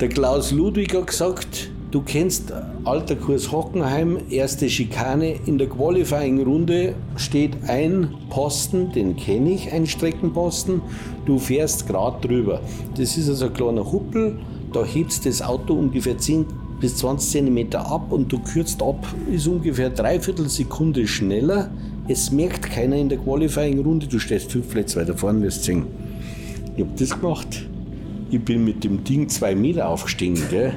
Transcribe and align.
Der 0.00 0.08
Klaus 0.08 0.52
Ludwig 0.52 0.94
hat 0.94 1.08
gesagt, 1.08 1.70
du 1.90 2.02
kennst 2.02 2.52
alter 2.84 3.16
Kurs 3.16 3.50
Hockenheim, 3.50 4.18
erste 4.30 4.70
Schikane. 4.70 5.34
In 5.46 5.58
der 5.58 5.68
Qualifying-Runde 5.68 6.94
steht 7.16 7.56
ein 7.66 8.14
Posten, 8.30 8.92
den 8.92 9.16
kenne 9.16 9.50
ich, 9.50 9.72
ein 9.72 9.88
Streckenposten. 9.88 10.82
Du 11.26 11.40
fährst 11.40 11.88
gerade 11.88 12.28
drüber. 12.28 12.60
Das 12.96 13.16
ist 13.16 13.28
also 13.28 13.46
ein 13.46 13.54
kleiner 13.54 13.90
Huppel, 13.90 14.38
da 14.72 14.84
hebst 14.84 15.26
das 15.26 15.42
Auto 15.42 15.74
ungefähr 15.74 16.16
10 16.16 16.46
bis 16.80 16.98
20 16.98 17.30
cm 17.32 17.74
ab 17.74 18.12
und 18.12 18.30
du 18.30 18.38
kürzt 18.38 18.80
ab, 18.80 19.04
ist 19.32 19.48
ungefähr 19.48 19.90
dreiviertel 19.90 20.48
Sekunde 20.48 21.08
schneller. 21.08 21.72
Es 22.06 22.30
merkt 22.30 22.70
keiner 22.70 22.94
in 22.94 23.08
der 23.08 23.18
Qualifying-Runde, 23.18 24.06
du 24.06 24.20
stehst 24.20 24.52
fünf 24.52 24.70
Plätze 24.70 25.00
weiter 25.00 25.16
vorne, 25.16 25.42
wirst 25.42 25.64
sehen. 25.64 25.86
Ich 26.76 26.84
habe 26.84 26.92
das 26.96 27.20
gemacht. 27.20 27.67
Ich 28.30 28.44
bin 28.44 28.64
mit 28.64 28.84
dem 28.84 29.04
Ding 29.04 29.28
zwei 29.28 29.54
Meter 29.54 29.88
aufgestiegen. 29.88 30.38
Gell? 30.50 30.74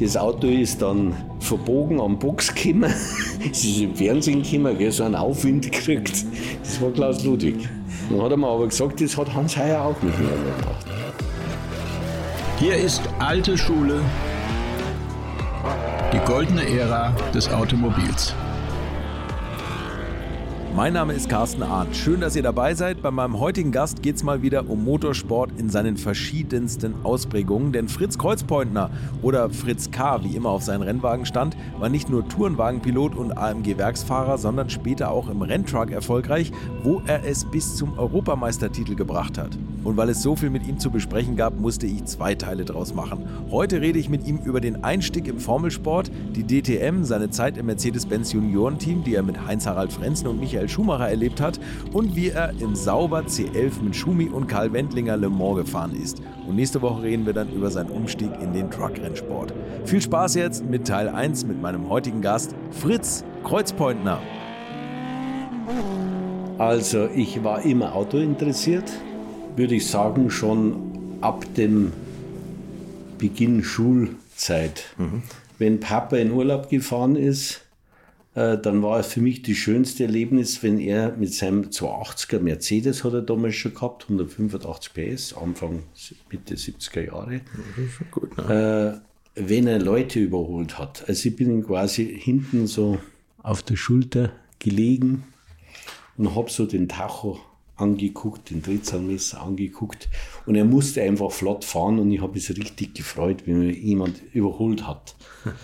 Das 0.00 0.16
Auto 0.16 0.46
ist 0.46 0.80
dann 0.80 1.14
verbogen 1.38 2.00
am 2.00 2.18
Box 2.18 2.54
gekommen. 2.54 2.84
es 3.50 3.64
ist 3.64 3.80
im 3.80 3.94
Fernsehen 3.94 4.42
gekommen, 4.42 4.78
gell? 4.78 4.90
so 4.90 5.04
einen 5.04 5.14
Aufwind 5.14 5.70
gekriegt. 5.70 6.24
Das 6.62 6.80
war 6.80 6.90
Klaus 6.90 7.22
Ludwig. 7.24 7.68
Dann 8.10 8.22
hat 8.22 8.30
er 8.30 8.36
mir 8.38 8.48
aber 8.48 8.66
gesagt, 8.66 9.00
das 9.02 9.16
hat 9.16 9.32
Hans 9.34 9.56
Heyer 9.56 9.84
auch 9.84 10.02
nicht 10.02 10.18
mehr 10.18 10.30
gemacht. 10.30 10.86
Hier 12.58 12.76
ist 12.76 13.02
alte 13.18 13.58
Schule, 13.58 14.00
die 16.12 16.18
goldene 16.26 16.66
Ära 16.66 17.14
des 17.34 17.48
Automobils. 17.50 18.34
Mein 20.76 20.94
Name 20.94 21.12
ist 21.12 21.28
Carsten 21.28 21.62
Arndt. 21.62 21.94
Schön, 21.94 22.20
dass 22.20 22.34
ihr 22.34 22.42
dabei 22.42 22.74
seid. 22.74 23.00
Bei 23.00 23.12
meinem 23.12 23.38
heutigen 23.38 23.70
Gast 23.70 24.02
geht 24.02 24.16
es 24.16 24.24
mal 24.24 24.42
wieder 24.42 24.68
um 24.68 24.82
Motorsport 24.84 25.52
in 25.56 25.70
seinen 25.70 25.96
verschiedensten 25.96 26.94
Ausprägungen. 27.04 27.70
Denn 27.70 27.86
Fritz 27.86 28.18
Kreuzpointner 28.18 28.90
oder 29.22 29.50
Fritz 29.50 29.92
K., 29.92 30.24
wie 30.24 30.34
immer 30.34 30.48
auf 30.48 30.64
seinen 30.64 30.82
Rennwagen 30.82 31.26
stand, 31.26 31.56
war 31.78 31.90
nicht 31.90 32.10
nur 32.10 32.28
Tourenwagenpilot 32.28 33.14
und 33.14 33.38
AMG-Werksfahrer, 33.38 34.36
sondern 34.36 34.68
später 34.68 35.12
auch 35.12 35.28
im 35.28 35.42
Renntruck 35.42 35.92
erfolgreich, 35.92 36.50
wo 36.82 37.00
er 37.06 37.24
es 37.24 37.44
bis 37.44 37.76
zum 37.76 37.96
Europameistertitel 37.96 38.96
gebracht 38.96 39.38
hat. 39.38 39.56
Und 39.84 39.98
weil 39.98 40.08
es 40.08 40.22
so 40.22 40.34
viel 40.34 40.50
mit 40.50 40.66
ihm 40.66 40.78
zu 40.78 40.90
besprechen 40.90 41.36
gab, 41.36 41.60
musste 41.60 41.86
ich 41.86 42.04
zwei 42.06 42.34
Teile 42.34 42.64
draus 42.64 42.94
machen. 42.94 43.26
Heute 43.50 43.80
rede 43.82 43.98
ich 43.98 44.08
mit 44.08 44.26
ihm 44.26 44.38
über 44.38 44.60
den 44.60 44.82
Einstieg 44.82 45.28
im 45.28 45.38
Formelsport, 45.38 46.10
die 46.34 46.42
DTM, 46.42 47.04
seine 47.04 47.30
Zeit 47.30 47.58
im 47.58 47.66
Mercedes-Benz 47.66 48.32
Juniorenteam, 48.32 49.04
die 49.04 49.14
er 49.14 49.22
mit 49.22 49.46
Heinz-Harald 49.46 49.92
Frenzen 49.92 50.26
und 50.26 50.40
Michael 50.40 50.68
Schumacher 50.68 51.08
erlebt 51.08 51.40
hat 51.40 51.60
und 51.92 52.16
wie 52.16 52.30
er 52.30 52.50
im 52.60 52.74
Sauber 52.74 53.20
C11 53.20 53.82
mit 53.82 53.94
Schumi 53.94 54.28
und 54.28 54.48
Karl 54.48 54.72
Wendlinger 54.72 55.18
Le 55.18 55.28
Mans 55.28 55.56
gefahren 55.56 55.94
ist. 55.94 56.22
Und 56.48 56.56
nächste 56.56 56.80
Woche 56.80 57.02
reden 57.02 57.26
wir 57.26 57.34
dann 57.34 57.52
über 57.52 57.70
seinen 57.70 57.90
Umstieg 57.90 58.30
in 58.40 58.54
den 58.54 58.70
Truckrennsport. 58.70 59.52
Viel 59.84 60.00
Spaß 60.00 60.34
jetzt 60.36 60.64
mit 60.64 60.86
Teil 60.86 61.08
1 61.08 61.44
mit 61.44 61.60
meinem 61.60 61.90
heutigen 61.90 62.22
Gast 62.22 62.54
Fritz 62.70 63.24
Kreuzpointner. 63.44 64.20
Also 66.56 67.08
ich 67.14 67.42
war 67.42 67.64
immer 67.64 67.94
Auto 67.94 68.18
interessiert 68.18 68.90
würde 69.56 69.74
ich 69.76 69.86
sagen, 69.86 70.30
schon 70.30 71.18
ab 71.20 71.44
dem 71.56 71.92
Beginn 73.18 73.62
Schulzeit. 73.62 74.84
Mhm. 74.98 75.22
Wenn 75.58 75.80
Papa 75.80 76.16
in 76.16 76.32
Urlaub 76.32 76.68
gefahren 76.68 77.16
ist, 77.16 77.62
äh, 78.34 78.58
dann 78.58 78.82
war 78.82 78.98
es 78.98 79.06
für 79.06 79.20
mich 79.20 79.42
das 79.42 79.56
schönste 79.56 80.04
Erlebnis, 80.04 80.62
wenn 80.62 80.78
er 80.80 81.16
mit 81.16 81.32
seinem 81.32 81.64
280er 81.64 82.40
Mercedes 82.40 83.04
hat 83.04 83.12
er 83.12 83.22
damals 83.22 83.54
schon 83.54 83.74
gehabt, 83.74 84.04
185 84.04 84.92
PS, 84.92 85.32
Anfang 85.34 85.84
Mitte 86.30 86.56
70er 86.56 87.06
Jahre. 87.06 87.40
Gut, 88.10 88.36
ne? 88.36 89.00
äh, 89.36 89.46
wenn 89.46 89.66
er 89.66 89.78
Leute 89.78 90.20
überholt 90.20 90.78
hat. 90.78 91.04
Also 91.08 91.28
ich 91.28 91.36
bin 91.36 91.64
quasi 91.64 92.18
hinten 92.20 92.66
so 92.66 92.98
auf 93.42 93.62
der 93.62 93.76
Schulter 93.76 94.32
gelegen 94.58 95.24
und 96.16 96.34
habe 96.34 96.50
so 96.50 96.66
den 96.66 96.88
Tacho 96.88 97.38
angeguckt, 97.76 98.50
den 98.50 98.62
Drehzahlmesser 98.62 99.42
angeguckt 99.42 100.08
und 100.46 100.54
er 100.54 100.64
musste 100.64 101.02
einfach 101.02 101.30
flott 101.30 101.64
fahren 101.64 101.98
und 101.98 102.10
ich 102.12 102.20
habe 102.20 102.38
es 102.38 102.48
richtig 102.50 102.94
gefreut, 102.94 103.46
wenn 103.46 103.60
mir 103.60 103.72
jemand 103.72 104.22
überholt 104.32 104.86
hat. 104.86 105.16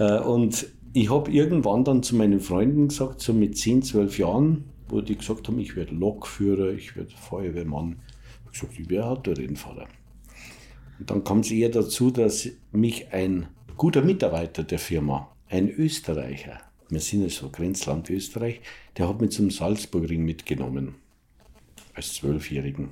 Äh, 0.00 0.20
und 0.20 0.68
ich 0.92 1.10
habe 1.10 1.28
irgendwann 1.32 1.82
dann 1.82 2.04
zu 2.04 2.14
meinen 2.14 2.38
Freunden 2.38 2.86
gesagt, 2.86 3.20
so 3.20 3.32
mit 3.32 3.58
10, 3.58 3.82
12 3.82 4.18
Jahren, 4.18 4.64
wo 4.88 5.00
die 5.00 5.18
gesagt 5.18 5.48
haben, 5.48 5.58
ich 5.58 5.74
werde 5.74 5.92
Lokführer, 5.92 6.70
ich 6.70 6.94
werde 6.94 7.10
Feuerwehrmann. 7.16 7.96
Ich 7.98 8.38
habe 8.38 8.52
gesagt, 8.52 8.78
ich 8.78 8.88
werde 8.90 9.08
Autorennfahrer. 9.08 9.88
Und 11.00 11.10
dann 11.10 11.24
kam 11.24 11.40
es 11.40 11.50
eher 11.50 11.70
dazu, 11.70 12.12
dass 12.12 12.48
mich 12.70 13.12
ein 13.12 13.48
guter 13.76 14.02
Mitarbeiter 14.02 14.62
der 14.62 14.78
Firma, 14.78 15.32
ein 15.48 15.68
Österreicher, 15.68 16.60
wir 16.88 17.00
sind 17.00 17.22
ja 17.22 17.28
so 17.28 17.48
Grenzland 17.50 18.08
Österreich, 18.08 18.60
der 18.96 19.08
hat 19.08 19.20
mich 19.20 19.30
zum 19.32 19.50
Salzburgring 19.50 20.24
mitgenommen 20.24 20.94
als 21.98 22.14
Zwölfjährigen. 22.14 22.90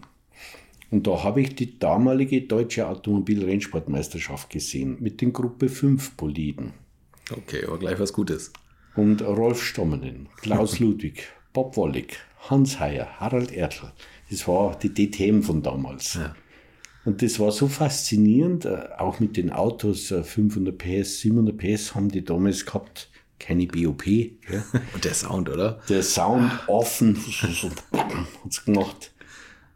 Und 0.91 1.07
da 1.07 1.25
habe 1.25 1.41
ich 1.41 1.55
die 1.55 1.79
damalige 1.79 2.43
deutsche 2.43 2.87
Automobilrennsportmeisterschaft 2.87 4.51
gesehen 4.51 4.99
mit 5.01 5.21
den 5.21 5.33
Gruppe 5.33 5.69
5 5.69 6.13
Boliden. 6.13 6.75
Okay, 7.31 7.65
aber 7.67 7.79
gleich 7.79 7.99
was 7.99 8.13
Gutes. 8.13 8.53
Und 8.95 9.23
Rolf 9.23 9.63
Stommenen, 9.63 10.29
Klaus 10.37 10.79
Ludwig, 10.81 11.29
Bob 11.53 11.77
Wollig, 11.77 12.19
Hans 12.49 12.79
Heyer, 12.79 13.19
Harald 13.19 13.53
Ertl. 13.53 13.93
Das 14.31 14.47
war 14.47 14.79
die 14.79 14.93
DTM 14.93 15.43
von 15.43 15.63
damals. 15.63 16.15
Ja. 16.15 16.35
Und 17.05 17.23
das 17.23 17.39
war 17.39 17.53
so 17.53 17.69
faszinierend, 17.69 18.65
äh, 18.65 18.89
auch 18.99 19.21
mit 19.21 19.37
den 19.37 19.51
Autos, 19.51 20.09
500 20.09 20.75
äh, 20.83 21.03
PS, 21.03 21.21
700 21.21 21.57
PS 21.57 21.95
haben 21.95 22.11
die 22.11 22.25
damals 22.25 22.67
gehabt 22.67 23.11
keine 23.39 23.67
BOP. 23.67 24.07
Ja. 24.07 24.65
Und 24.95 25.05
der 25.05 25.15
Sound, 25.15 25.49
oder? 25.49 25.81
Der 25.89 26.03
Sound 26.03 26.51
offen, 26.67 27.19
hat's 28.45 28.65
gemacht. 28.65 29.13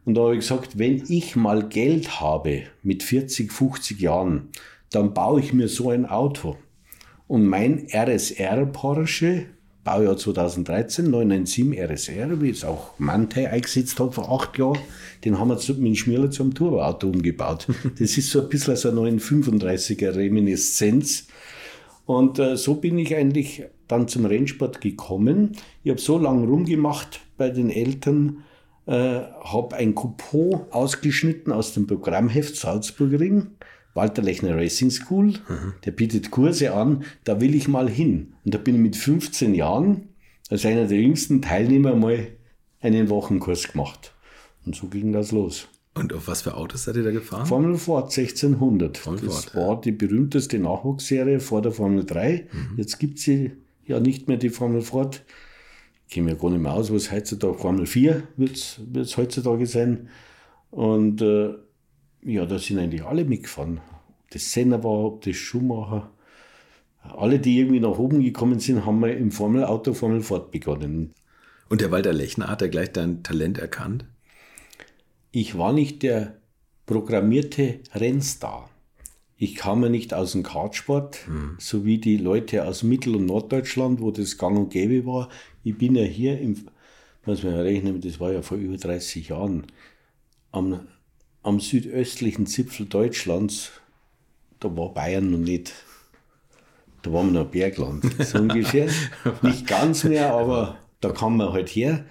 Und 0.05 0.15
da 0.15 0.21
habe 0.21 0.33
ich 0.33 0.39
gesagt, 0.39 0.79
wenn 0.79 1.03
ich 1.07 1.35
mal 1.35 1.67
Geld 1.67 2.19
habe 2.19 2.63
mit 2.81 3.03
40, 3.03 3.51
50 3.51 3.99
Jahren, 3.99 4.49
dann 4.89 5.13
baue 5.13 5.39
ich 5.39 5.53
mir 5.53 5.67
so 5.67 5.89
ein 5.89 6.05
Auto. 6.05 6.57
Und 7.27 7.45
mein 7.45 7.87
RSR 7.93 8.65
Porsche, 8.65 9.45
Baujahr 9.83 10.17
2013, 10.17 11.09
997 11.09 11.79
RSR, 11.79 12.41
wie 12.41 12.49
es 12.49 12.63
auch 12.63 12.99
Mante 12.99 13.49
eingesetzt 13.49 13.99
hat 13.99 14.13
vor 14.13 14.31
acht 14.31 14.57
Jahren, 14.57 14.79
den 15.23 15.39
haben 15.39 15.49
wir 15.49 15.55
mit 15.55 15.67
dem 15.69 15.95
Schmierler 15.95 16.29
zum 16.29 16.53
Turboauto 16.53 17.07
umgebaut. 17.07 17.67
Das 17.99 18.17
ist 18.17 18.29
so 18.29 18.41
ein 18.41 18.49
bisschen 18.49 18.75
so 18.75 18.89
eine 18.89 18.99
935er 18.99 20.15
Reminiszenz 20.15 21.27
und 22.17 22.39
äh, 22.39 22.57
so 22.57 22.75
bin 22.75 22.99
ich 22.99 23.15
eigentlich 23.15 23.63
dann 23.87 24.09
zum 24.09 24.25
Rennsport 24.25 24.81
gekommen. 24.81 25.53
Ich 25.83 25.91
habe 25.91 26.01
so 26.01 26.17
lange 26.17 26.45
rumgemacht 26.45 27.21
bei 27.37 27.49
den 27.49 27.69
Eltern, 27.69 28.43
äh, 28.85 29.21
habe 29.43 29.77
ein 29.77 29.95
Coupon 29.95 30.61
ausgeschnitten 30.71 31.53
aus 31.53 31.73
dem 31.73 31.87
Programmheft 31.87 32.57
Salzburgring. 32.57 33.51
Walter 33.93 34.21
Lechner 34.21 34.55
Racing 34.55 34.89
School, 34.89 35.27
mhm. 35.27 35.73
der 35.85 35.91
bietet 35.91 36.31
Kurse 36.31 36.73
an, 36.73 37.03
da 37.25 37.41
will 37.41 37.55
ich 37.55 37.67
mal 37.67 37.89
hin. 37.89 38.33
Und 38.45 38.53
da 38.53 38.57
bin 38.57 38.75
ich 38.75 38.81
mit 38.81 38.95
15 38.95 39.53
Jahren 39.53 40.09
als 40.49 40.65
einer 40.65 40.87
der 40.87 40.97
jüngsten 40.97 41.41
Teilnehmer 41.41 41.95
mal 41.95 42.27
einen 42.81 43.09
Wochenkurs 43.09 43.71
gemacht. 43.71 44.13
Und 44.65 44.75
so 44.75 44.87
ging 44.87 45.13
das 45.13 45.31
los. 45.31 45.67
Und 45.93 46.13
auf 46.13 46.27
was 46.27 46.41
für 46.41 46.55
Autos 46.55 46.85
seid 46.85 46.95
ihr 46.95 47.03
da 47.03 47.11
gefahren? 47.11 47.45
Formel 47.45 47.77
Ford 47.77 48.05
1600. 48.17 48.97
Formel 48.97 49.25
das 49.25 49.45
Ford, 49.45 49.55
war 49.55 49.75
ja. 49.75 49.81
die 49.81 49.91
berühmteste 49.91 50.57
Nachwuchsserie 50.57 51.39
vor 51.39 51.61
der 51.61 51.73
Formel 51.73 52.05
3. 52.05 52.47
Mhm. 52.51 52.77
Jetzt 52.77 52.97
gibt 52.97 53.19
sie 53.19 53.51
ja 53.85 53.99
nicht 53.99 54.27
mehr 54.27 54.37
die 54.37 54.49
Formel 54.49 54.81
Ford. 54.81 55.23
Ich 56.07 56.13
kenne 56.13 56.31
mir 56.31 56.37
gar 56.37 56.49
nicht 56.49 56.61
mehr 56.61 56.73
aus, 56.73 56.93
was 56.93 57.11
heutzutage 57.11 57.57
Formel 57.57 57.85
4 57.85 58.23
wird 58.37 58.79
es 58.95 59.17
heutzutage 59.17 59.65
sein. 59.65 60.07
Und 60.69 61.21
äh, 61.21 61.55
ja, 62.23 62.45
da 62.45 62.57
sind 62.57 62.79
eigentlich 62.79 63.03
alle 63.03 63.25
mitgefahren. 63.25 63.81
Ob 64.23 64.31
das 64.31 64.51
Senna 64.51 64.81
war, 64.83 64.91
ob 64.91 65.21
das 65.21 65.35
Schumacher. 65.35 66.09
Alle, 67.03 67.39
die 67.39 67.59
irgendwie 67.59 67.79
nach 67.79 67.97
oben 67.97 68.21
gekommen 68.23 68.59
sind, 68.59 68.85
haben 68.85 68.99
wir 68.99 69.17
im 69.17 69.31
Formelauto 69.31 69.93
Formel 69.93 70.21
Ford 70.21 70.51
begonnen. 70.51 71.13
Und 71.67 71.81
der 71.81 71.91
Walter 71.91 72.13
Lechner 72.13 72.47
hat 72.47 72.61
er 72.61 72.69
gleich 72.69 72.91
dein 72.91 73.23
Talent 73.23 73.57
erkannt? 73.57 74.05
Ich 75.31 75.57
war 75.57 75.73
nicht 75.73 76.03
der 76.03 76.35
programmierte 76.85 77.79
Rennstar. 77.93 78.69
Ich 79.37 79.55
kam 79.55 79.81
ja 79.81 79.89
nicht 79.89 80.13
aus 80.13 80.33
dem 80.33 80.43
Kartsport, 80.43 81.27
mhm. 81.27 81.55
so 81.57 81.83
wie 81.83 81.97
die 81.97 82.17
Leute 82.17 82.65
aus 82.65 82.83
Mittel- 82.83 83.15
und 83.15 83.25
Norddeutschland, 83.25 83.99
wo 83.99 84.11
das 84.11 84.37
gang 84.37 84.57
und 84.57 84.69
gäbe 84.69 85.05
war. 85.05 85.29
Ich 85.63 85.77
bin 85.77 85.95
ja 85.95 86.03
hier, 86.03 86.39
im, 86.39 86.67
muss 87.25 87.43
man 87.43 87.55
ja 87.55 87.61
rechnen, 87.61 88.01
das 88.01 88.19
war 88.19 88.31
ja 88.31 88.41
vor 88.41 88.57
über 88.57 88.77
30 88.77 89.29
Jahren, 89.29 89.65
am, 90.51 90.87
am 91.43 91.59
südöstlichen 91.59 92.45
Zipfel 92.45 92.85
Deutschlands, 92.85 93.71
da 94.59 94.75
war 94.77 94.93
Bayern 94.93 95.31
noch 95.31 95.39
nicht, 95.39 95.73
da 97.01 97.11
waren 97.11 97.33
wir 97.33 97.43
noch 97.43 97.49
Bergland, 97.49 98.05
so 98.23 98.37
ungefähr. 98.37 98.89
nicht 99.41 99.65
ganz 99.65 100.03
mehr, 100.03 100.33
aber 100.33 100.77
da 100.99 101.09
kam 101.09 101.37
man 101.37 101.51
halt 101.51 101.69
her. 101.69 102.05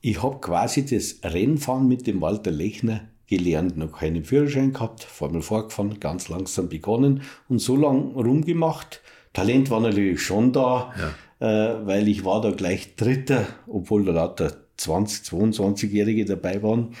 Ich 0.00 0.22
habe 0.22 0.38
quasi 0.40 0.86
das 0.86 1.20
Rennfahren 1.22 1.86
mit 1.86 2.06
dem 2.06 2.20
Walter 2.20 2.50
Lechner 2.50 3.08
gelernt, 3.26 3.76
noch 3.76 3.98
keinen 3.98 4.24
Führerschein 4.24 4.72
gehabt, 4.72 5.04
Formel 5.04 5.42
vorgefahren, 5.42 6.00
ganz 6.00 6.28
langsam 6.28 6.68
begonnen 6.68 7.22
und 7.48 7.60
so 7.60 7.76
lang 7.76 8.12
rumgemacht. 8.12 9.02
Talent 9.32 9.70
war 9.70 9.80
natürlich 9.80 10.20
schon 10.20 10.52
da, 10.52 10.92
ja. 11.40 11.76
äh, 11.78 11.86
weil 11.86 12.08
ich 12.08 12.24
war 12.24 12.40
da 12.40 12.50
gleich 12.50 12.96
Dritter, 12.96 13.46
obwohl 13.68 14.04
da 14.04 14.12
lauter 14.12 14.52
20, 14.76 15.32
22-Jährige 15.32 16.24
dabei 16.24 16.62
waren. 16.62 16.94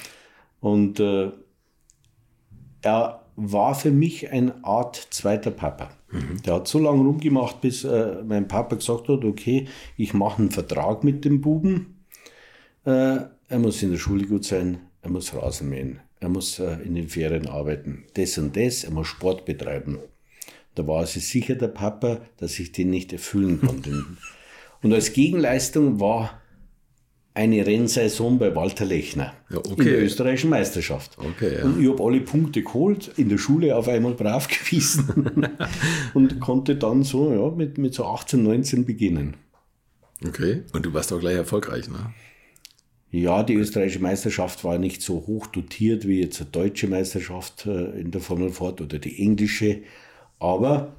Und 0.60 1.00
äh, 1.00 1.32
er 2.82 3.24
war 3.34 3.74
für 3.74 3.90
mich 3.90 4.30
eine 4.30 4.64
Art 4.64 5.08
zweiter 5.10 5.50
Papa. 5.50 5.90
Mhm. 6.10 6.42
Der 6.44 6.54
hat 6.54 6.68
so 6.68 6.78
lange 6.78 7.02
rumgemacht, 7.02 7.60
bis 7.60 7.84
äh, 7.84 8.22
mein 8.24 8.46
Papa 8.46 8.76
gesagt 8.76 9.08
hat, 9.08 9.24
okay, 9.24 9.66
ich 9.96 10.14
mache 10.14 10.42
einen 10.42 10.50
Vertrag 10.50 11.02
mit 11.02 11.24
dem 11.24 11.40
Buben. 11.40 11.99
Äh, 12.84 13.18
er 13.48 13.58
muss 13.58 13.82
in 13.82 13.90
der 13.90 13.98
Schule 13.98 14.26
gut 14.26 14.44
sein, 14.44 14.80
er 15.02 15.10
muss 15.10 15.34
Rasen 15.34 15.68
mähen, 15.68 16.00
er 16.20 16.28
muss 16.28 16.58
äh, 16.58 16.74
in 16.84 16.94
den 16.94 17.08
Ferien 17.08 17.46
arbeiten, 17.46 18.04
das 18.14 18.38
und 18.38 18.56
das, 18.56 18.84
er 18.84 18.90
muss 18.90 19.08
Sport 19.08 19.44
betreiben. 19.44 19.98
Da 20.74 20.86
war 20.86 21.04
sich 21.06 21.26
sicher 21.26 21.56
der 21.56 21.68
Papa, 21.68 22.20
dass 22.36 22.58
ich 22.58 22.72
den 22.72 22.90
nicht 22.90 23.12
erfüllen 23.12 23.60
konnte. 23.60 24.04
und 24.82 24.92
als 24.92 25.12
Gegenleistung 25.12 26.00
war 26.00 26.40
eine 27.34 27.64
Rennsaison 27.64 28.38
bei 28.38 28.54
Walter 28.54 28.84
Lechner 28.84 29.34
ja, 29.50 29.58
okay. 29.58 29.74
in 29.78 29.84
der 29.84 30.02
österreichischen 30.02 30.50
Meisterschaft. 30.50 31.16
Okay, 31.18 31.58
ja. 31.58 31.64
Und 31.64 31.80
ich 31.80 31.88
habe 31.88 32.02
alle 32.02 32.20
Punkte 32.20 32.62
geholt, 32.62 33.12
in 33.16 33.28
der 33.28 33.38
Schule 33.38 33.76
auf 33.76 33.88
einmal 33.88 34.14
brav 34.14 34.48
gewesen 34.48 35.48
und 36.14 36.40
konnte 36.40 36.76
dann 36.76 37.02
so 37.02 37.32
ja, 37.32 37.50
mit, 37.54 37.78
mit 37.78 37.94
so 37.94 38.04
18, 38.04 38.42
19 38.42 38.84
beginnen. 38.84 39.36
Okay, 40.26 40.64
und 40.72 40.84
du 40.84 40.92
warst 40.92 41.12
auch 41.12 41.20
gleich 41.20 41.36
erfolgreich, 41.36 41.88
ne? 41.88 42.12
Ja, 43.12 43.42
die 43.42 43.54
österreichische 43.54 44.00
Meisterschaft 44.00 44.62
war 44.62 44.78
nicht 44.78 45.02
so 45.02 45.24
hoch 45.26 45.48
dotiert 45.48 46.06
wie 46.06 46.20
jetzt 46.20 46.40
eine 46.40 46.50
deutsche 46.50 46.86
Meisterschaft 46.86 47.66
äh, 47.66 48.00
in 48.00 48.12
der 48.12 48.20
Formel 48.20 48.50
Ford 48.50 48.80
oder 48.80 48.98
die 48.98 49.20
englische, 49.20 49.82
aber 50.38 50.94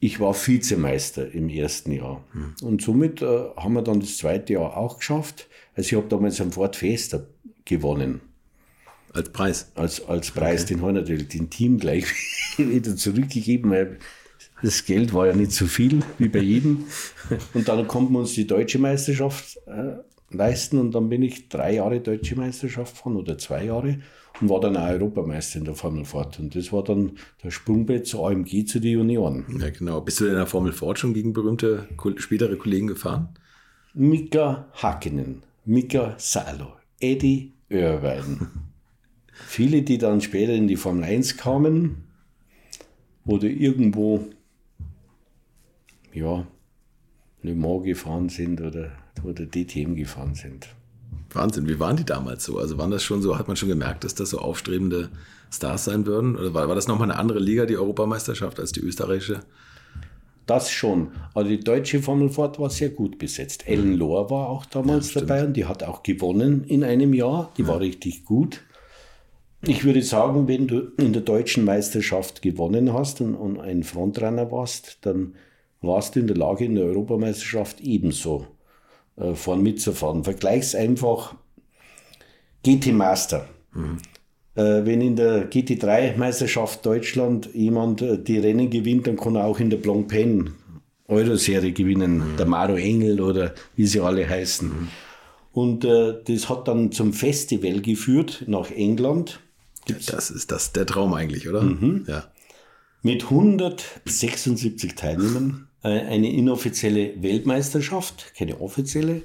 ich 0.00 0.18
war 0.18 0.34
Vizemeister 0.34 1.30
im 1.32 1.50
ersten 1.50 1.92
Jahr. 1.92 2.24
Hm. 2.32 2.54
Und 2.62 2.80
somit 2.80 3.20
äh, 3.20 3.26
haben 3.56 3.74
wir 3.74 3.82
dann 3.82 4.00
das 4.00 4.16
zweite 4.16 4.54
Jahr 4.54 4.76
auch 4.76 4.98
geschafft. 4.98 5.46
Also 5.76 5.88
ich 5.88 5.94
habe 5.94 6.08
damals 6.08 6.40
einen 6.40 6.52
Ford 6.52 6.74
Fiesta 6.74 7.22
gewonnen. 7.66 8.22
Als 9.12 9.30
Preis? 9.30 9.70
Als, 9.74 10.06
als 10.06 10.30
Preis. 10.30 10.62
Okay. 10.62 10.74
Den 10.74 10.82
haben 10.82 10.94
natürlich 10.94 11.28
den 11.28 11.50
Team 11.50 11.78
gleich 11.78 12.06
wieder 12.56 12.96
zurückgegeben, 12.96 13.70
weil 13.70 13.98
das 14.62 14.84
Geld 14.86 15.12
war 15.12 15.26
ja 15.26 15.34
nicht 15.34 15.52
so 15.52 15.66
viel 15.66 16.00
wie 16.18 16.28
bei 16.28 16.38
jedem. 16.38 16.86
Und 17.54 17.68
dann 17.68 17.86
konnten 17.86 18.14
wir 18.14 18.20
uns 18.20 18.32
die 18.32 18.46
deutsche 18.46 18.78
Meisterschaft 18.78 19.58
äh, 19.66 19.96
leisten 20.30 20.78
und 20.78 20.94
dann 20.94 21.08
bin 21.08 21.22
ich 21.22 21.48
drei 21.48 21.74
Jahre 21.74 22.00
deutsche 22.00 22.36
Meisterschaft 22.36 22.96
gefahren 22.96 23.16
oder 23.16 23.36
zwei 23.38 23.64
Jahre 23.64 23.98
und 24.40 24.48
war 24.48 24.60
dann 24.60 24.76
auch 24.76 24.88
Europameister 24.88 25.58
in 25.58 25.64
der 25.64 25.74
Formel 25.74 26.04
Ford. 26.04 26.38
Und 26.38 26.54
das 26.54 26.72
war 26.72 26.84
dann 26.84 27.12
der 27.42 27.50
Sprungbrett 27.50 28.06
zu 28.06 28.24
AMG 28.24 28.64
zu 28.64 28.80
den 28.80 28.92
Junioren. 28.92 29.44
Ja, 29.60 29.70
genau. 29.70 30.00
Bist 30.00 30.20
du 30.20 30.26
in 30.26 30.34
der 30.34 30.46
Formel 30.46 30.72
Ford 30.72 30.98
schon 30.98 31.14
gegen 31.14 31.32
berühmte 31.32 31.88
spätere 32.16 32.56
Kollegen 32.56 32.86
gefahren? 32.86 33.28
Mika 33.92 34.68
Hakkinen, 34.74 35.42
Mika 35.64 36.14
Salo, 36.18 36.74
Eddie 37.00 37.52
Irvine. 37.68 38.48
Viele, 39.32 39.82
die 39.82 39.98
dann 39.98 40.20
später 40.20 40.52
in 40.52 40.68
die 40.68 40.76
Formel 40.76 41.04
1 41.04 41.36
kamen 41.36 42.04
oder 43.24 43.48
irgendwo, 43.48 44.26
ja, 46.12 46.46
Le 47.42 47.54
Mans 47.54 47.84
gefahren 47.84 48.28
sind 48.28 48.60
oder, 48.60 48.92
oder 49.24 49.46
DTM 49.46 49.94
gefahren 49.94 50.34
sind. 50.34 50.68
Wahnsinn, 51.32 51.68
wie 51.68 51.78
waren 51.78 51.96
die 51.96 52.04
damals 52.04 52.44
so? 52.44 52.58
Also 52.58 52.78
waren 52.78 52.90
das 52.90 53.02
schon 53.02 53.22
so, 53.22 53.38
hat 53.38 53.48
man 53.48 53.56
schon 53.56 53.68
gemerkt, 53.68 54.04
dass 54.04 54.14
das 54.14 54.30
so 54.30 54.38
aufstrebende 54.38 55.10
Stars 55.50 55.84
sein 55.84 56.06
würden? 56.06 56.36
Oder 56.36 56.54
war, 56.54 56.68
war 56.68 56.74
das 56.74 56.88
nochmal 56.88 57.10
eine 57.10 57.18
andere 57.18 57.38
Liga, 57.38 57.66
die 57.66 57.76
Europameisterschaft, 57.76 58.58
als 58.58 58.72
die 58.72 58.80
österreichische? 58.80 59.40
Das 60.46 60.70
schon. 60.70 61.12
Aber 61.34 61.44
die 61.44 61.60
deutsche 61.60 62.02
Formel 62.02 62.28
Ford 62.28 62.58
war 62.58 62.70
sehr 62.70 62.88
gut 62.88 63.18
besetzt. 63.18 63.64
Mhm. 63.66 63.72
Ellen 63.72 63.94
Lohr 63.94 64.30
war 64.30 64.48
auch 64.48 64.66
damals 64.66 65.14
ja, 65.14 65.20
dabei 65.20 65.44
und 65.44 65.52
die 65.54 65.66
hat 65.66 65.84
auch 65.84 66.02
gewonnen 66.02 66.64
in 66.64 66.82
einem 66.82 67.14
Jahr. 67.14 67.52
Die 67.56 67.62
ja. 67.62 67.68
war 67.68 67.80
richtig 67.80 68.24
gut. 68.24 68.62
Ich 69.62 69.84
würde 69.84 70.02
sagen, 70.02 70.48
wenn 70.48 70.66
du 70.66 70.92
in 70.96 71.12
der 71.12 71.22
deutschen 71.22 71.64
Meisterschaft 71.64 72.40
gewonnen 72.40 72.94
hast 72.94 73.20
und, 73.20 73.34
und 73.34 73.60
ein 73.60 73.82
Frontrunner 73.82 74.50
warst, 74.50 74.98
dann 75.02 75.34
warst 75.82 76.16
du 76.16 76.20
in 76.20 76.26
der 76.26 76.36
Lage, 76.36 76.64
in 76.64 76.74
der 76.74 76.86
Europameisterschaft 76.86 77.80
ebenso 77.80 78.46
äh, 79.20 79.34
vorn 79.34 79.62
mitzufahren. 79.62 80.24
Vergleich's 80.24 80.74
einfach 80.74 81.34
GT 82.62 82.92
Master. 82.92 83.48
Mhm. 83.74 83.98
Äh, 84.54 84.84
wenn 84.84 85.00
in 85.00 85.16
der 85.16 85.50
GT3-Meisterschaft 85.50 86.84
Deutschland 86.84 87.50
jemand 87.54 88.02
äh, 88.02 88.18
die 88.18 88.38
Rennen 88.38 88.70
gewinnt, 88.70 89.06
dann 89.06 89.16
kann 89.16 89.36
er 89.36 89.44
auch 89.44 89.60
in 89.60 89.70
der 89.70 89.78
Blanc 89.78 90.08
Pen 90.08 90.54
Euro-Serie 91.06 91.72
gewinnen. 91.72 92.32
Mhm. 92.32 92.36
Der 92.36 92.46
Maro 92.46 92.76
Engel 92.76 93.20
oder 93.20 93.54
wie 93.76 93.86
sie 93.86 94.00
alle 94.00 94.28
heißen. 94.28 94.68
Mhm. 94.68 94.88
Und 95.52 95.84
äh, 95.84 96.14
das 96.24 96.48
hat 96.48 96.68
dann 96.68 96.92
zum 96.92 97.12
Festival 97.12 97.80
geführt 97.80 98.44
nach 98.46 98.70
England. 98.70 99.40
Gibt's 99.86 100.06
das 100.06 100.30
ist 100.30 100.52
das 100.52 100.72
der 100.72 100.86
Traum 100.86 101.14
eigentlich, 101.14 101.48
oder? 101.48 101.62
Mhm. 101.62 102.04
Ja. 102.06 102.24
Mit 103.02 103.24
176 103.24 104.94
Teilnehmern. 104.94 105.66
Äh, 105.82 105.88
eine 105.88 106.30
inoffizielle 106.30 107.22
Weltmeisterschaft, 107.22 108.34
keine 108.36 108.60
offizielle. 108.60 109.22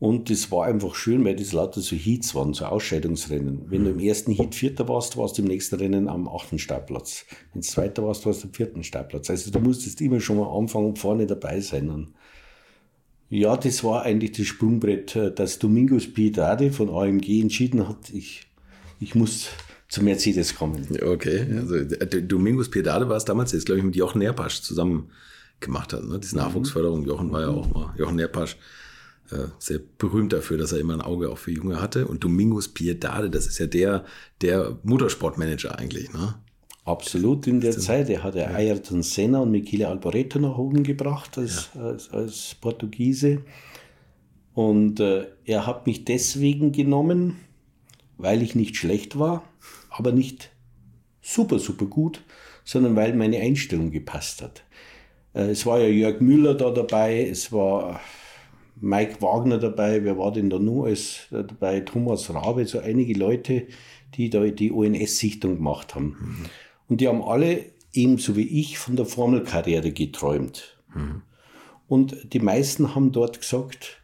Und 0.00 0.28
das 0.28 0.50
war 0.50 0.66
einfach 0.66 0.94
schön, 0.96 1.24
weil 1.24 1.36
das 1.36 1.52
lauter 1.52 1.80
so 1.80 1.96
Heats 1.96 2.34
waren, 2.34 2.52
so 2.52 2.66
Ausscheidungsrennen. 2.66 3.70
Wenn 3.70 3.84
du 3.84 3.90
im 3.90 4.00
ersten 4.00 4.32
Heat 4.32 4.54
Vierter 4.54 4.86
warst, 4.88 5.16
warst 5.16 5.38
du 5.38 5.42
im 5.42 5.48
nächsten 5.48 5.76
Rennen 5.76 6.08
am 6.08 6.28
achten 6.28 6.58
Startplatz. 6.58 7.24
Wenn 7.52 7.62
du 7.62 7.66
Zweiter 7.66 8.04
warst, 8.04 8.26
warst 8.26 8.42
du 8.42 8.48
am 8.48 8.52
vierten 8.54 8.82
Startplatz. 8.82 9.30
Also 9.30 9.50
du 9.50 9.60
musstest 9.60 10.00
immer 10.02 10.20
schon 10.20 10.36
mal 10.36 10.54
anfangen 10.54 10.88
und 10.88 10.98
vorne 10.98 11.26
dabei 11.26 11.60
sein. 11.60 11.88
Und 11.88 12.08
ja, 13.30 13.56
das 13.56 13.82
war 13.82 14.02
eigentlich 14.02 14.32
das 14.32 14.46
Sprungbrett, 14.46 15.16
äh, 15.16 15.32
dass 15.32 15.58
Domingos 15.58 16.12
Piedade 16.12 16.70
von 16.70 16.90
AMG 16.90 17.40
entschieden 17.40 17.88
hat, 17.88 18.10
ich, 18.12 18.42
ich 19.00 19.14
muss 19.14 19.48
zu 19.88 20.02
Mercedes 20.02 20.54
kommen. 20.54 20.86
Okay, 21.02 21.46
also 21.56 21.82
Domingos 22.20 22.68
Piedade 22.68 23.08
war 23.08 23.16
es 23.16 23.24
damals, 23.24 23.52
jetzt 23.52 23.64
glaube 23.64 23.78
ich 23.78 23.84
mit 23.84 23.96
Jochen 23.96 24.18
Nerpasch 24.18 24.60
zusammen 24.60 25.10
gemacht 25.60 25.92
hat. 25.92 26.04
Ne? 26.04 26.18
Diese 26.18 26.36
mhm. 26.36 26.42
Nachwuchsförderung, 26.42 27.04
Jochen 27.04 27.32
war 27.32 27.42
ja 27.42 27.48
auch 27.48 27.72
mal, 27.72 27.94
Jochen 27.96 28.16
Nerpasch, 28.16 28.56
äh, 29.30 29.48
sehr 29.58 29.80
berühmt 29.98 30.32
dafür, 30.32 30.58
dass 30.58 30.72
er 30.72 30.80
immer 30.80 30.94
ein 30.94 31.00
Auge 31.00 31.30
auch 31.30 31.38
für 31.38 31.50
Junge 31.50 31.80
hatte. 31.80 32.06
Und 32.06 32.24
Domingos 32.24 32.68
Piedade, 32.68 33.30
das 33.30 33.46
ist 33.46 33.58
ja 33.58 33.66
der, 33.66 34.04
der 34.42 34.78
Motorsportmanager 34.82 35.78
eigentlich. 35.78 36.12
Ne? 36.12 36.34
Absolut 36.84 37.46
in 37.46 37.60
der 37.60 37.72
Zeit. 37.78 38.10
Er 38.10 38.22
hat 38.22 38.34
ja 38.34 38.48
Ayrton 38.48 39.02
Senna 39.02 39.38
und 39.38 39.50
Michele 39.50 39.88
Alboreto 39.88 40.38
nach 40.38 40.58
oben 40.58 40.82
gebracht 40.82 41.38
als, 41.38 41.70
ja. 41.74 41.80
als, 41.80 42.10
als, 42.10 42.56
Portugiese. 42.60 43.40
Und 44.52 45.00
äh, 45.00 45.26
er 45.46 45.66
hat 45.66 45.86
mich 45.86 46.04
deswegen 46.04 46.72
genommen, 46.72 47.36
weil 48.18 48.42
ich 48.42 48.54
nicht 48.54 48.76
schlecht 48.76 49.18
war, 49.18 49.42
aber 49.88 50.12
nicht 50.12 50.50
super, 51.22 51.58
super 51.58 51.86
gut, 51.86 52.22
sondern 52.64 52.94
weil 52.96 53.14
meine 53.14 53.38
Einstellung 53.38 53.90
gepasst 53.90 54.42
hat. 54.42 54.62
Äh, 55.34 55.50
es 55.50 55.66
war 55.66 55.78
ja 55.80 55.88
Jörg 55.88 56.20
Müller 56.20 56.54
da 56.54 56.70
dabei, 56.70 57.28
es 57.28 57.52
war 57.52 58.00
Mike 58.80 59.20
Wagner 59.20 59.58
dabei, 59.58 60.04
wer 60.04 60.18
war 60.18 60.32
denn 60.32 60.50
da 60.50 60.58
nur 60.58 60.86
als 60.86 61.26
dabei? 61.30 61.80
Thomas 61.80 62.32
Rabe, 62.32 62.66
so 62.66 62.78
einige 62.78 63.14
Leute, 63.14 63.66
die 64.14 64.30
da 64.30 64.44
die 64.44 64.72
ONS-Sichtung 64.72 65.56
gemacht 65.56 65.94
haben. 65.94 66.16
Mhm. 66.18 66.44
Und 66.88 67.00
die 67.00 67.08
haben 67.08 67.22
alle 67.22 67.64
ebenso 67.92 68.36
wie 68.36 68.60
ich 68.60 68.78
von 68.78 68.96
der 68.96 69.06
Formelkarriere 69.06 69.92
geträumt. 69.92 70.78
Mhm. 70.94 71.22
Und 71.86 72.32
die 72.32 72.40
meisten 72.40 72.94
haben 72.94 73.12
dort 73.12 73.40
gesagt, 73.40 74.02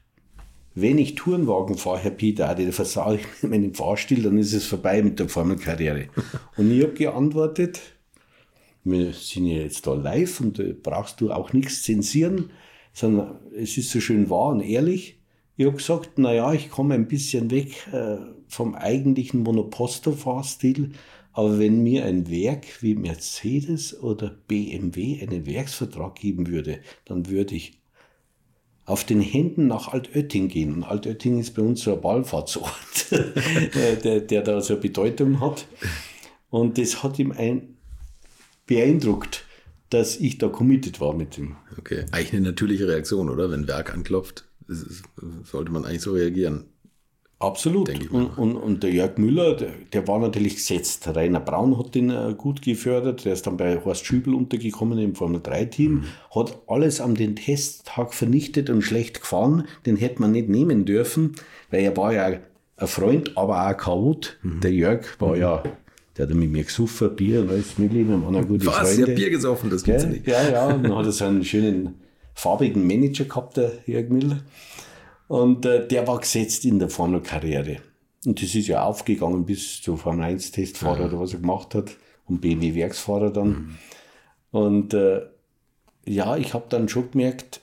wenn 0.75 0.99
ich 0.99 1.17
Tourenwagen 1.17 1.77
fahre, 1.77 1.99
Herr 1.99 2.11
Peter, 2.13 2.55
dann 2.55 2.73
versage 2.73 3.17
ich 3.17 3.27
mit 3.43 3.51
meinem 3.51 3.75
Fahrstil, 3.75 4.23
dann 4.23 4.39
ist 4.39 4.53
es 4.53 4.67
vorbei 4.67 5.03
mit 5.03 5.19
der 5.19 5.29
Formelkarriere. 5.29 6.09
Und 6.57 6.71
ich 6.71 6.83
habe 6.83 6.95
geantwortet, 6.95 7.81
wir 8.85 9.13
sind 9.13 9.47
ja 9.47 9.59
jetzt 9.59 9.87
da 9.87 9.95
live 9.95 10.41
und 10.41 10.59
da 10.59 10.65
brauchst 10.83 11.21
du 11.21 11.33
auch 11.33 11.53
nichts 11.53 11.83
zensieren, 11.83 12.51
sondern 12.93 13.39
es 13.57 13.77
ist 13.77 13.91
so 13.91 14.01
schön 14.01 14.31
wahr 14.31 14.51
und 14.51 14.61
ehrlich. 14.61 15.21
Ich 15.57 15.67
habe 15.67 15.77
gesagt, 15.77 16.19
naja, 16.19 16.53
ich 16.53 16.71
komme 16.71 16.95
ein 16.95 17.09
bisschen 17.09 17.51
weg 17.51 17.87
äh, 17.93 18.17
vom 18.49 18.75
eigentlichen 18.75 19.43
Monoposto-Fahrstil, 19.43 20.93
aber 21.33 21.59
wenn 21.59 21.83
mir 21.83 22.07
ein 22.07 22.31
Werk 22.31 22.83
wie 22.83 22.95
Mercedes 22.95 23.99
oder 24.01 24.31
BMW 24.49 25.21
einen 25.23 25.47
Werksvertrag 25.47 26.17
geben 26.17 26.49
würde, 26.49 26.81
dann 27.05 27.29
würde 27.29 27.55
ich 27.55 27.81
auf 28.87 29.05
den 29.05 29.21
Händen 29.21 29.69
nach 29.69 29.89
Altötting 29.89 30.49
gehen. 30.49 30.75
Und 30.75 30.83
Altötting 30.83 31.39
ist 31.39 31.55
bei 31.55 31.63
uns 31.63 31.83
so 31.83 31.95
ein 31.95 32.01
Ballfahrtsort, 32.01 33.11
der, 34.05 34.21
der 34.21 34.43
da 34.43 34.61
so 34.61 34.75
eine 34.75 34.83
Bedeutung 34.83 35.41
hat. 35.41 35.67
Und 36.49 36.77
das 36.79 37.03
hat 37.05 37.19
ihm 37.19 37.31
ein 37.31 37.77
beeindruckt, 38.71 39.45
dass 39.91 40.17
ich 40.17 40.39
da 40.39 40.49
committed 40.49 41.01
war 41.01 41.13
mit 41.13 41.37
ihm. 41.37 41.57
Okay, 41.77 42.07
eigentlich 42.13 42.33
eine 42.33 42.43
natürliche 42.43 42.87
Reaktion, 42.87 43.29
oder? 43.29 43.51
Wenn 43.51 43.67
Werk 43.67 43.93
anklopft, 43.93 44.45
sollte 45.45 45.73
man 45.73 45.85
eigentlich 45.85 46.03
so 46.03 46.13
reagieren. 46.13 46.65
Absolut. 47.41 47.89
Und, 48.11 48.27
und, 48.37 48.57
und 48.57 48.83
der 48.83 48.93
Jörg 48.93 49.17
Müller, 49.17 49.57
der, 49.57 49.71
der 49.93 50.07
war 50.07 50.19
natürlich 50.19 50.57
gesetzt. 50.57 51.09
Rainer 51.09 51.41
Braun 51.41 51.79
hat 51.79 51.95
den 51.95 52.11
äh, 52.11 52.35
gut 52.37 52.61
gefördert. 52.61 53.25
Der 53.25 53.33
ist 53.33 53.47
dann 53.47 53.57
bei 53.57 53.83
Horst 53.83 54.05
Schübel 54.05 54.35
untergekommen 54.35 54.99
im 54.99 55.15
Formel-3-Team. 55.15 55.93
Mhm. 55.93 56.05
Hat 56.35 56.61
alles 56.67 57.01
am 57.01 57.15
den 57.15 57.37
Testtag 57.37 58.13
vernichtet 58.13 58.69
und 58.69 58.83
schlecht 58.83 59.23
gefahren. 59.23 59.67
Den 59.87 59.97
hätte 59.97 60.21
man 60.21 60.33
nicht 60.33 60.51
nehmen 60.51 60.85
dürfen, 60.85 61.35
weil 61.71 61.81
er 61.83 61.97
war 61.97 62.13
ja 62.13 62.41
ein 62.77 62.87
Freund, 62.87 63.37
aber 63.39 63.63
auch 63.63 63.69
ein 63.69 63.77
Chaot. 63.79 64.39
Mhm. 64.43 64.61
Der 64.61 64.73
Jörg 64.73 65.19
war 65.19 65.35
ja, 65.35 65.63
der 66.21 66.29
hat 66.29 66.35
mit 66.35 66.51
mir 66.51 66.65
gesoffen, 66.65 67.17
Bier 67.17 67.41
und 67.41 67.51
alles 67.51 67.79
mögliche. 67.79 68.09
Wir 68.09 68.23
waren 68.23 68.37
auch 68.37 68.47
gute 68.47 68.67
Was? 68.67 68.77
Freunde. 68.77 69.07
Der 69.07 69.15
Bier 69.15 69.31
gesoffen, 69.31 69.71
das 69.71 69.83
gibt's 69.83 70.03
Gell? 70.03 70.13
nicht. 70.13 70.27
Ja, 70.27 70.49
ja, 70.49 70.67
und 70.69 70.83
dann 70.83 70.95
hat 70.95 71.07
er 71.07 71.13
so 71.13 71.25
einen 71.25 71.45
schönen 71.45 72.01
farbigen 72.35 72.87
Manager 72.87 73.25
gehabt, 73.25 73.57
der 73.57 73.73
Jörg 73.87 74.11
Müller. 74.11 74.41
Und 75.29 75.65
äh, 75.65 75.87
der 75.87 76.07
war 76.07 76.19
gesetzt 76.19 76.65
in 76.65 76.79
der 76.79 76.91
Formel-Karriere. 76.91 77.79
Und 78.27 78.43
das 78.43 78.55
ist 78.55 78.67
ja 78.67 78.83
aufgegangen 78.83 79.47
bis 79.47 79.81
zu 79.81 79.97
Formel 79.97 80.25
1 80.25 80.51
Testfahrer 80.51 81.07
oder 81.07 81.21
was 81.21 81.33
er 81.33 81.41
gemacht 81.41 81.75
hat 81.75 81.97
und 82.27 82.41
BMW 82.41 82.75
Werksfahrer 82.75 83.31
dann. 83.31 83.79
Und 84.51 84.93
äh, 84.93 85.23
ja, 86.07 86.37
ich 86.37 86.53
habe 86.53 86.67
dann 86.69 86.89
schon 86.89 87.11
gemerkt, 87.13 87.63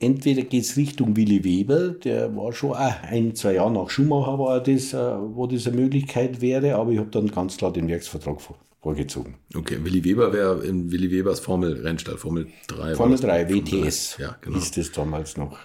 entweder 0.00 0.42
geht 0.42 0.64
es 0.64 0.76
Richtung 0.76 1.14
Willi 1.16 1.44
Weber, 1.44 1.90
der 1.90 2.34
war 2.34 2.52
schon 2.52 2.72
auch 2.72 3.02
ein, 3.02 3.34
zwei 3.36 3.54
Jahre 3.54 3.70
nach 3.72 3.88
Schumacher 3.90 4.38
war 4.38 4.60
das, 4.62 4.92
äh, 4.92 4.96
wo 4.96 5.46
das 5.46 5.66
eine 5.68 5.76
Möglichkeit 5.76 6.40
wäre, 6.40 6.74
aber 6.74 6.90
ich 6.90 6.98
habe 6.98 7.10
dann 7.10 7.28
ganz 7.30 7.56
klar 7.56 7.72
den 7.72 7.86
Werksvertrag 7.86 8.40
vor, 8.40 8.56
vorgezogen. 8.82 9.34
Okay, 9.54 9.78
Willi 9.82 10.02
Weber 10.02 10.32
wäre 10.32 10.64
in 10.64 10.90
Willi 10.90 11.10
Webers 11.12 11.38
Formel-Rennstall, 11.40 12.16
Formel 12.16 12.46
3. 12.68 12.94
Formel 12.96 13.22
war 13.22 13.28
das? 13.38 13.48
3, 13.48 13.54
WTS 13.54 14.16
Ja, 14.18 14.36
genau. 14.40 14.58
ist 14.58 14.76
das 14.76 14.90
damals 14.90 15.36
noch. 15.36 15.56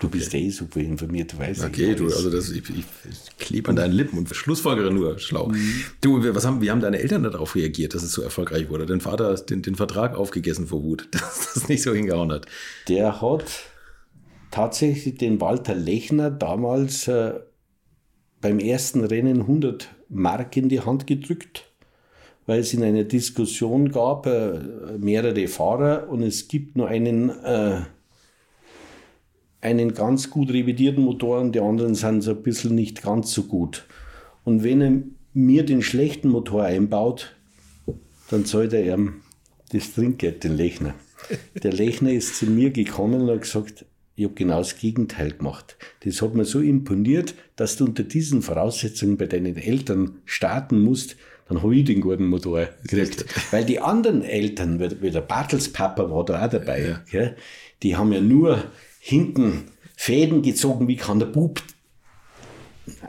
Du 0.00 0.08
bist 0.08 0.32
ja 0.32 0.40
eh 0.40 0.50
super 0.50 0.80
informiert, 0.80 1.32
du 1.32 1.38
weißt 1.38 1.64
Okay, 1.66 1.90
ja 1.90 1.94
du, 1.94 2.04
alles. 2.06 2.16
also 2.16 2.28
das, 2.30 2.50
ich, 2.50 2.68
ich, 2.68 2.84
ich 3.08 3.36
klebe 3.38 3.70
an 3.70 3.76
deinen 3.76 3.92
Lippen 3.92 4.18
und 4.18 4.28
schlussfolgere 4.34 4.92
nur 4.92 5.20
schlau. 5.20 5.46
Mhm. 5.48 5.84
Du, 6.00 6.20
wir- 6.24 6.34
was 6.34 6.44
haben, 6.44 6.60
wie 6.60 6.70
haben 6.72 6.80
deine 6.80 6.98
Eltern 6.98 7.22
darauf 7.22 7.54
reagiert, 7.54 7.94
dass 7.94 8.02
es 8.02 8.10
so 8.10 8.20
erfolgreich 8.22 8.68
wurde? 8.70 8.86
Dein 8.86 9.00
Vater 9.00 9.28
hat 9.30 9.50
den, 9.50 9.62
den 9.62 9.76
Vertrag 9.76 10.16
aufgegessen 10.16 10.66
vor 10.66 10.82
Wut, 10.82 11.06
dass 11.12 11.52
das 11.54 11.68
nicht 11.68 11.82
so 11.82 11.94
hingehauen 11.94 12.32
hat. 12.32 12.46
Der 12.88 13.20
hat 13.22 13.44
tatsächlich 14.54 15.16
den 15.16 15.40
Walter 15.40 15.74
Lechner 15.74 16.30
damals 16.30 17.08
äh, 17.08 17.40
beim 18.40 18.60
ersten 18.60 19.04
Rennen 19.04 19.40
100 19.40 19.88
Mark 20.08 20.56
in 20.56 20.68
die 20.68 20.78
Hand 20.78 21.08
gedrückt, 21.08 21.72
weil 22.46 22.60
es 22.60 22.72
in 22.72 22.84
einer 22.84 23.02
Diskussion 23.02 23.90
gab, 23.90 24.26
äh, 24.26 24.60
mehrere 24.96 25.48
Fahrer 25.48 26.08
und 26.08 26.22
es 26.22 26.46
gibt 26.46 26.76
nur 26.76 26.86
einen, 26.86 27.30
äh, 27.30 27.80
einen 29.60 29.92
ganz 29.92 30.30
gut 30.30 30.50
revidierten 30.50 31.02
Motor 31.02 31.40
und 31.40 31.52
die 31.52 31.60
anderen 31.60 31.96
sind 31.96 32.22
so 32.22 32.30
ein 32.30 32.42
bisschen 32.44 32.76
nicht 32.76 33.02
ganz 33.02 33.32
so 33.32 33.42
gut. 33.42 33.86
Und 34.44 34.62
wenn 34.62 34.80
er 34.80 35.02
mir 35.32 35.64
den 35.64 35.82
schlechten 35.82 36.28
Motor 36.28 36.62
einbaut, 36.62 37.34
dann 38.30 38.44
zahlt 38.44 38.72
er 38.72 38.94
ihm 38.94 39.14
das 39.72 39.94
Trinkgeld, 39.94 40.44
den 40.44 40.56
Lechner. 40.56 40.94
Der 41.60 41.72
Lechner 41.72 42.12
ist 42.12 42.36
zu 42.36 42.46
mir 42.46 42.70
gekommen 42.70 43.22
und 43.22 43.30
hat 43.30 43.40
gesagt, 43.40 43.84
ich 44.16 44.24
habe 44.24 44.34
genau 44.34 44.58
das 44.58 44.78
Gegenteil 44.78 45.32
gemacht. 45.32 45.76
Das 46.04 46.22
hat 46.22 46.34
mir 46.34 46.44
so 46.44 46.60
imponiert, 46.60 47.34
dass 47.56 47.76
du 47.76 47.84
unter 47.84 48.04
diesen 48.04 48.42
Voraussetzungen 48.42 49.16
bei 49.16 49.26
deinen 49.26 49.56
Eltern 49.56 50.18
starten 50.24 50.80
musst, 50.82 51.16
dann 51.48 51.62
habe 51.62 51.76
ich 51.76 51.84
den 51.84 52.00
guten 52.00 52.26
Motor 52.26 52.68
gekriegt. 52.84 53.24
Weil 53.52 53.64
die 53.64 53.80
anderen 53.80 54.22
Eltern, 54.22 54.80
wie 55.02 55.10
der 55.10 55.20
Bartels 55.20 55.70
Papa 55.70 56.10
war 56.10 56.24
da 56.24 56.44
auch 56.44 56.50
dabei, 56.50 57.00
gell, 57.10 57.36
die 57.82 57.96
haben 57.96 58.12
ja 58.12 58.20
nur 58.20 58.64
hinten 59.00 59.64
Fäden 59.96 60.42
gezogen, 60.42 60.88
wie 60.88 60.96
kann 60.96 61.18
der 61.18 61.26
Bub 61.26 61.60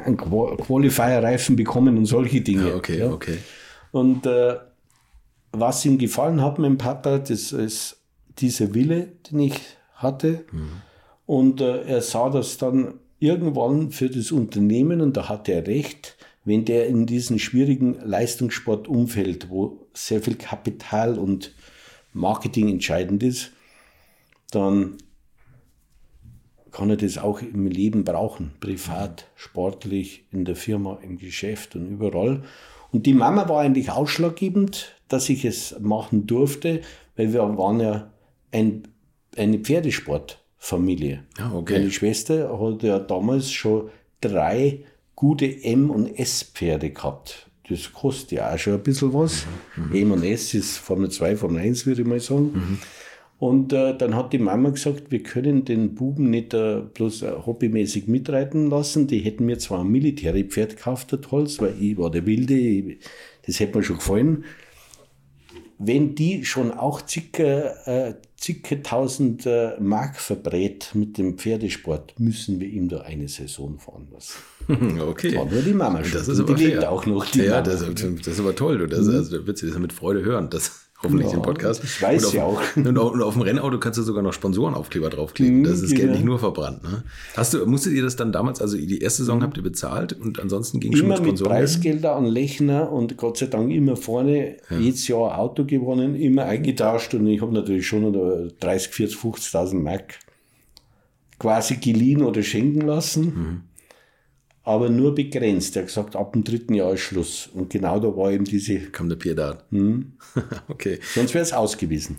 einen 0.03 0.17
Qua- 0.17 0.57
Qualifier-Reifen 0.57 1.55
bekommen 1.55 1.97
und 1.97 2.05
solche 2.05 2.41
Dinge. 2.41 2.69
Ja, 2.69 2.75
okay, 2.75 2.99
ja. 2.99 3.11
okay. 3.11 3.37
Und 3.91 4.25
äh, 4.25 4.55
was 5.51 5.85
ihm 5.85 5.97
gefallen 5.97 6.41
hat, 6.41 6.59
meinem 6.59 6.77
Papa, 6.77 7.19
das 7.19 7.53
ist 7.53 8.01
dieser 8.39 8.73
Wille, 8.73 9.13
den 9.31 9.39
ich 9.39 9.59
hatte. 9.93 10.43
Und 11.25 11.61
äh, 11.61 11.83
er 11.83 12.01
sah 12.01 12.29
das 12.29 12.57
dann 12.57 12.95
irgendwann 13.19 13.91
für 13.91 14.09
das 14.09 14.31
Unternehmen, 14.31 15.01
und 15.01 15.17
da 15.17 15.29
hat 15.29 15.49
er 15.49 15.65
recht, 15.65 16.17
wenn 16.43 16.65
der 16.65 16.87
in 16.87 17.05
diesem 17.05 17.39
schwierigen 17.39 17.95
Leistungssportumfeld, 18.03 19.49
wo 19.49 19.87
sehr 19.93 20.21
viel 20.21 20.35
Kapital 20.35 21.17
und 21.17 21.53
Marketing 22.13 22.69
entscheidend 22.69 23.23
ist, 23.23 23.51
dann 24.51 24.97
kann 26.71 26.89
er 26.89 26.97
das 26.97 27.17
auch 27.17 27.41
im 27.41 27.67
Leben 27.67 28.03
brauchen, 28.03 28.51
privat, 28.59 29.27
sportlich, 29.35 30.25
in 30.31 30.45
der 30.45 30.55
Firma, 30.55 30.99
im 31.01 31.17
Geschäft 31.17 31.75
und 31.75 31.89
überall. 31.89 32.43
Und 32.91 33.05
die 33.05 33.13
Mama 33.13 33.49
war 33.49 33.61
eigentlich 33.61 33.91
ausschlaggebend, 33.91 34.93
dass 35.07 35.29
ich 35.29 35.45
es 35.45 35.79
machen 35.79 36.27
durfte, 36.27 36.81
weil 37.15 37.33
wir 37.33 37.41
waren 37.57 37.79
ja 37.79 38.11
ein, 38.51 38.87
eine 39.37 39.59
Pferdesportfamilie. 40.65 41.23
Ja, 41.37 41.53
okay. 41.53 41.79
Meine 41.79 41.91
Schwester 41.91 42.59
hat 42.59 42.83
ja 42.83 42.99
damals 42.99 43.51
schon 43.51 43.89
drei 44.21 44.79
gute 45.15 45.63
M- 45.63 45.91
und 45.91 46.17
S-Pferde 46.17 46.89
gehabt. 46.89 47.49
Das 47.69 47.93
kostet 47.93 48.33
ja 48.33 48.53
auch 48.53 48.57
schon 48.57 48.73
ein 48.73 48.83
bisschen 48.83 49.13
was. 49.13 49.45
M 49.93 50.11
und 50.11 50.23
S 50.23 50.53
ist 50.53 50.77
Formel 50.77 51.09
2, 51.09 51.35
Formel 51.35 51.61
1, 51.61 51.85
würde 51.85 52.01
ich 52.01 52.07
mal 52.07 52.19
sagen. 52.19 52.79
Und 53.37 53.73
äh, 53.73 53.97
dann 53.97 54.15
hat 54.15 54.33
die 54.33 54.37
Mama 54.37 54.69
gesagt, 54.69 55.11
wir 55.11 55.21
können 55.21 55.65
den 55.65 55.93
Buben 55.93 56.29
nicht 56.29 56.53
äh, 56.53 56.81
bloß 56.93 57.23
äh, 57.23 57.31
hobbymäßig 57.45 58.07
mitreiten 58.07 58.69
lassen. 58.69 59.07
Die 59.07 59.19
hätten 59.19 59.45
mir 59.45 59.57
zwar 59.57 59.81
ein 59.81 59.89
Militärpferd 59.89 60.77
gekauft, 60.77 61.11
der 61.11 61.19
Holz, 61.31 61.59
weil 61.59 61.75
ich 61.79 61.97
war 61.97 62.11
der 62.11 62.25
Wilde, 62.25 62.53
ich, 62.53 62.99
das 63.45 63.59
hätte 63.59 63.77
mir 63.77 63.83
schon 63.83 63.97
gefallen. 63.97 64.45
Wenn 65.77 66.15
die 66.15 66.45
schon 66.45 66.71
auch 66.71 67.01
zicke, 67.01 67.75
äh, 67.85 68.13
zicke 68.37 68.81
tausend 68.83 69.45
äh, 69.45 69.71
Mark 69.79 70.17
verbrät 70.17 70.91
mit 70.93 71.17
dem 71.17 71.37
Pferdesport, 71.37 72.19
müssen 72.19 72.59
wir 72.59 72.67
ihm 72.67 72.89
da 72.89 73.01
eine 73.01 73.27
Saison 73.27 73.79
fahren 73.79 74.07
lassen. 74.13 74.33
Okay. 74.99 75.35
War 75.37 75.45
nur 75.45 75.61
die 75.61 75.73
Mama 75.73 75.99
Das 75.99 76.07
schuld. 76.09 76.27
ist 76.27 76.39
aber 76.39 76.55
die 76.55 76.65
lebt 76.65 76.79
fair. 76.79 76.91
auch 76.91 77.05
noch. 77.05 77.25
Die 77.27 77.39
ja, 77.43 77.61
das, 77.61 77.81
das 77.85 78.27
ist 78.27 78.39
aber 78.39 78.55
toll. 78.55 78.79
Du. 78.79 78.87
Das, 78.87 79.07
also, 79.07 79.37
da 79.37 79.45
wird 79.45 79.57
sie 79.59 79.67
das 79.67 79.77
mit 79.77 79.93
Freude 79.93 80.23
hören. 80.23 80.49
Das 80.49 80.84
hoffentlich 81.05 81.29
Ja, 81.31 81.35
im 81.37 81.41
Podcast. 81.41 81.83
ich 81.83 82.01
weiß 82.01 82.23
und 82.23 82.27
auf, 82.27 82.33
ja 82.33 82.43
auch. 82.43 82.61
Und 82.75 82.97
auf, 82.97 83.11
und 83.13 83.21
auf 83.21 83.33
dem 83.33 83.41
Rennauto 83.43 83.79
kannst 83.79 83.97
du 83.99 84.03
sogar 84.03 84.21
noch 84.23 84.33
Sponsorenaufkleber 84.33 85.09
draufkleben. 85.09 85.59
Mhm, 85.59 85.63
Das 85.63 85.73
ist 85.75 85.83
das 85.83 85.89
Geld 85.91 86.01
genau. 86.01 86.13
nicht 86.15 86.25
nur 86.25 86.39
verbrannt. 86.39 86.83
Ne? 86.83 87.03
Hast 87.37 87.53
du, 87.53 87.65
musstet 87.65 87.93
ihr 87.93 88.03
das 88.03 88.15
dann 88.15 88.31
damals, 88.31 88.61
also 88.61 88.75
die 88.77 88.99
erste 88.99 89.23
Saison 89.23 89.41
habt 89.41 89.55
ihr 89.57 89.63
bezahlt 89.63 90.13
und 90.13 90.39
ansonsten 90.39 90.79
ging 90.79 90.93
schon 90.95 91.05
immer 91.05 91.15
mit 91.15 91.21
mit 91.21 91.27
Sponsoren? 91.37 91.51
Preisgelder 91.51 92.15
an 92.15 92.25
Lechner 92.25 92.91
und 92.91 93.15
Gott 93.17 93.37
sei 93.37 93.45
Dank 93.47 93.71
immer 93.71 93.95
vorne, 93.95 94.57
jedes 94.69 95.07
Jahr 95.07 95.37
Auto 95.39 95.63
gewonnen, 95.65 96.15
immer 96.15 96.43
eingetauscht 96.45 97.13
und 97.13 97.25
ich 97.27 97.41
habe 97.41 97.53
natürlich 97.53 97.87
schon 97.87 98.11
noch 98.11 98.49
30, 98.59 98.89
40, 98.91 99.17
50.000 99.19 99.75
Mark 99.75 100.15
quasi 101.39 101.75
geliehen 101.77 102.23
oder 102.23 102.41
schenken 102.43 102.81
lassen, 102.81 103.63
aber 104.65 104.89
nur 104.89 105.15
begrenzt. 105.15 105.75
Er 105.75 105.83
hat 105.83 105.87
gesagt, 105.87 106.15
ab 106.15 106.33
dem 106.33 106.43
dritten 106.43 106.73
Jahr 106.73 106.93
ist 106.93 107.01
Schluss 107.01 107.47
und 107.53 107.69
genau 107.69 107.99
da 107.99 108.07
war 108.15 108.31
eben 108.31 108.45
diese, 108.45 108.79
Kam 108.91 109.07
der 109.09 109.15
Pierdat. 109.15 109.71
Mhm. 109.71 110.13
okay. 110.67 110.99
sonst 111.13 111.33
wäre 111.33 111.43
es 111.43 111.53
ausgewiesen. 111.53 112.17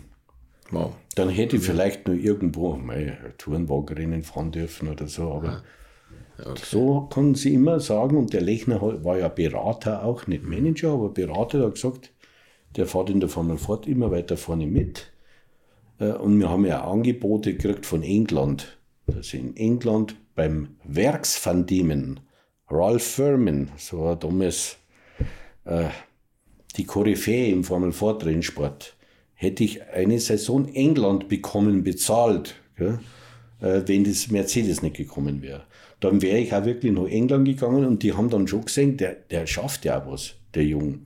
Wow. 0.71 0.93
Dann 1.15 1.29
hätte 1.29 1.57
ich 1.57 1.63
vielleicht 1.63 2.07
nur 2.07 2.17
irgendwo 2.17 2.75
mal 2.75 3.33
Tourenwagenrennen 3.37 4.23
fahren 4.23 4.51
dürfen 4.51 4.89
oder 4.89 5.07
so, 5.07 5.31
aber 5.31 5.63
so 6.63 7.01
kann 7.09 7.35
sie 7.35 7.53
immer 7.53 7.79
sagen, 7.79 8.17
und 8.17 8.33
der 8.33 8.41
Lechner 8.41 8.81
war 9.03 9.17
ja 9.17 9.27
Berater 9.27 10.03
auch, 10.03 10.27
nicht 10.27 10.43
Manager, 10.43 10.91
aber 10.91 11.09
Berater, 11.09 11.57
der 11.59 11.67
hat 11.67 11.75
gesagt, 11.75 12.11
der 12.75 12.85
fährt 12.85 13.09
in 13.09 13.19
der 13.19 13.29
Formel 13.29 13.57
Ford 13.57 13.87
immer 13.87 14.11
weiter 14.11 14.37
vorne 14.37 14.67
mit. 14.67 15.11
Äh, 15.99 16.11
Und 16.11 16.39
wir 16.39 16.49
haben 16.49 16.65
ja 16.65 16.83
Angebote 16.83 17.53
gekriegt 17.53 17.85
von 17.85 18.03
England. 18.03 18.77
dass 19.07 19.33
in 19.33 19.55
England 19.55 20.15
beim 20.35 20.75
Werksvan 20.83 21.65
Diemen, 21.65 22.19
Ralph 22.69 23.03
Furman, 23.03 23.71
so 23.77 24.01
war 24.01 24.15
damals 24.17 24.77
äh, 25.65 25.89
die 26.75 26.85
Koryphäe 26.85 27.51
im 27.51 27.63
Formel 27.63 27.91
Ford 27.91 28.25
Rennsport, 28.25 28.95
hätte 29.33 29.63
ich 29.63 29.83
eine 29.89 30.19
Saison 30.19 30.67
England 30.73 31.29
bekommen, 31.29 31.83
bezahlt, 31.83 32.55
gell, 32.75 32.99
äh, 33.61 33.81
wenn 33.85 34.03
das 34.03 34.29
Mercedes 34.29 34.81
nicht 34.81 34.97
gekommen 34.97 35.41
wäre. 35.41 35.63
Dann 35.99 36.21
wäre 36.21 36.37
ich 36.39 36.53
auch 36.53 36.65
wirklich 36.65 36.91
nach 36.91 37.07
England 37.07 37.47
gegangen 37.47 37.85
und 37.85 38.03
die 38.03 38.13
haben 38.13 38.29
dann 38.29 38.47
schon 38.47 38.65
gesehen, 38.65 38.97
der, 38.97 39.13
der 39.15 39.47
schafft 39.47 39.85
ja 39.85 40.01
auch 40.01 40.11
was, 40.11 40.35
der 40.53 40.65
Junge. 40.65 40.99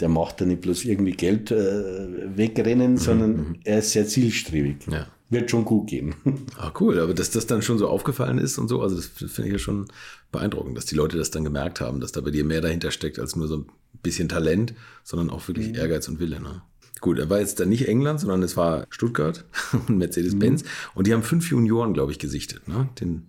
Der 0.00 0.08
macht 0.08 0.40
da 0.40 0.46
nicht 0.46 0.62
bloß 0.62 0.86
irgendwie 0.86 1.12
Geld 1.12 1.50
äh, 1.50 2.36
wegrennen, 2.36 2.96
sondern 2.96 3.58
er 3.64 3.80
ist 3.80 3.92
sehr 3.92 4.06
zielstrebig. 4.06 4.86
Ja. 4.90 5.06
Wird 5.30 5.50
schon 5.50 5.64
gut 5.64 5.88
gehen. 5.88 6.14
Ah, 6.58 6.72
cool, 6.80 6.98
aber 6.98 7.14
dass 7.14 7.30
das 7.30 7.46
dann 7.46 7.62
schon 7.62 7.78
so 7.78 7.88
aufgefallen 7.88 8.38
ist 8.38 8.58
und 8.58 8.68
so, 8.68 8.82
also 8.82 8.96
das 8.96 9.06
finde 9.06 9.46
ich 9.46 9.52
ja 9.52 9.58
schon 9.58 9.86
beeindruckend, 10.30 10.76
dass 10.76 10.84
die 10.84 10.94
Leute 10.94 11.16
das 11.16 11.30
dann 11.30 11.44
gemerkt 11.44 11.80
haben, 11.80 12.00
dass 12.00 12.12
da 12.12 12.20
bei 12.20 12.30
dir 12.30 12.44
mehr 12.44 12.60
dahinter 12.60 12.90
steckt 12.90 13.18
als 13.18 13.34
nur 13.34 13.48
so 13.48 13.58
ein 13.58 13.66
bisschen 14.02 14.28
Talent, 14.28 14.74
sondern 15.02 15.30
auch 15.30 15.48
wirklich 15.48 15.74
Ehrgeiz 15.74 16.06
und 16.08 16.20
Wille. 16.20 16.40
Ne? 16.40 16.60
Gut, 17.00 17.18
er 17.18 17.30
war 17.30 17.40
jetzt 17.40 17.60
dann 17.60 17.70
nicht 17.70 17.88
England, 17.88 18.20
sondern 18.20 18.42
es 18.42 18.58
war 18.58 18.84
Stuttgart 18.90 19.44
und 19.88 19.96
Mercedes-Benz 19.96 20.64
und 20.94 21.06
die 21.06 21.14
haben 21.14 21.22
fünf 21.22 21.50
Junioren, 21.50 21.94
glaube 21.94 22.12
ich, 22.12 22.18
gesichtet. 22.18 22.68
Ne? 22.68 22.88
Den, 23.00 23.22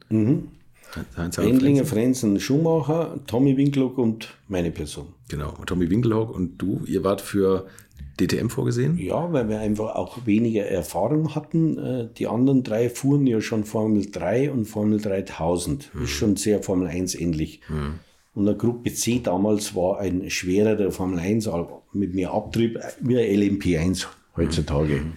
Wendlinger, 1.38 1.86
Frenzen, 1.86 2.40
Schumacher, 2.40 3.20
Tommy 3.28 3.56
Winkelhock 3.56 3.98
und 3.98 4.34
meine 4.50 4.72
Person. 4.72 5.08
Genau, 5.30 5.56
und 5.58 5.68
Tommy 5.68 5.90
Winkelhock 5.90 6.36
und 6.36 6.58
du, 6.58 6.82
ihr 6.86 7.04
wart 7.04 7.22
für 7.22 7.68
DTM 8.28 8.50
vorgesehen? 8.50 8.98
Ja, 8.98 9.32
weil 9.32 9.50
wir 9.50 9.60
einfach 9.60 9.96
auch 9.96 10.26
weniger 10.26 10.66
Erfahrung 10.66 11.36
hatten. 11.36 11.78
Äh, 11.78 12.10
die 12.18 12.28
anderen 12.28 12.64
drei 12.64 12.90
fuhren 12.90 13.28
ja 13.28 13.42
schon 13.42 13.64
Formel 13.64 14.10
3 14.10 14.52
und 14.52 14.66
Formel 14.66 15.00
3000. 15.00 15.94
Mhm. 15.94 16.04
Ist 16.04 16.10
schon 16.12 16.36
sehr 16.36 16.62
Formel 16.62 16.88
1 16.88 17.16
ähnlich. 17.16 17.62
Mhm. 17.70 18.00
Und 18.34 18.46
der 18.46 18.56
Gruppe 18.56 18.94
C 18.94 19.20
damals 19.22 19.76
war 19.76 20.00
ein 20.00 20.30
schwererer 20.30 20.92
Formel 20.92 21.20
1 21.20 21.50
mit 21.94 22.14
mehr 22.14 22.34
Abtrieb 22.34 22.80
wie 23.02 23.18
ein 23.18 23.60
LMP1 23.60 24.06
heutzutage. 24.38 24.96
Mhm. 24.96 25.14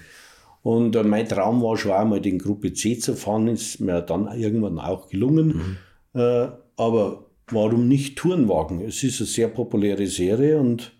Und 0.62 0.96
äh, 0.96 1.02
mein 1.02 1.28
Traum 1.28 1.62
war 1.62 1.76
schon 1.76 1.92
einmal 1.92 2.20
den 2.20 2.38
Gruppe 2.38 2.72
C 2.72 2.98
zu 2.98 3.14
fahren, 3.14 3.48
ist 3.48 3.80
mir 3.80 4.00
dann 4.00 4.28
irgendwann 4.34 4.78
auch 4.78 5.08
gelungen. 5.08 5.78
Mhm. 6.14 6.20
Äh, 6.20 6.48
aber 6.76 7.26
warum 7.48 7.86
nicht 7.86 8.16
Tourenwagen? 8.16 8.80
Es 8.80 9.02
ist 9.02 9.20
eine 9.20 9.26
sehr 9.26 9.48
populäre 9.48 10.06
Serie 10.06 10.58
und 10.58 10.92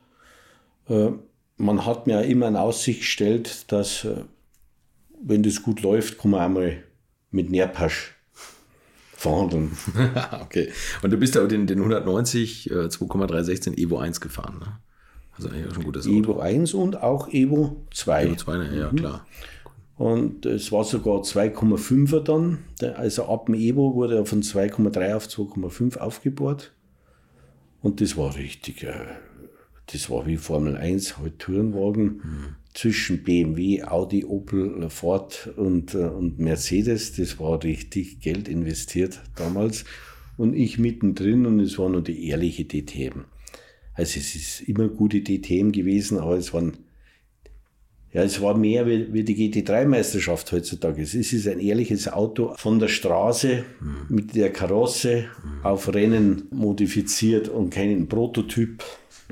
man 1.56 1.86
hat 1.86 2.06
mir 2.06 2.22
immer 2.22 2.48
in 2.48 2.56
Aussicht 2.56 3.00
gestellt, 3.00 3.72
dass, 3.72 4.04
äh, 4.04 4.24
wenn 5.22 5.42
das 5.42 5.62
gut 5.62 5.82
läuft, 5.82 6.18
kann 6.18 6.32
man 6.32 6.40
einmal 6.40 6.82
mit 7.30 7.50
Nerpasch 7.50 8.14
verhandeln. 9.16 9.76
okay. 10.42 10.70
Und 11.02 11.12
du 11.12 11.16
bist 11.16 11.34
ja 11.34 11.44
den, 11.46 11.66
den 11.66 11.78
190 11.78 12.70
äh, 12.70 12.88
2,316 12.88 13.76
Evo 13.78 13.98
1 13.98 14.20
gefahren, 14.20 14.58
ne? 14.58 14.78
Also 15.36 15.48
eigentlich 15.48 15.72
auch 15.72 15.78
ein 15.78 15.84
gutes 15.84 16.06
Auto. 16.06 16.16
Evo 16.16 16.38
1 16.40 16.74
und 16.74 17.02
auch 17.02 17.28
Evo 17.28 17.84
2. 17.92 18.26
Evo 18.26 18.36
2, 18.36 18.56
ne? 18.56 18.78
ja, 18.78 18.92
mhm. 18.92 18.96
klar. 18.96 19.26
Und 19.96 20.44
es 20.46 20.72
war 20.72 20.84
sogar 20.84 21.22
2,5er 21.22 22.20
dann. 22.20 22.58
Also 22.96 23.26
ab 23.26 23.46
dem 23.46 23.54
Evo 23.54 23.94
wurde 23.94 24.16
er 24.16 24.26
von 24.26 24.42
2,3 24.42 25.14
auf 25.14 25.26
2,5 25.26 25.98
aufgebohrt. 25.98 26.72
Und 27.80 28.00
das 28.00 28.16
war 28.16 28.34
richtig, 28.36 28.82
äh, 28.82 28.94
das 29.92 30.08
war 30.10 30.26
wie 30.26 30.36
Formel 30.36 30.76
1, 30.76 31.18
halt 31.18 31.38
Tourenwagen 31.38 32.04
mhm. 32.04 32.56
zwischen 32.72 33.22
BMW, 33.22 33.82
Audi, 33.82 34.24
Opel, 34.24 34.88
Ford 34.88 35.52
und, 35.56 35.94
äh, 35.94 35.98
und 35.98 36.38
Mercedes. 36.38 37.14
Das 37.16 37.38
war 37.38 37.62
richtig 37.62 38.20
Geld 38.20 38.48
investiert 38.48 39.20
damals. 39.36 39.84
Und 40.36 40.54
ich 40.54 40.78
mittendrin 40.78 41.46
und 41.46 41.60
es 41.60 41.78
war 41.78 41.88
nur 41.88 42.02
die 42.02 42.28
ehrliche 42.28 42.64
DTM. 42.64 43.24
Also 43.92 44.18
es 44.18 44.34
ist 44.34 44.62
immer 44.62 44.88
gute 44.88 45.22
DTM 45.22 45.70
gewesen, 45.70 46.18
aber 46.18 46.36
es 46.36 46.52
waren 46.52 46.78
ja, 48.14 48.22
es 48.22 48.40
war 48.40 48.56
mehr 48.56 48.86
wie, 48.86 49.12
wie 49.12 49.24
die 49.24 49.34
GT3-Meisterschaft 49.34 50.52
heutzutage. 50.52 51.02
Es 51.02 51.14
ist 51.14 51.48
ein 51.48 51.58
ehrliches 51.58 52.06
Auto 52.06 52.54
von 52.56 52.78
der 52.78 52.86
Straße 52.86 53.64
mhm. 53.80 54.06
mit 54.08 54.36
der 54.36 54.52
Karosse 54.52 55.24
auf 55.64 55.92
Rennen 55.92 56.46
modifiziert 56.52 57.48
und 57.48 57.70
keinen 57.70 58.08
Prototyp 58.08 58.84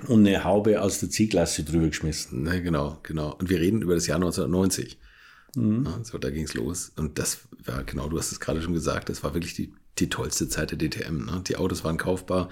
und 0.09 0.27
eine 0.27 0.45
Haube 0.45 0.81
aus 0.81 1.01
der 1.01 1.11
C-Klasse 1.11 1.65
drüber 1.65 1.89
geschmissen. 1.89 2.43
Ne, 2.43 2.63
genau, 2.63 2.99
genau. 3.03 3.35
Und 3.39 3.51
wir 3.51 3.61
reden 3.61 3.83
über 3.83 3.95
das 3.95 4.07
Jahr 4.07 4.17
1990. 4.17 4.99
Mhm. 5.55 5.85
Ja, 5.85 6.01
so, 6.03 6.19
da 6.19 6.31
ging 6.31 6.45
es 6.45 6.55
los. 6.55 6.93
Und 6.97 7.19
das 7.19 7.41
war, 7.65 7.85
genau, 7.85 8.09
du 8.09 8.19
hast 8.19 8.33
es 8.33 8.41
gerade 8.41 8.63
schon 8.63 8.75
gesagt, 8.75 9.09
das 9.09 9.23
war 9.23 9.35
wirklich 9.35 9.55
die, 9.55 9.73
die 9.99 10.09
tollste 10.09 10.49
Zeit 10.49 10.71
der 10.71 10.79
DTM. 10.79 11.27
Ne? 11.27 11.43
Die 11.47 11.57
Autos 11.57 11.85
waren 11.85 11.99
kaufbar. 11.99 12.49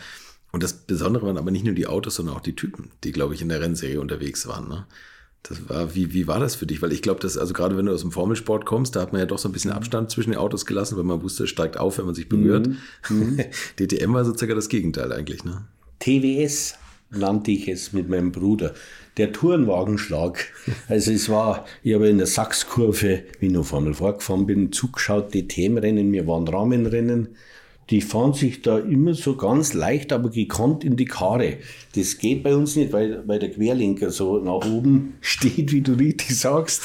Und 0.53 0.63
das 0.63 0.73
Besondere 0.73 1.27
waren 1.27 1.39
aber 1.39 1.51
nicht 1.51 1.65
nur 1.65 1.75
die 1.75 1.87
Autos, 1.87 2.17
sondern 2.17 2.37
auch 2.37 2.41
die 2.41 2.57
Typen, 2.57 2.91
die, 3.05 3.13
glaube 3.13 3.35
ich, 3.35 3.43
in 3.43 3.49
der 3.49 3.61
Rennserie 3.61 4.01
unterwegs 4.01 4.47
waren. 4.47 4.69
Ne? 4.69 4.87
Das 5.43 5.69
war, 5.69 5.95
wie, 5.95 6.13
wie 6.13 6.27
war 6.27 6.41
das 6.41 6.57
für 6.57 6.67
dich? 6.67 6.83
Weil 6.83 6.93
ich 6.93 7.03
glaube, 7.03 7.21
dass, 7.21 7.39
also 7.39 7.55
gerade 7.55 7.77
wenn 7.77 7.87
du 7.87 7.93
aus 7.93 8.03
dem 8.03 8.13
Formelsport 8.13 8.67
kommst, 8.67 8.97
da 8.97 9.01
hat 9.01 9.13
man 9.13 9.21
ja 9.21 9.27
doch 9.27 9.39
so 9.39 9.49
ein 9.49 9.53
bisschen 9.53 9.71
Abstand 9.71 10.11
zwischen 10.11 10.33
den 10.33 10.39
Autos 10.39 10.67
gelassen, 10.67 10.97
weil 10.97 11.05
man 11.05 11.23
wusste, 11.23 11.45
es 11.45 11.51
steigt 11.51 11.79
auf, 11.79 11.99
wenn 11.99 12.05
man 12.05 12.15
sich 12.15 12.29
berührt. 12.29 12.69
Mhm. 13.09 13.41
DTM 13.79 14.13
war 14.13 14.25
so 14.25 14.37
circa 14.37 14.55
das 14.55 14.69
Gegenteil 14.69 15.13
eigentlich, 15.13 15.45
ne? 15.45 15.65
TWS 16.01 16.75
nannte 17.11 17.51
ich 17.51 17.69
es 17.69 17.93
mit 17.93 18.09
meinem 18.09 18.33
Bruder. 18.33 18.75
Der 19.17 19.33
Tourenwagenschlag. 19.33 20.47
Also 20.89 21.13
es 21.13 21.29
war, 21.29 21.67
ich 21.83 21.95
habe 21.95 22.09
in 22.09 22.19
der 22.19 22.27
Sachskurve, 22.27 23.25
wie 23.39 23.47
ich 23.47 23.53
noch 23.53 23.65
Formel 23.65 23.95
vorgefahren 23.95 24.47
bin, 24.47 24.73
zugeschaut, 24.73 25.35
DTM-Rennen, 25.35 26.13
wir 26.13 26.27
waren 26.27 26.47
Rahmenrennen 26.47 27.29
die 27.91 28.01
fahren 28.01 28.33
sich 28.33 28.63
da 28.63 28.79
immer 28.79 29.15
so 29.15 29.37
ganz 29.37 29.75
leicht, 29.75 30.13
aber 30.13 30.31
gekonnt 30.31 30.85
in 30.85 30.97
die 30.97 31.07
Karre. 31.07 31.59
Das 31.97 32.19
geht 32.19 32.45
bei 32.45 32.55
uns 32.55 32.77
nicht, 32.77 32.93
weil, 32.93 33.27
weil 33.27 33.41
der 33.41 33.51
Querlenker 33.51 34.11
so 34.11 34.39
nach 34.39 34.65
oben 34.65 35.15
steht, 35.21 35.73
wie 35.73 35.81
du 35.81 35.95
richtig 35.95 36.39
sagst. 36.39 36.85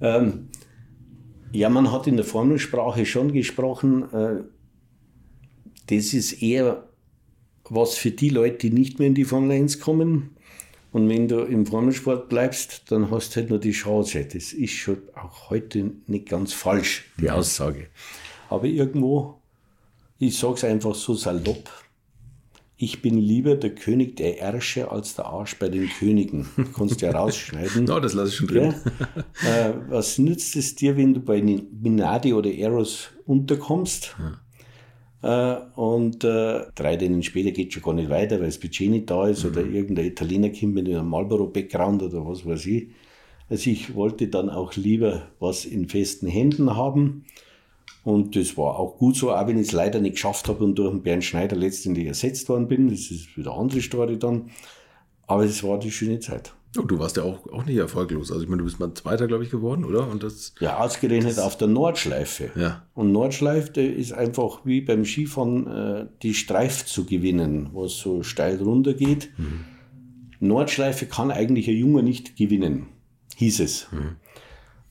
Ähm, 0.00 0.48
ja, 1.52 1.68
man 1.68 1.92
hat 1.92 2.08
in 2.08 2.16
der 2.16 2.24
Formelsprache 2.26 3.06
schon 3.06 3.32
gesprochen, 3.32 4.12
äh, 4.12 4.42
das 5.88 6.12
ist 6.12 6.42
eher 6.42 6.85
was 7.70 7.94
für 7.94 8.10
die 8.10 8.28
Leute, 8.28 8.58
die 8.58 8.70
nicht 8.70 8.98
mehr 8.98 9.08
in 9.08 9.14
die 9.14 9.24
Formel 9.24 9.52
1 9.52 9.80
kommen. 9.80 10.30
Und 10.92 11.08
wenn 11.08 11.28
du 11.28 11.40
im 11.40 11.66
Formelsport 11.66 12.28
bleibst, 12.28 12.90
dann 12.90 13.10
hast 13.10 13.34
du 13.36 13.40
halt 13.40 13.50
nur 13.50 13.58
die 13.58 13.72
Chance. 13.72 14.24
Das 14.24 14.52
ist 14.52 14.72
schon 14.72 14.98
auch 15.14 15.50
heute 15.50 15.92
nicht 16.06 16.28
ganz 16.28 16.52
falsch, 16.52 17.04
die 17.20 17.30
Aussage. 17.30 17.88
Aber 18.48 18.64
irgendwo 18.64 19.40
ich 20.18 20.38
sage 20.38 20.54
es 20.54 20.64
einfach 20.64 20.94
so 20.94 21.14
salopp. 21.14 21.70
Ich 22.78 23.00
bin 23.00 23.18
lieber 23.18 23.56
der 23.56 23.74
König 23.74 24.16
der 24.16 24.38
Ärsche 24.38 24.90
als 24.90 25.14
der 25.14 25.26
Arsch 25.26 25.58
bei 25.58 25.68
den 25.68 25.88
Königen. 25.88 26.46
Du 26.56 26.64
kannst 26.72 27.00
ja 27.00 27.10
rausschneiden. 27.10 27.84
no, 27.88 28.00
das 28.00 28.12
lasse 28.12 28.30
ich 28.30 28.36
schon 28.36 28.48
drin. 28.48 28.74
Ja? 29.42 29.68
Äh, 29.68 29.74
was 29.88 30.18
nützt 30.18 30.56
es 30.56 30.74
dir, 30.74 30.96
wenn 30.96 31.14
du 31.14 31.20
bei 31.20 31.40
Minardi 31.42 32.34
oder 32.34 32.52
Eros 32.52 33.10
unterkommst? 33.26 34.16
Ja. 34.18 34.40
Äh, 35.26 35.56
und 35.74 36.22
äh, 36.22 36.66
drei 36.76 36.96
Denen 36.96 37.20
später 37.24 37.50
geht 37.50 37.72
schon 37.72 37.82
gar 37.82 37.94
nicht 37.94 38.10
weiter, 38.10 38.38
weil 38.38 38.46
das 38.46 38.58
Budget 38.58 38.90
nicht 38.90 39.10
da 39.10 39.26
ist 39.26 39.42
mhm. 39.42 39.50
oder 39.50 39.60
irgendein 39.62 40.06
Italiener 40.06 40.50
kommt 40.50 40.74
mit 40.74 40.86
einem 40.86 41.08
Marlboro-Background 41.08 42.02
oder 42.04 42.24
was 42.24 42.46
weiß 42.46 42.64
ich. 42.66 42.90
Also 43.48 43.70
ich 43.70 43.96
wollte 43.96 44.28
dann 44.28 44.48
auch 44.48 44.76
lieber 44.76 45.28
was 45.40 45.64
in 45.64 45.88
festen 45.88 46.28
Händen 46.28 46.76
haben 46.76 47.24
und 48.04 48.36
das 48.36 48.56
war 48.56 48.78
auch 48.78 48.98
gut 48.98 49.16
so, 49.16 49.32
auch 49.32 49.48
wenn 49.48 49.58
ich 49.58 49.66
es 49.66 49.72
leider 49.72 50.00
nicht 50.00 50.12
geschafft 50.14 50.46
habe 50.46 50.62
und 50.62 50.76
durch 50.76 50.92
den 50.92 51.02
Bernd 51.02 51.24
Schneider 51.24 51.56
letztendlich 51.56 52.06
ersetzt 52.06 52.48
worden 52.48 52.68
bin. 52.68 52.88
Das 52.88 53.10
ist 53.10 53.36
wieder 53.36 53.50
eine 53.50 53.60
andere 53.62 53.80
Story 53.80 54.20
dann. 54.20 54.50
Aber 55.26 55.42
es 55.44 55.64
war 55.64 55.80
die 55.80 55.90
schöne 55.90 56.20
Zeit. 56.20 56.54
Und 56.78 56.90
du 56.90 56.98
warst 56.98 57.16
ja 57.16 57.22
auch, 57.22 57.46
auch 57.52 57.64
nicht 57.64 57.76
erfolglos. 57.76 58.30
Also 58.30 58.42
ich 58.42 58.48
meine, 58.48 58.60
du 58.60 58.64
bist 58.64 58.78
mal 58.78 58.92
Zweiter, 58.94 59.26
glaube 59.26 59.44
ich, 59.44 59.50
geworden, 59.50 59.84
oder? 59.84 60.08
Und 60.08 60.22
das, 60.22 60.54
ja, 60.60 60.78
ausgerechnet 60.78 61.36
das, 61.36 61.44
auf 61.44 61.56
der 61.56 61.68
Nordschleife. 61.68 62.50
Ja. 62.56 62.82
Und 62.94 63.12
Nordschleife 63.12 63.80
ist 63.80 64.12
einfach 64.12 64.60
wie 64.64 64.80
beim 64.80 65.04
Skifahren 65.04 65.66
äh, 65.66 66.06
die 66.22 66.34
Streif 66.34 66.84
zu 66.86 67.04
gewinnen, 67.04 67.70
wo 67.72 67.84
es 67.84 67.98
so 67.98 68.22
steil 68.22 68.62
runter 68.62 68.94
geht. 68.94 69.30
Mhm. 69.38 69.64
Nordschleife 70.40 71.06
kann 71.06 71.30
eigentlich 71.30 71.68
ein 71.68 71.76
Junge 71.76 72.02
nicht 72.02 72.36
gewinnen, 72.36 72.88
hieß 73.36 73.60
es. 73.60 73.88
Mhm. 73.90 74.16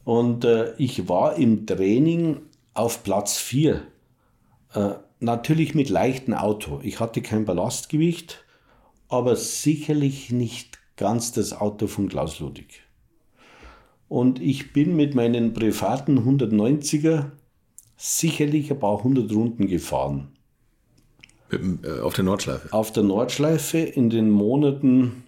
Und 0.03 0.45
äh, 0.45 0.73
ich 0.77 1.07
war 1.09 1.35
im 1.35 1.65
Training 1.65 2.41
auf 2.73 3.03
Platz 3.03 3.37
4. 3.37 3.81
Äh, 4.73 4.89
natürlich 5.19 5.75
mit 5.75 5.89
leichtem 5.89 6.33
Auto. 6.33 6.79
Ich 6.83 6.99
hatte 6.99 7.21
kein 7.21 7.45
Ballastgewicht, 7.45 8.43
aber 9.07 9.35
sicherlich 9.35 10.31
nicht 10.31 10.74
ganz 10.97 11.31
das 11.31 11.53
Auto 11.53 11.87
von 11.87 12.09
Klaus 12.09 12.39
Ludwig. 12.39 12.81
Und 14.07 14.41
ich 14.41 14.73
bin 14.73 14.95
mit 14.95 15.15
meinen 15.15 15.53
privaten 15.53 16.19
190er 16.19 17.31
sicherlich 17.97 18.71
ein 18.71 18.79
paar 18.79 19.03
hundert 19.03 19.31
Runden 19.31 19.67
gefahren. 19.67 20.29
Äh, 21.51 21.99
auf 21.99 22.13
der 22.13 22.23
Nordschleife? 22.23 22.71
Auf 22.71 22.91
der 22.91 23.03
Nordschleife 23.03 23.79
in 23.79 24.09
den 24.09 24.29
Monaten 24.29 25.23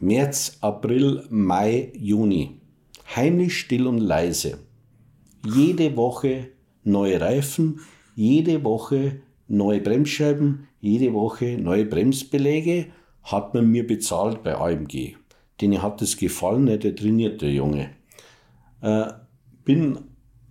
März, 0.00 0.58
April, 0.60 1.24
Mai, 1.28 1.92
Juni. 1.96 2.60
Heimlich, 3.16 3.58
still 3.58 3.86
und 3.86 3.98
leise. 3.98 4.58
Jede 5.44 5.96
Woche 5.96 6.48
neue 6.84 7.20
Reifen, 7.20 7.80
jede 8.14 8.62
Woche 8.62 9.20
neue 9.48 9.80
Bremsscheiben, 9.80 10.68
jede 10.80 11.12
Woche 11.14 11.58
neue 11.58 11.84
Bremsbeläge 11.84 12.86
hat 13.30 13.54
man 13.54 13.70
mir 13.70 13.86
bezahlt 13.86 14.42
bei 14.42 14.56
AMG. 14.56 15.16
Denen 15.60 15.82
hat 15.82 16.02
es 16.02 16.16
gefallen, 16.16 16.66
der 16.66 16.80
trainiert, 16.80 17.42
der 17.42 17.52
Junge. 17.52 17.90
Äh, 18.80 19.06
bin 19.64 19.98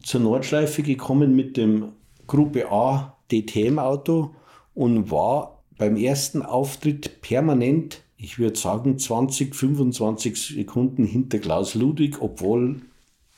zur 0.03 0.21
Nordschleife 0.21 0.83
gekommen 0.83 1.35
mit 1.35 1.57
dem 1.57 1.93
Gruppe 2.27 2.71
A 2.71 3.17
DTM-Auto 3.31 4.35
und 4.73 5.11
war 5.11 5.63
beim 5.77 5.95
ersten 5.95 6.41
Auftritt 6.41 7.21
permanent, 7.21 8.03
ich 8.17 8.37
würde 8.37 8.57
sagen, 8.57 8.97
20, 8.97 9.55
25 9.55 10.39
Sekunden 10.55 11.05
hinter 11.05 11.39
Klaus 11.39 11.75
Ludwig, 11.75 12.21
obwohl 12.21 12.81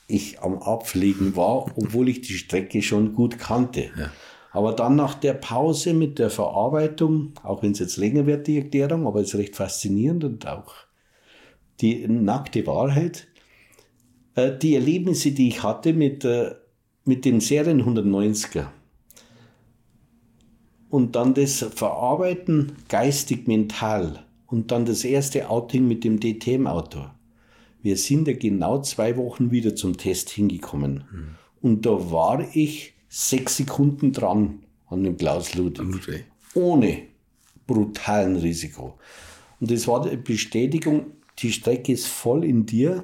ich 0.08 0.42
am 0.42 0.58
Abfliegen 0.60 1.36
war, 1.36 1.66
obwohl 1.78 2.10
ich 2.10 2.22
die 2.22 2.34
Strecke 2.34 2.82
schon 2.82 3.14
gut 3.14 3.38
kannte. 3.38 3.92
Ja. 3.98 4.12
Aber 4.52 4.74
dann 4.74 4.96
nach 4.96 5.14
der 5.16 5.34
Pause 5.34 5.94
mit 5.94 6.18
der 6.18 6.30
Verarbeitung, 6.30 7.34
auch 7.44 7.62
wenn 7.62 7.74
es 7.74 7.80
jetzt 7.80 7.98
länger 7.98 8.26
wird, 8.26 8.48
die 8.48 8.58
Erklärung, 8.58 9.06
aber 9.06 9.22
es 9.22 9.34
ist 9.34 9.40
recht 9.40 9.56
faszinierend 9.56 10.24
und 10.24 10.48
auch 10.48 10.74
die 11.82 12.08
nackte 12.08 12.66
Wahrheit, 12.66 13.28
äh, 14.36 14.58
die 14.58 14.76
Erlebnisse, 14.76 15.32
die 15.32 15.50
ich 15.50 15.64
hatte 15.64 15.94
mit, 15.94 16.26
äh, 16.26 16.56
mit 17.06 17.26
dem 17.26 17.40
Serien 17.40 17.84
190er, 17.84 18.68
und 20.90 21.16
dann 21.16 21.34
das 21.34 21.60
Verarbeiten 21.60 22.74
geistig, 22.88 23.48
mental 23.48 24.24
und 24.48 24.72
dann 24.72 24.86
das 24.86 25.04
erste 25.04 25.50
Outing 25.50 25.88
mit 25.88 26.04
dem 26.04 26.20
DTM-Auto. 26.20 27.06
Wir 27.82 27.96
sind 27.96 28.28
ja 28.28 28.34
genau 28.34 28.82
zwei 28.82 29.16
Wochen 29.16 29.52
wieder 29.52 29.76
zum 29.76 29.98
Test 29.98 30.30
hingekommen. 30.32 31.04
Mhm. 31.12 31.28
Und 31.62 31.86
da 31.86 32.12
war 32.12 32.46
ich 32.56 32.94
sechs 33.10 33.58
Sekunden 33.58 34.14
dran 34.14 34.60
an 34.88 35.04
dem 35.04 35.18
Klaus 35.18 35.56
Ludwig. 35.56 35.92
Ludwig. 35.92 36.26
Ohne 36.54 37.04
brutalen 37.68 38.36
Risiko. 38.38 38.98
Und 39.60 39.72
das 39.72 39.88
war 39.88 40.08
die 40.08 40.16
Bestätigung, 40.16 41.08
die 41.40 41.52
Strecke 41.52 41.92
ist 41.92 42.08
voll 42.08 42.46
in 42.46 42.66
dir. 42.66 43.04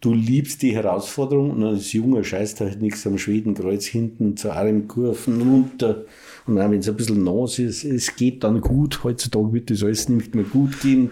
Du 0.00 0.14
liebst 0.14 0.62
die 0.62 0.74
Herausforderung 0.74 1.50
und 1.50 1.64
als 1.64 1.92
junger 1.92 2.22
Scheiß 2.22 2.54
da 2.54 2.66
halt 2.66 2.80
nichts 2.80 3.04
am 3.06 3.18
Schwedenkreuz 3.18 3.84
hinten 3.84 4.36
zu 4.36 4.50
einem 4.50 4.86
Kurven 4.86 5.42
runter. 5.42 6.04
Und 6.46 6.56
dann, 6.56 6.70
wenn 6.70 6.78
es 6.80 6.88
ein 6.88 6.96
bisschen 6.96 7.24
nass 7.24 7.58
ist, 7.58 7.84
es 7.84 8.14
geht 8.14 8.44
dann 8.44 8.60
gut. 8.60 9.02
Heutzutage 9.02 9.52
wird 9.52 9.70
das 9.70 9.82
alles 9.82 10.08
nicht 10.08 10.36
mehr 10.36 10.44
gut 10.44 10.80
gehen. 10.80 11.10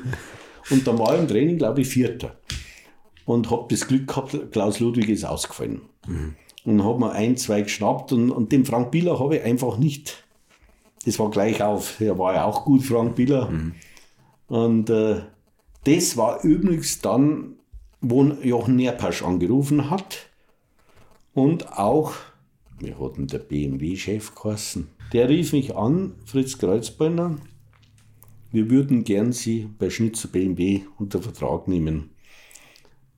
Und 0.70 0.86
dann 0.86 0.98
war 0.98 1.14
ich 1.14 1.20
im 1.20 1.28
Training, 1.28 1.58
glaube 1.58 1.80
ich, 1.80 1.88
Vierter. 1.88 2.36
Und 3.24 3.50
habe 3.50 3.66
das 3.68 3.88
Glück 3.88 4.06
gehabt, 4.06 4.52
Klaus 4.52 4.78
Ludwig 4.78 5.08
ist 5.08 5.24
ausgefallen. 5.24 5.82
Mhm. 6.06 6.36
Und 6.66 6.84
habe 6.84 6.98
mir 6.98 7.12
ein, 7.12 7.38
zwei 7.38 7.62
geschnappt 7.62 8.12
und, 8.12 8.30
und 8.30 8.52
den 8.52 8.66
Frank 8.66 8.90
Biller 8.90 9.18
habe 9.18 9.36
ich 9.36 9.44
einfach 9.44 9.78
nicht. 9.78 10.24
Das 11.06 11.18
war 11.18 11.30
gleich 11.30 11.62
auf. 11.62 12.00
Er 12.00 12.18
war 12.18 12.34
ja 12.34 12.44
auch 12.44 12.64
gut, 12.64 12.82
Frank 12.82 13.14
Biller. 13.14 13.48
Mhm. 13.48 13.74
Und 14.48 14.90
äh, 14.90 15.22
das 15.84 16.16
war 16.16 16.42
übrigens 16.42 17.00
dann, 17.00 17.54
wo 18.00 18.24
Jochen 18.24 18.76
Nerpasch 18.76 19.22
angerufen 19.22 19.90
hat 19.90 20.28
und 21.32 21.78
auch, 21.78 22.12
wir 22.78 22.98
hatten 22.98 23.26
der 23.26 23.38
BMW-Chef 23.38 24.34
geheißen, 24.34 24.88
der 25.12 25.28
rief 25.28 25.52
mich 25.52 25.76
an, 25.76 26.14
Fritz 26.24 26.58
Kreuzbeiner, 26.58 27.36
wir 28.50 28.70
würden 28.70 29.04
gern 29.04 29.32
Sie 29.32 29.68
bei 29.78 29.90
Schnitzer 29.90 30.28
BMW 30.28 30.82
unter 30.98 31.20
Vertrag 31.20 31.68
nehmen. 31.68 32.10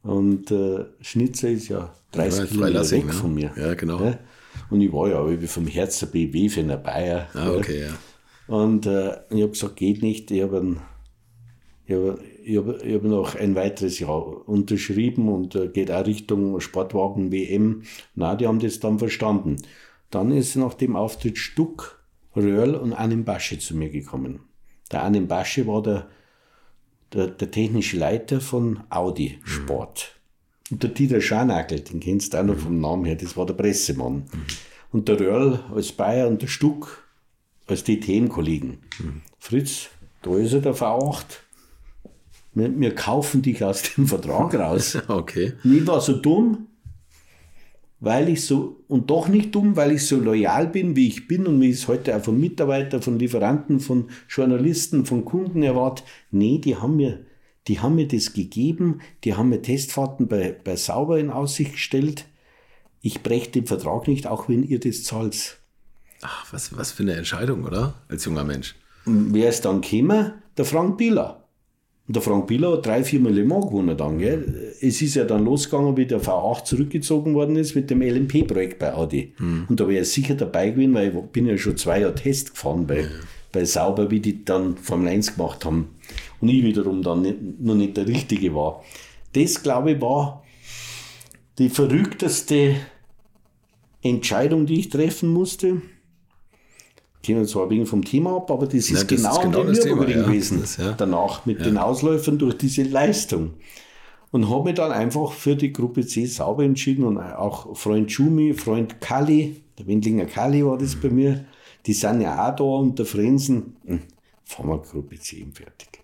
Und 0.09 0.51
äh, 0.51 0.87
Schnitzer 1.01 1.51
ist 1.51 1.69
ja 1.69 1.95
30 2.13 2.41
ja, 2.41 2.47
Kilometer 2.47 2.91
weg 2.91 3.07
ne? 3.07 3.13
von 3.13 3.35
mir. 3.35 3.53
Ja, 3.57 3.75
genau. 3.75 4.03
Ja? 4.03 4.19
Und 4.71 4.81
ich 4.81 4.93
war 4.93 5.09
ja 5.09 5.47
vom 5.47 5.67
Herz 5.67 6.01
der 6.01 6.07
BMW-Fan, 6.07 6.69
der 6.69 6.77
Bayer. 6.79 7.29
Ah, 7.35 7.51
okay, 7.51 7.83
ja. 7.83 7.99
Und 8.47 8.87
äh, 8.87 9.11
ich 9.31 9.43
habe 9.43 9.51
gesagt, 9.51 9.77
geht 9.77 10.03
nicht. 10.03 10.31
Ich 10.31 10.43
habe 10.43 10.77
habe, 11.91 12.19
ich 12.83 12.95
habe 12.95 13.09
noch 13.09 13.35
ein 13.35 13.55
weiteres 13.55 13.99
Jahr 13.99 14.49
unterschrieben 14.49 15.29
und 15.29 15.55
äh, 15.55 15.69
geht 15.69 15.91
auch 15.91 16.07
Richtung 16.07 16.61
Sportwagen 16.61 17.33
WM. 17.33 17.83
Na, 18.15 18.35
die 18.35 18.47
haben 18.47 18.59
das 18.59 18.81
dann 18.81 18.99
verstanden. 18.99 19.57
Dann 20.11 20.33
ist 20.33 20.57
nach 20.57 20.75
dem 20.75 20.97
Auftritt 20.97 21.39
Stuck, 21.39 22.03
Röhrl 22.35 22.75
und 22.75 22.93
Anim 22.93 23.25
Basche 23.25 23.59
zu 23.59 23.77
mir 23.77 23.91
gekommen. 23.91 24.41
Der 24.91 25.03
Anim 25.03 25.29
Basche 25.29 25.67
war 25.67 25.83
der, 25.83 26.09
der, 27.13 27.29
der, 27.29 27.51
technische 27.51 27.97
Leiter 27.97 28.41
von 28.41 28.81
Audi 28.91 29.39
Sport. 29.45 30.15
Mhm. 30.69 30.75
Und 30.75 30.83
der 30.83 30.91
Dieter 30.91 31.21
Scharnagel, 31.21 31.81
den 31.81 32.01
kennst 32.01 32.35
du 32.35 32.39
auch 32.39 32.45
noch 32.45 32.57
mhm. 32.57 32.61
vom 32.61 32.81
Namen 32.81 33.05
her, 33.05 33.17
das 33.17 33.37
war 33.37 33.47
der 33.47 33.55
Pressemann. 33.55 34.15
Mhm. 34.15 34.47
Und 34.91 35.09
der 35.09 35.21
Röhrl 35.21 35.61
als 35.75 35.93
Bayer 35.93 36.29
und 36.29 36.43
der 36.43 36.47
Stuck 36.47 37.05
als 37.67 37.85
DTM-Kollegen. 37.85 38.79
Mhm. 38.99 39.23
Fritz, 39.39 39.89
da 40.23 40.37
ist 40.37 40.53
er 40.53 40.61
der 40.61 40.75
V8 40.75 41.25
wir, 42.59 42.81
wir 42.81 42.95
kaufen 42.95 43.43
dich 43.43 43.63
aus 43.65 43.83
dem 43.83 44.07
Vertrag 44.07 44.55
raus. 44.55 44.99
okay. 45.09 45.55
Und 45.65 45.77
ich 45.77 45.87
war 45.87 46.01
so 46.01 46.15
dumm, 46.15 46.68
weil 48.01 48.29
ich 48.29 48.45
so, 48.45 48.85
und 48.87 49.11
doch 49.11 49.29
nicht 49.29 49.55
dumm, 49.55 49.77
weil 49.77 49.93
ich 49.93 50.07
so 50.07 50.19
loyal 50.19 50.69
bin, 50.69 50.95
wie 50.95 51.09
ich 51.09 51.27
bin 51.27 51.47
und 51.47 51.61
wie 51.61 51.71
ich 51.71 51.79
es 51.79 51.89
heute 51.89 52.17
auch 52.17 52.23
von 52.23 52.39
Mitarbeitern, 52.39 53.03
von 53.03 53.19
Lieferanten, 53.19 53.81
von 53.81 54.09
Journalisten, 54.29 55.05
von 55.05 55.25
Kunden 55.25 55.63
erwarte. 55.63 56.05
Nee, 56.31 56.59
die 56.59 56.77
haben 56.77 56.97
mir, 56.97 57.25
die 57.67 57.81
haben 57.81 57.97
mir 57.97 58.07
das 58.07 58.33
gegeben, 58.33 59.01
die 59.25 59.35
haben 59.35 59.49
mir 59.49 59.63
Testfahrten 59.63 60.29
bei, 60.29 60.57
bei 60.63 60.77
Sauber 60.77 61.19
in 61.19 61.31
Aussicht 61.31 61.73
gestellt. 61.73 62.27
Ich 63.01 63.23
breche 63.23 63.51
den 63.51 63.67
Vertrag 63.67 64.07
nicht, 64.07 64.27
auch 64.27 64.49
wenn 64.49 64.63
ihr 64.63 64.79
das 64.79 65.03
zahlt. 65.03 65.59
Ach, 66.23 66.53
was, 66.53 66.77
was 66.77 66.93
für 66.93 67.03
eine 67.03 67.15
Entscheidung, 67.15 67.65
oder? 67.65 67.95
Als 68.09 68.25
junger 68.25 68.45
Mensch. 68.45 68.75
Und 69.07 69.33
wer 69.35 69.49
ist 69.49 69.65
dann 69.65 69.81
gekommen? 69.81 70.35
Der 70.57 70.65
Frank 70.65 70.99
Bieler. 70.99 71.38
Und 72.09 72.17
der 72.17 72.23
Frank 72.23 72.47
Biller 72.47 72.73
hat 72.73 72.87
drei, 72.87 73.05
vier 73.05 73.21
Mal 73.21 73.35
Le 73.35 73.45
Mans 73.45 73.67
gewonnen 73.67 73.95
dann. 73.95 74.19
Gell? 74.19 74.75
Es 74.81 75.03
ist 75.03 75.15
ja 75.15 75.25
dann 75.25 75.45
losgegangen, 75.45 75.95
wie 75.99 76.07
der 76.07 76.23
V8 76.23 76.65
zurückgezogen 76.65 77.35
worden 77.35 77.57
ist 77.57 77.75
mit 77.75 77.91
dem 77.91 78.01
LMP-Projekt 78.01 78.79
bei 78.79 78.95
Audi. 78.95 79.35
Mhm. 79.39 79.67
Und 79.69 79.79
da 79.79 79.87
wäre 79.87 80.03
ich 80.03 80.09
sicher 80.09 80.35
dabei 80.35 80.71
gewesen, 80.71 80.95
weil 80.95 81.15
ich 81.15 81.23
bin 81.33 81.47
ja 81.47 81.59
schon 81.59 81.77
zwei 81.77 82.01
Jahre 82.01 82.15
Test 82.15 82.53
gefahren 82.53 82.87
bei, 82.87 83.01
ja. 83.01 83.09
bei 83.53 83.67
Sauber, 83.67 84.11
wie 84.11 84.21
die 84.21 84.43
dann 84.43 84.79
Formel 84.79 85.09
1 85.09 85.37
gemacht 85.37 85.67
haben. 85.67 85.97
Und 86.41 86.49
ich 86.49 86.65
wiederum 86.65 87.03
dann 87.03 87.21
nicht, 87.21 87.61
noch 87.61 87.75
nicht 87.75 87.95
der 87.99 88.09
Richtige 88.09 88.55
war. 88.55 88.83
Das, 89.35 89.63
glaube 89.63 89.93
ich, 89.93 90.01
war 90.01 90.43
die 91.59 91.69
verrückteste 91.69 92.77
Entscheidung, 94.03 94.65
die 94.65 94.81
ich 94.81 94.89
treffen 94.89 95.29
musste 95.29 95.83
gehen 97.23 97.45
zwar 97.47 97.65
ein 97.65 97.71
wenig 97.71 97.89
vom 97.89 98.05
Thema 98.05 98.37
ab, 98.37 98.51
aber 98.51 98.67
das 98.67 98.75
ist 98.75 98.93
Nein, 98.93 99.07
das 99.09 99.17
genau, 99.17 99.31
ist 99.31 99.43
genau 99.43 99.61
an 99.61 99.73
den 99.73 99.85
Nürburgring 99.85 100.25
gewesen. 100.25 100.61
Das, 100.61 100.77
ja. 100.77 100.93
Danach 100.93 101.47
mit 101.47 101.59
ja. 101.59 101.65
den 101.65 101.79
Ausläufern 101.79 102.39
durch 102.39 102.57
diese 102.57 102.83
Leistung. 102.83 103.55
Und 104.31 104.51
habe 104.51 104.65
mich 104.65 104.75
dann 104.75 104.93
einfach 104.93 105.33
für 105.33 105.57
die 105.57 105.73
Gruppe 105.73 106.07
C 106.07 106.27
sauber 106.27 106.63
entschieden 106.63 107.05
und 107.05 107.19
auch 107.19 107.75
Freund 107.77 108.13
Schumi, 108.13 108.53
Freund 108.53 109.01
Kalli, 109.01 109.63
der 109.79 109.87
Wendlinger 109.87 110.27
Kalli 110.27 110.65
war 110.65 110.77
das 110.77 110.97
mhm. 110.97 111.01
bei 111.01 111.11
mir, 111.11 111.45
die 111.87 111.95
sind 111.95 112.21
ja 112.21 112.49
auch 112.49 112.57
da 112.57 112.65
und 112.65 112.99
der 112.99 113.07
Frenzen. 113.07 113.77
Hm, 113.87 114.01
fahren 114.45 114.69
wir 114.69 114.79
Gruppe 114.79 115.19
C 115.19 115.47
fertig. 115.55 116.01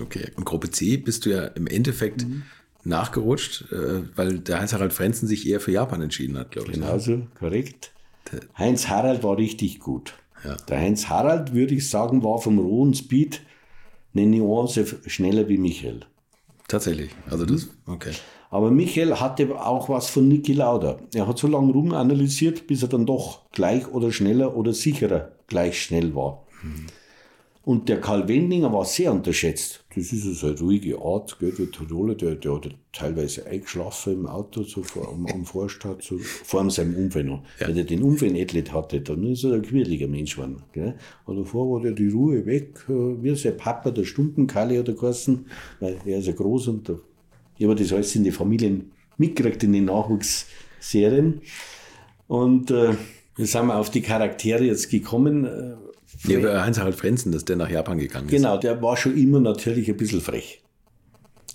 Okay, 0.00 0.30
und 0.36 0.44
Gruppe 0.44 0.70
C 0.70 0.96
bist 0.96 1.24
du 1.24 1.30
ja 1.30 1.44
im 1.44 1.66
Endeffekt 1.66 2.26
mhm. 2.26 2.42
nachgerutscht, 2.84 3.70
äh, 3.72 4.02
weil 4.16 4.40
der 4.40 4.60
Heinz-Harald 4.60 4.92
Frenzen 4.92 5.26
sich 5.26 5.48
eher 5.48 5.60
für 5.60 5.72
Japan 5.72 6.02
entschieden 6.02 6.36
hat, 6.36 6.50
glaube 6.50 6.72
ich. 6.72 6.76
Ne? 6.76 6.84
Genauso, 6.84 7.26
korrekt. 7.38 7.92
Heinz 8.58 8.88
Harald 8.88 9.22
war 9.22 9.38
richtig 9.38 9.78
gut. 9.78 10.14
Ja. 10.46 10.56
Der 10.68 10.78
Heinz 10.78 11.08
Harald, 11.08 11.52
würde 11.52 11.74
ich 11.74 11.90
sagen, 11.90 12.22
war 12.22 12.38
vom 12.38 12.58
rohen 12.58 12.94
Speed 12.94 13.42
eine 14.14 14.26
Nuance 14.26 14.86
schneller 15.06 15.48
wie 15.48 15.58
Michael. 15.58 16.00
Tatsächlich. 16.68 17.10
Also 17.30 17.44
das, 17.46 17.68
okay. 17.86 18.12
Aber 18.50 18.70
Michael 18.70 19.16
hatte 19.16 19.60
auch 19.60 19.88
was 19.88 20.08
von 20.08 20.28
Niki 20.28 20.52
Lauda. 20.52 20.98
Er 21.14 21.26
hat 21.26 21.38
so 21.38 21.46
lange 21.46 21.72
rumanalysiert, 21.72 22.66
bis 22.66 22.82
er 22.82 22.88
dann 22.88 23.06
doch 23.06 23.50
gleich 23.50 23.88
oder 23.88 24.12
schneller 24.12 24.56
oder 24.56 24.72
sicherer 24.72 25.32
gleich 25.46 25.82
schnell 25.82 26.14
war. 26.14 26.44
Mhm. 26.62 26.86
Und 27.66 27.88
der 27.88 28.00
Karl 28.00 28.28
Wendinger 28.28 28.72
war 28.72 28.84
sehr 28.84 29.12
unterschätzt. 29.12 29.84
Das 29.92 30.12
ist 30.12 30.24
also 30.24 30.46
eine 30.46 30.60
ruhige 30.60 31.00
Art, 31.00 31.36
gell? 31.40 31.50
der 31.50 31.68
Tiroler, 31.68 32.14
der, 32.14 32.36
der 32.36 32.54
hat 32.54 32.68
teilweise 32.92 33.44
eingeschlafen 33.44 34.12
im 34.12 34.26
Auto 34.28 34.62
so 34.62 34.84
vor, 34.84 35.08
am, 35.08 35.26
am 35.26 35.44
Vorstart, 35.44 36.00
so, 36.00 36.16
vor 36.18 36.70
seinem 36.70 36.94
Unfall 36.94 37.24
noch. 37.24 37.42
Ja. 37.58 37.66
Wenn 37.66 37.76
er 37.76 37.82
den 37.82 38.04
Unfall 38.04 38.30
nicht 38.30 38.72
hatte, 38.72 39.00
dann 39.00 39.24
ist 39.24 39.42
er 39.42 39.54
ein 39.54 39.62
quirliger 39.62 40.06
Mensch 40.06 40.36
geworden. 40.36 40.62
Gell? 40.72 40.94
Aber 41.24 41.38
davor 41.38 41.72
war 41.72 41.80
der 41.82 41.90
die 41.90 42.06
Ruhe 42.08 42.46
weg, 42.46 42.84
äh, 42.88 42.92
wie 42.92 43.34
sein 43.34 43.56
Papa, 43.56 43.90
der 43.90 44.04
Stumpenkalle 44.04 44.78
hat 44.78 44.86
er 44.86 44.94
geheißen, 44.94 45.46
weil 45.80 45.96
er 46.04 46.18
ist 46.20 46.28
ja 46.28 46.34
groß 46.34 46.68
und 46.68 46.86
der, 46.86 47.00
ich 47.58 47.66
habe 47.66 47.74
das 47.74 47.92
alles 47.92 48.14
in 48.14 48.22
die 48.22 48.30
Familien 48.30 48.92
mitgekriegt, 49.18 49.64
in 49.64 49.72
den 49.72 49.86
Nachwuchsserien. 49.86 51.40
Und 52.28 52.70
äh, 52.70 52.94
wir 53.34 53.46
sind 53.46 53.72
auf 53.72 53.90
die 53.90 54.02
Charaktere 54.02 54.62
jetzt 54.62 54.88
gekommen. 54.88 55.48
Ja, 56.24 56.38
aber 56.38 56.64
Heinz-Harald 56.64 56.94
Frenzen, 56.94 57.32
dass 57.32 57.44
der 57.44 57.56
nach 57.56 57.70
Japan 57.70 57.98
gegangen 57.98 58.26
ist. 58.26 58.32
Genau, 58.32 58.56
der 58.56 58.80
war 58.82 58.96
schon 58.96 59.16
immer 59.16 59.40
natürlich 59.40 59.88
ein 59.88 59.96
bisschen 59.96 60.20
frech. 60.20 60.62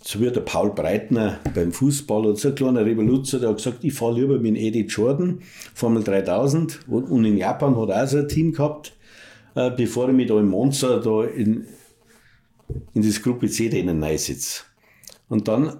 So 0.03 0.19
wie 0.19 0.29
der 0.29 0.41
Paul 0.41 0.73
Breitner 0.73 1.39
beim 1.53 1.71
Fußball 1.71 2.25
und 2.25 2.37
so 2.37 2.49
ein 2.49 2.55
kleiner 2.55 2.85
Revoluzer, 2.85 3.39
der 3.39 3.49
hat 3.49 3.57
gesagt, 3.57 3.83
ich 3.83 3.93
fahre 3.93 4.19
lieber 4.19 4.39
mit 4.39 4.57
Eddie 4.57 4.87
Jordan, 4.87 5.41
Formel 5.75 6.03
3000 6.03 6.87
und 6.87 7.23
in 7.23 7.37
Japan 7.37 7.79
hat 7.79 7.89
er 7.89 8.03
auch 8.03 8.07
so 8.07 8.17
ein 8.17 8.27
Team 8.27 8.51
gehabt, 8.51 8.93
äh, 9.55 9.69
bevor 9.69 10.09
ich 10.09 10.15
mich 10.15 10.27
da 10.27 10.39
im 10.39 10.49
Monza 10.49 10.99
da 10.99 11.23
in, 11.23 11.67
in 12.93 13.03
das 13.03 13.21
Gruppe 13.21 13.47
C-Rennen 13.47 14.03
sitze. 14.17 14.63
Und 15.29 15.47
dann 15.47 15.77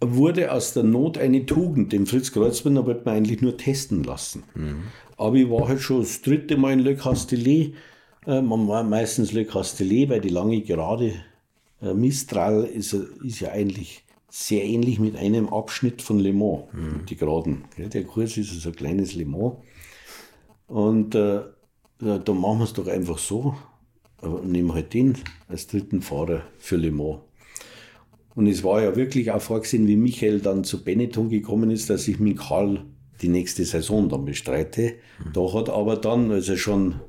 wurde 0.00 0.52
aus 0.52 0.74
der 0.74 0.82
Not 0.82 1.16
eine 1.16 1.46
Tugend. 1.46 1.92
Den 1.92 2.06
Fritz 2.06 2.32
Kreuzmann 2.32 2.84
wollte 2.84 3.02
man 3.04 3.16
eigentlich 3.16 3.40
nur 3.40 3.56
testen 3.56 4.02
lassen. 4.02 4.42
Mhm. 4.54 4.84
Aber 5.16 5.36
ich 5.36 5.48
war 5.48 5.68
halt 5.68 5.80
schon 5.80 6.00
das 6.00 6.20
dritte 6.20 6.56
Mal 6.56 6.74
in 6.74 6.80
Le 6.80 6.96
Castellet 6.96 7.74
man 8.26 8.66
war 8.68 8.82
meistens 8.82 9.32
Le 9.32 9.44
Castellet, 9.44 10.08
weil 10.08 10.20
die 10.20 10.28
lange 10.28 10.60
Gerade 10.60 11.12
äh, 11.80 11.94
Mistral 11.94 12.64
ist, 12.64 12.92
ist 12.92 13.40
ja 13.40 13.50
eigentlich 13.52 14.04
sehr 14.28 14.64
ähnlich 14.64 14.98
mit 14.98 15.16
einem 15.16 15.48
Abschnitt 15.48 16.02
von 16.02 16.18
Le 16.18 16.32
Mans, 16.32 16.64
mhm. 16.72 17.06
die 17.06 17.16
Geraden. 17.16 17.64
Der 17.78 18.04
Kurs 18.04 18.36
ist 18.36 18.50
so 18.60 18.68
ein 18.68 18.76
kleines 18.76 19.14
Le 19.14 19.24
Mans. 19.24 19.54
Und 20.66 21.14
äh, 21.14 21.40
da 22.00 22.32
machen 22.32 22.58
wir 22.58 22.64
es 22.64 22.72
doch 22.72 22.86
einfach 22.86 23.18
so. 23.18 23.54
Nehmen 24.44 24.74
halt 24.74 24.92
den 24.92 25.16
als 25.48 25.66
dritten 25.66 26.02
Fahrer 26.02 26.42
für 26.58 26.76
Le 26.76 26.90
Mans. 26.90 27.20
Und 28.34 28.46
es 28.46 28.62
war 28.62 28.82
ja 28.82 28.96
wirklich 28.96 29.30
auch 29.30 29.40
vorgesehen, 29.40 29.86
wie 29.86 29.96
Michael 29.96 30.40
dann 30.40 30.64
zu 30.64 30.84
Benetton 30.84 31.30
gekommen 31.30 31.70
ist, 31.70 31.88
dass 31.88 32.06
ich 32.06 32.18
mit 32.18 32.38
Karl 32.38 32.84
die 33.22 33.28
nächste 33.28 33.64
Saison 33.64 34.10
dann 34.10 34.26
bestreite. 34.26 34.94
Mhm. 35.24 35.32
Da 35.32 35.52
hat 35.54 35.70
aber 35.70 35.96
dann, 35.96 36.30
also 36.30 36.56
schon 36.56 37.00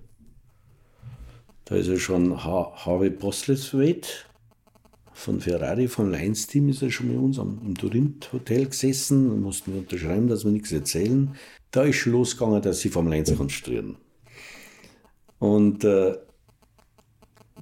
Da 1.67 1.75
ist 1.75 1.89
er 1.89 1.99
schon 1.99 2.45
Harvey 2.45 3.10
Postlethwaite 3.10 4.08
von 5.12 5.41
Ferrari, 5.41 5.89
vom 5.89 6.10
Lions-Team, 6.10 6.69
ist 6.69 6.82
er 6.82 6.91
schon 6.91 7.10
mit 7.10 7.17
uns 7.17 7.39
am, 7.39 7.60
im 7.65 7.75
Turint-Hotel 7.75 8.67
gesessen. 8.67 9.30
Da 9.30 9.36
mussten 9.36 9.73
wir 9.73 9.80
unterschreiben, 9.82 10.30
dass 10.30 10.45
wir 10.45 10.51
nichts 10.51 10.71
erzählen. 10.71 11.36
Da 11.71 11.84
ist 11.84 11.97
schon 11.97 12.13
losgegangen, 12.13 12.62
dass 12.62 12.80
sie 12.80 12.88
vom 12.88 13.12
Lions 13.12 13.36
konstruieren. 13.36 13.97
Und 15.39 15.84
äh, 15.84 16.15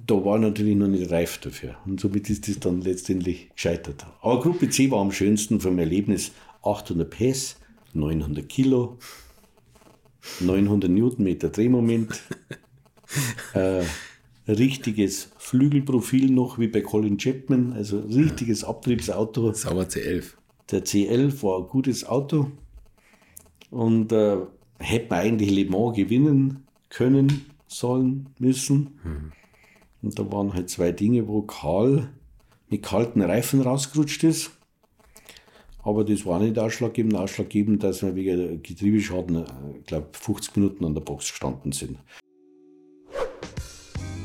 da 0.06 0.24
war 0.24 0.38
natürlich 0.38 0.76
noch 0.76 0.86
nicht 0.86 1.10
reif 1.10 1.38
dafür. 1.38 1.74
Und 1.84 1.98
somit 1.98 2.30
ist 2.30 2.46
das 2.46 2.60
dann 2.60 2.82
letztendlich 2.82 3.50
gescheitert. 3.54 4.06
Aber 4.22 4.40
Gruppe 4.40 4.70
C 4.70 4.88
war 4.92 5.00
am 5.00 5.10
schönsten 5.10 5.58
vom 5.58 5.80
Erlebnis 5.80 6.30
800 6.62 7.10
PS, 7.10 7.56
900 7.92 8.48
Kilo, 8.48 8.98
900 10.38 10.88
Newtonmeter 10.88 11.48
Drehmoment, 11.48 12.22
äh, 13.54 13.84
richtiges 14.48 15.30
Flügelprofil 15.38 16.30
noch 16.30 16.58
wie 16.58 16.68
bei 16.68 16.80
Colin 16.80 17.18
Chapman, 17.18 17.72
also 17.72 18.00
richtiges 18.00 18.64
Abtriebsauto. 18.64 19.52
Sauber 19.52 19.84
C11. 19.84 20.34
Der 20.70 20.84
C11 20.84 21.42
war 21.42 21.60
ein 21.60 21.68
gutes 21.68 22.04
Auto 22.06 22.50
und 23.70 24.12
äh, 24.12 24.38
hätte 24.78 25.06
man 25.10 25.20
eigentlich 25.20 25.50
Le 25.50 25.70
Mans 25.70 25.96
gewinnen 25.96 26.64
können, 26.88 27.46
sollen, 27.66 28.28
müssen. 28.38 28.98
Mhm. 29.04 29.32
Und 30.02 30.18
da 30.18 30.30
waren 30.30 30.54
halt 30.54 30.70
zwei 30.70 30.92
Dinge, 30.92 31.26
wo 31.26 31.42
Karl 31.42 32.08
mit 32.68 32.82
kalten 32.82 33.22
Reifen 33.22 33.60
rausgerutscht 33.60 34.24
ist. 34.24 34.50
Aber 35.82 36.04
das 36.04 36.26
war 36.26 36.40
nicht 36.40 36.58
ausschlaggebend. 36.58 37.14
Ausschlaggebend, 37.14 37.82
dass 37.84 38.02
wir 38.02 38.14
wegen 38.16 38.60
Getriebeschaden, 38.62 39.44
ich 39.44 39.78
äh, 39.78 39.82
glaube, 39.86 40.08
50 40.12 40.56
Minuten 40.56 40.84
an 40.84 40.94
der 40.94 41.00
Box 41.00 41.30
gestanden 41.30 41.72
sind. 41.72 41.98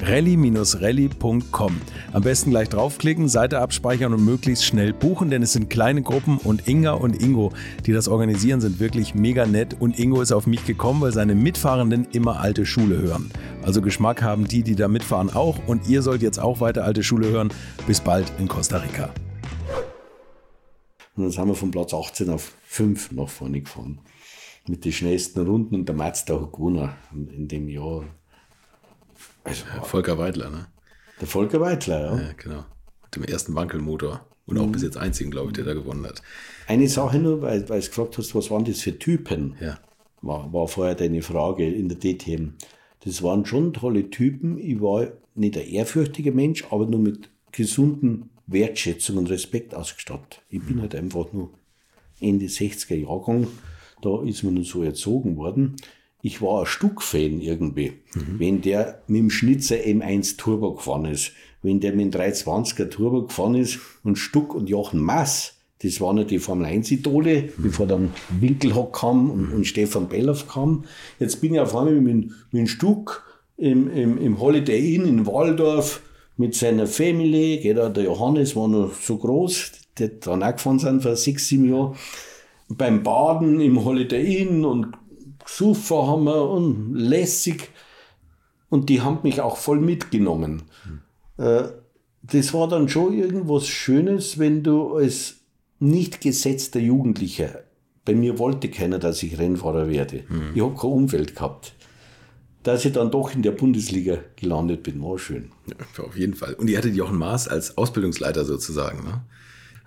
rally-rally.com. 0.00 1.80
Am 2.12 2.22
besten 2.22 2.50
gleich 2.50 2.68
draufklicken, 2.68 3.28
Seite 3.28 3.60
abspeichern 3.60 4.12
und 4.12 4.24
möglichst 4.24 4.64
schnell 4.64 4.92
buchen, 4.92 5.30
denn 5.30 5.42
es 5.42 5.52
sind 5.52 5.70
kleine 5.70 6.02
Gruppen 6.02 6.38
und 6.38 6.68
Inga 6.68 6.92
und 6.92 7.22
Ingo, 7.22 7.52
die 7.86 7.92
das 7.92 8.08
organisieren, 8.08 8.60
sind 8.60 8.80
wirklich 8.80 9.14
mega 9.14 9.46
nett 9.46 9.76
und 9.78 9.98
Ingo 9.98 10.20
ist 10.20 10.32
auf 10.32 10.46
mich 10.46 10.64
gekommen, 10.64 11.00
weil 11.00 11.12
seine 11.12 11.34
Mitfahrenden 11.34 12.06
immer 12.12 12.40
alte 12.40 12.66
Schule 12.66 12.98
hören. 12.98 13.30
Also 13.62 13.82
Geschmack 13.82 14.22
haben 14.22 14.46
die, 14.46 14.62
die 14.62 14.74
da 14.74 14.88
mitfahren 14.88 15.30
auch 15.30 15.58
und 15.66 15.88
ihr 15.88 16.02
sollt 16.02 16.22
jetzt 16.22 16.38
auch 16.38 16.60
weiter 16.60 16.84
alte 16.84 17.02
Schule 17.02 17.28
hören. 17.28 17.50
Bis 17.86 18.00
bald 18.00 18.32
in 18.38 18.48
Costa 18.48 18.78
Rica. 18.78 19.10
Und 21.16 21.22
dann 21.22 21.30
sind 21.30 21.48
wir 21.48 21.54
von 21.54 21.70
Platz 21.70 21.94
18 21.94 22.28
auf 22.28 22.52
5 22.66 23.12
nach 23.12 23.28
vorne 23.28 23.62
gefahren. 23.62 24.00
Mit 24.68 24.84
den 24.84 24.92
schnellsten 24.92 25.46
Runden 25.46 25.74
und 25.76 25.88
der 25.88 25.94
Mazda 25.94 26.40
hat 26.40 26.52
gewonnen 26.52 26.90
in 27.12 27.48
dem 27.48 27.68
Jahr. 27.68 28.04
Also, 29.46 29.64
Volker 29.84 30.18
Weidler, 30.18 30.50
ne? 30.50 30.66
Der 31.20 31.28
Volker 31.28 31.60
Weidler, 31.60 32.00
ja. 32.00 32.20
ja 32.20 32.32
genau. 32.36 32.64
Mit 33.04 33.16
dem 33.16 33.24
ersten 33.24 33.54
Wankelmotor. 33.54 34.26
Und 34.46 34.58
auch 34.58 34.66
mhm. 34.66 34.72
bis 34.72 34.82
jetzt 34.82 34.96
einzigen, 34.96 35.30
glaube 35.30 35.48
ich, 35.48 35.54
der 35.54 35.64
da 35.64 35.74
gewonnen 35.74 36.04
hat. 36.04 36.22
Eine 36.66 36.88
Sache 36.88 37.18
nur, 37.18 37.42
weil, 37.42 37.68
weil 37.68 37.80
du 37.80 37.86
gefragt 37.86 38.18
hast, 38.18 38.34
was 38.34 38.50
waren 38.50 38.64
das 38.64 38.80
für 38.80 38.96
Typen? 38.98 39.56
Ja. 39.60 39.78
War, 40.22 40.52
war 40.52 40.68
vorher 40.68 40.94
deine 40.94 41.22
Frage 41.22 41.68
in 41.68 41.88
der 41.88 41.98
DTM. 41.98 42.54
Das 43.04 43.22
waren 43.22 43.44
schon 43.44 43.72
tolle 43.72 44.10
Typen. 44.10 44.58
Ich 44.58 44.80
war 44.80 45.08
nicht 45.34 45.56
ein 45.56 45.66
ehrfürchtiger 45.66 46.32
Mensch, 46.32 46.64
aber 46.70 46.86
nur 46.86 47.00
mit 47.00 47.28
gesunden 47.52 48.30
Wertschätzung 48.46 49.16
und 49.16 49.30
Respekt 49.30 49.74
ausgestattet. 49.74 50.42
Ich 50.48 50.62
bin 50.62 50.80
halt 50.80 50.94
einfach 50.94 51.32
nur 51.32 51.50
Ende 52.20 52.46
60er 52.46 52.94
Jahrgang. 52.94 53.48
Da 54.02 54.22
ist 54.22 54.44
man 54.44 54.54
nur 54.54 54.64
so 54.64 54.82
erzogen 54.82 55.36
worden 55.36 55.76
ich 56.26 56.42
war 56.42 56.60
ein 56.60 56.66
Stuck-Fan 56.66 57.40
irgendwie. 57.40 57.92
Mhm. 58.14 58.38
Wenn 58.38 58.60
der 58.60 59.00
mit 59.06 59.20
dem 59.20 59.30
Schnitzer 59.30 59.76
M1 59.76 60.36
Turbo 60.36 60.74
gefahren 60.74 61.04
ist, 61.04 61.30
wenn 61.62 61.78
der 61.78 61.92
mit 61.92 62.12
dem 62.12 62.20
320er 62.20 62.90
Turbo 62.90 63.26
gefahren 63.26 63.54
ist 63.54 63.78
und 64.02 64.16
Stuck 64.16 64.52
und 64.52 64.68
Jochen 64.68 65.00
Mass, 65.00 65.54
das 65.82 66.00
waren 66.00 66.18
ja 66.18 66.24
die 66.24 66.40
Formel 66.40 66.66
1 66.66 66.90
Idole, 66.90 67.42
mhm. 67.42 67.62
bevor 67.62 67.86
dann 67.86 68.12
Winkelhock 68.40 68.92
kam 68.92 69.30
und, 69.30 69.52
und 69.52 69.66
Stefan 69.68 70.08
Belloff 70.08 70.48
kam. 70.48 70.84
Jetzt 71.20 71.40
bin 71.40 71.54
ich 71.54 71.60
auf 71.60 71.76
einmal 71.76 71.94
mit, 71.94 72.24
mit 72.24 72.32
dem 72.52 72.66
Stuck 72.66 73.22
im, 73.56 73.88
im, 73.92 74.18
im 74.18 74.40
Holiday 74.40 74.96
Inn 74.96 75.06
in 75.06 75.26
Waldorf 75.26 76.02
mit 76.36 76.56
seiner 76.56 76.88
Family, 76.88 77.58
geht 77.58 77.76
der 77.76 78.02
Johannes 78.02 78.56
war 78.56 78.66
noch 78.66 78.92
so 78.94 79.16
groß, 79.16 79.70
der 79.96 80.08
dann 80.08 80.42
auch 80.42 80.52
gefahren 80.52 80.80
sind 80.80 81.02
vor 81.04 81.14
sechs, 81.14 81.46
sieben 81.46 81.72
Jahren, 81.72 81.94
beim 82.68 83.04
Baden 83.04 83.60
im 83.60 83.84
Holiday 83.84 84.42
Inn 84.42 84.64
und 84.64 84.88
haben 85.48 86.24
wir 86.24 86.50
und 86.50 86.94
lässig. 86.94 87.70
Und 88.68 88.88
die 88.88 89.00
haben 89.00 89.20
mich 89.22 89.40
auch 89.40 89.56
voll 89.56 89.80
mitgenommen. 89.80 90.62
Mhm. 91.38 91.68
Das 92.22 92.52
war 92.52 92.68
dann 92.68 92.88
schon 92.88 93.12
irgendwas 93.12 93.68
Schönes, 93.68 94.38
wenn 94.38 94.62
du 94.62 94.96
als 94.96 95.36
nicht 95.78 96.20
gesetzter 96.20 96.80
Jugendlicher, 96.80 97.60
bei 98.04 98.14
mir 98.14 98.38
wollte 98.38 98.70
keiner, 98.70 98.98
dass 98.98 99.22
ich 99.22 99.38
Rennfahrer 99.38 99.88
werde. 99.88 100.24
Mhm. 100.28 100.52
Ich 100.54 100.62
habe 100.62 100.74
kein 100.74 100.90
Umfeld 100.90 101.34
gehabt. 101.34 101.74
Dass 102.62 102.84
ich 102.84 102.92
dann 102.92 103.12
doch 103.12 103.32
in 103.32 103.42
der 103.42 103.52
Bundesliga 103.52 104.18
gelandet 104.34 104.82
bin, 104.82 105.00
war 105.02 105.18
schön. 105.18 105.52
Ja, 105.66 106.04
auf 106.04 106.16
jeden 106.16 106.34
Fall. 106.34 106.54
Und 106.54 106.68
ihr 106.68 106.78
hattet 106.78 106.96
Jochen 106.96 107.16
Maas 107.16 107.46
als 107.46 107.78
Ausbildungsleiter 107.78 108.44
sozusagen. 108.44 109.04
Ne? 109.04 109.22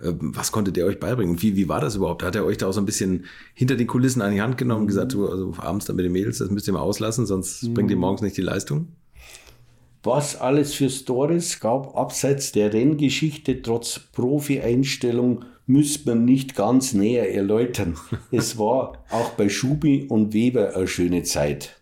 Ähm, 0.04 0.32
was 0.36 0.52
konnte 0.52 0.72
der 0.72 0.86
euch 0.86 1.00
beibringen? 1.00 1.36
Und 1.36 1.42
wie, 1.42 1.56
wie 1.56 1.68
war 1.68 1.82
das 1.82 1.96
überhaupt? 1.96 2.24
Hat 2.24 2.36
er 2.36 2.46
euch 2.46 2.58
da 2.58 2.68
auch 2.68 2.72
so 2.72 2.82
ein 2.82 2.86
bisschen 2.86 3.26
hinter 3.54 3.76
den 3.76 3.88
Kulissen 3.88 4.22
an 4.22 4.34
die 4.34 4.42
Hand 4.42 4.58
genommen 4.58 4.82
und 4.82 4.88
gesagt, 4.88 5.14
du, 5.14 5.28
also 5.28 5.54
abends 5.58 5.86
dann 5.86 5.96
mit 5.96 6.06
den 6.06 6.12
Mädels, 6.12 6.38
das 6.38 6.50
müsst 6.50 6.68
ihr 6.68 6.74
mal 6.74 6.82
auslassen, 6.82 7.26
sonst 7.26 7.64
mhm. 7.64 7.74
bringt 7.74 7.92
ihr 7.92 7.98
morgens 7.98 8.22
nicht 8.22 8.38
die 8.38 8.42
Leistung? 8.42 8.88
Was 10.04 10.40
alles 10.40 10.74
für 10.74 10.90
Stories 10.90 11.60
gab, 11.60 11.98
abseits 11.98 12.54
der 12.54 12.72
Renngeschichte, 12.72 13.62
trotz 13.62 14.00
Profi-Einstellung, 14.14 15.44
müsste 15.66 16.10
man 16.10 16.24
nicht 16.26 16.56
ganz 16.56 16.94
näher 16.94 17.34
erläutern. 17.34 17.98
es 18.32 18.58
war 18.58 19.04
auch 19.10 19.32
bei 19.32 19.50
Schubi 19.50 20.06
und 20.08 20.34
Weber 20.34 20.76
eine 20.76 20.88
schöne 20.88 21.24
Zeit. 21.24 21.76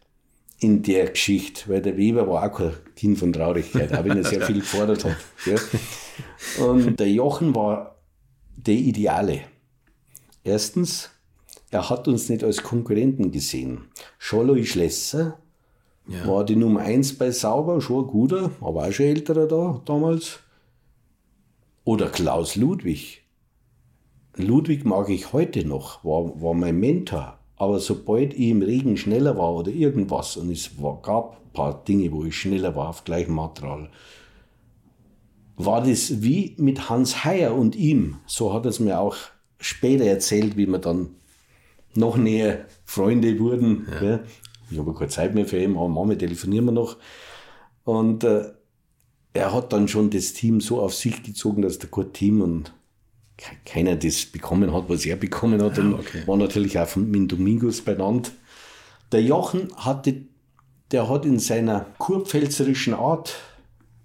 in 0.59 0.81
der 0.81 1.11
Geschichte, 1.11 1.65
weil 1.67 1.83
der 1.83 1.97
Weber 1.97 2.27
war 2.27 2.43
auch 2.43 2.57
kein 2.57 2.73
Kind 2.95 3.19
von 3.19 3.31
Traurigkeit, 3.31 3.93
auch 3.93 4.03
wenn 4.03 4.17
er 4.17 4.23
sehr 4.23 4.41
viel 4.47 4.61
gefordert 4.61 5.05
hat. 5.05 5.17
Ja. 5.45 6.65
Und 6.65 6.99
der 6.99 7.11
Jochen 7.11 7.53
war 7.53 7.96
der 8.57 8.75
Ideale. 8.75 9.41
Erstens, 10.43 11.09
er 11.69 11.89
hat 11.89 12.07
uns 12.07 12.29
nicht 12.29 12.43
als 12.43 12.63
Konkurrenten 12.63 13.31
gesehen. 13.31 13.85
Scholloy 14.17 14.65
Schlesser 14.65 15.39
ja. 16.07 16.27
war 16.27 16.45
die 16.45 16.55
Nummer 16.55 16.81
eins 16.81 17.17
bei 17.17 17.31
Sauber, 17.31 17.81
schon 17.81 18.05
ein 18.05 18.07
guter, 18.07 18.51
aber 18.61 18.87
auch 18.87 18.91
schon 18.91 19.05
älterer 19.05 19.47
da 19.47 19.81
damals. 19.85 20.39
Oder 21.83 22.09
Klaus 22.09 22.55
Ludwig. 22.55 23.23
Ludwig 24.35 24.85
mag 24.85 25.09
ich 25.09 25.33
heute 25.33 25.65
noch, 25.65 26.03
war, 26.03 26.41
war 26.41 26.53
mein 26.53 26.79
Mentor. 26.79 27.39
Aber 27.55 27.79
sobald 27.79 28.33
ich 28.33 28.49
im 28.49 28.61
Regen 28.61 28.97
schneller 28.97 29.37
war 29.37 29.53
oder 29.53 29.71
irgendwas, 29.71 30.37
und 30.37 30.51
es 30.51 30.81
war, 30.81 31.01
gab 31.01 31.37
ein 31.37 31.53
paar 31.53 31.83
Dinge, 31.83 32.11
wo 32.11 32.23
ich 32.23 32.35
schneller 32.35 32.75
war 32.75 32.89
auf 32.89 33.03
gleichem 33.03 33.33
Material, 33.33 33.89
war 35.57 35.83
das 35.83 36.21
wie 36.21 36.55
mit 36.57 36.89
Hans 36.89 37.25
Heyer 37.25 37.55
und 37.55 37.75
ihm. 37.75 38.17
So 38.27 38.53
hat 38.53 38.65
er 38.65 38.69
es 38.69 38.79
mir 38.79 38.99
auch 38.99 39.17
später 39.59 40.05
erzählt, 40.05 40.55
wie 40.55 40.67
wir 40.67 40.77
dann 40.77 41.09
noch 41.95 42.15
näher 42.15 42.65
Freunde 42.85 43.39
wurden. 43.39 43.87
Ja. 43.91 44.09
Ja. 44.09 44.19
Ich 44.69 44.77
habe 44.77 44.93
keine 44.93 45.09
Zeit 45.09 45.33
mehr 45.33 45.45
für 45.45 45.61
ihn, 45.61 45.75
aber 45.75 45.87
manchmal 45.87 46.17
telefonieren 46.17 46.65
wir 46.65 46.71
noch. 46.73 46.97
Und 47.83 48.23
äh, 48.23 48.51
er 49.33 49.53
hat 49.53 49.73
dann 49.73 49.87
schon 49.87 50.09
das 50.09 50.33
Team 50.33 50.61
so 50.61 50.79
auf 50.81 50.93
sich 50.93 51.23
gezogen, 51.23 51.63
dass 51.63 51.79
der 51.79 51.89
gute 51.89 52.11
Team 52.11 52.41
und 52.41 52.73
keiner 53.65 53.95
das 53.95 54.25
bekommen 54.25 54.73
hat, 54.73 54.89
was 54.89 55.05
er 55.05 55.15
bekommen 55.15 55.61
hat. 55.63 55.79
Und 55.79 55.95
okay. 55.95 56.23
war 56.25 56.37
natürlich 56.37 56.77
auch 56.77 56.87
von, 56.87 57.09
mit 57.09 57.31
Domingos 57.31 57.81
benannt. 57.81 58.31
Der 59.11 59.23
Jochen 59.23 59.69
hatte, 59.75 60.23
der 60.91 61.09
hat 61.09 61.25
in 61.25 61.39
seiner 61.39 61.85
kurpfälzerischen 61.97 62.93
Art 62.93 63.35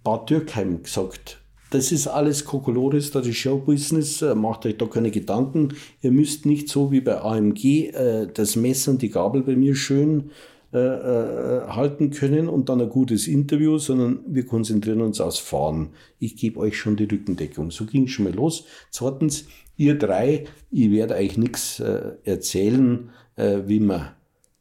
Bad 0.05 0.31
Dürkheim 0.31 0.83
gesagt, 0.83 1.42
das 1.73 1.91
ist 1.91 2.07
alles 2.07 2.45
Kokolores, 2.45 3.11
das 3.11 3.27
ist 3.27 3.37
Showbusiness, 3.39 4.23
äh, 4.23 4.35
macht 4.35 4.67
euch 4.67 4.77
da 4.77 4.87
keine 4.87 5.11
Gedanken. 5.11 5.75
Ihr 6.03 6.13
müsst 6.13 6.45
nicht 6.45 6.69
so 6.69 6.93
wie 6.93 7.01
bei 7.01 7.21
AMG 7.21 7.89
äh, 7.89 8.29
das 8.33 8.57
Messer 8.57 8.93
und 8.93 9.03
die 9.03 9.11
Gabel 9.11 9.43
bei 9.43 9.57
mir 9.57 9.75
schön 9.75 10.31
äh, 10.75 10.79
äh, 10.79 11.67
halten 11.69 12.11
können 12.11 12.49
und 12.49 12.69
dann 12.69 12.81
ein 12.81 12.91
gutes 12.91 13.27
Interview, 13.27 13.79
sondern 13.79 14.21
wir 14.27 14.45
konzentrieren 14.47 15.01
uns 15.01 15.21
aufs 15.21 15.39
Fahren. 15.39 15.91
Ich 16.19 16.37
gebe 16.37 16.61
euch 16.61 16.77
schon 16.77 16.97
die 16.97 17.05
Rückendeckung. 17.05 17.71
So 17.71 17.87
ging 17.87 18.05
es 18.05 18.11
schon 18.11 18.27
mal 18.27 18.35
los. 18.35 18.65
Zweitens, 18.91 19.47
ihr 19.77 19.99
drei, 19.99 20.45
ich 20.71 20.91
werde 20.91 21.15
euch 21.15 21.39
nichts 21.39 21.81
äh, 21.81 22.13
erzählen, 22.25 23.11
äh, 23.37 23.61
wie 23.67 23.81
man 23.81 24.11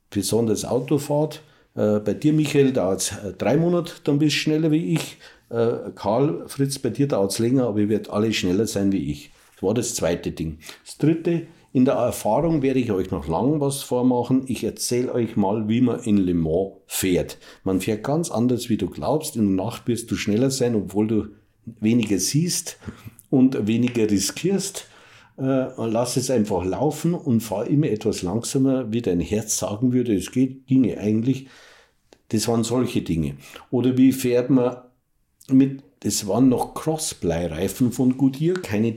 besonders 0.09 0.63
Auto 0.63 0.97
fährt. 0.97 1.43
Äh, 1.75 1.99
bei 1.99 2.13
dir, 2.13 2.31
Michael, 2.31 2.71
dauert 2.71 3.01
es 3.01 3.13
drei 3.37 3.57
Monate, 3.57 3.93
dann 4.03 4.19
bist 4.19 4.35
du 4.35 4.39
schneller 4.39 4.71
wie 4.71 4.93
ich. 4.93 5.17
Karl, 5.95 6.43
Fritz, 6.47 6.79
bei 6.79 6.89
dir 6.89 7.07
dauert 7.07 7.31
es 7.31 7.39
länger, 7.39 7.67
aber 7.67 7.79
ihr 7.79 7.89
werdet 7.89 8.09
alle 8.09 8.31
schneller 8.33 8.67
sein 8.67 8.91
wie 8.91 9.11
ich. 9.11 9.31
Das 9.55 9.63
war 9.63 9.73
das 9.73 9.95
zweite 9.95 10.31
Ding. 10.31 10.59
Das 10.85 10.97
dritte, 10.97 11.47
in 11.73 11.85
der 11.85 11.93
Erfahrung 11.93 12.61
werde 12.61 12.79
ich 12.79 12.91
euch 12.91 13.11
noch 13.11 13.27
lang 13.27 13.61
was 13.61 13.81
vormachen. 13.81 14.43
Ich 14.47 14.63
erzähle 14.63 15.13
euch 15.13 15.37
mal, 15.37 15.69
wie 15.69 15.79
man 15.79 16.01
in 16.01 16.17
Le 16.17 16.33
Mans 16.33 16.73
fährt. 16.85 17.37
Man 17.63 17.79
fährt 17.79 18.03
ganz 18.03 18.29
anders, 18.29 18.67
wie 18.67 18.77
du 18.77 18.89
glaubst. 18.89 19.37
In 19.37 19.55
der 19.55 19.65
Nacht 19.65 19.87
wirst 19.87 20.11
du 20.11 20.15
schneller 20.15 20.51
sein, 20.51 20.75
obwohl 20.75 21.07
du 21.07 21.27
weniger 21.79 22.19
siehst 22.19 22.77
und 23.29 23.67
weniger 23.67 24.09
riskierst. 24.09 24.87
Äh, 25.37 25.67
lass 25.77 26.17
es 26.17 26.29
einfach 26.29 26.65
laufen 26.65 27.13
und 27.13 27.39
fahr 27.39 27.67
immer 27.67 27.87
etwas 27.87 28.21
langsamer, 28.21 28.91
wie 28.91 29.01
dein 29.01 29.21
Herz 29.21 29.57
sagen 29.57 29.93
würde, 29.93 30.13
es 30.13 30.31
geht, 30.31 30.67
ginge 30.67 30.97
eigentlich. 30.97 31.47
Das 32.29 32.49
waren 32.49 32.65
solche 32.65 33.01
Dinge. 33.01 33.35
Oder 33.69 33.97
wie 33.97 34.11
fährt 34.11 34.49
man 34.49 34.75
mit 35.51 35.83
das 36.01 36.27
waren 36.27 36.49
noch 36.49 36.73
Crossblei-Reifen 36.73 37.91
von 37.91 38.17
Goodyear, 38.17 38.55
keine, 38.55 38.95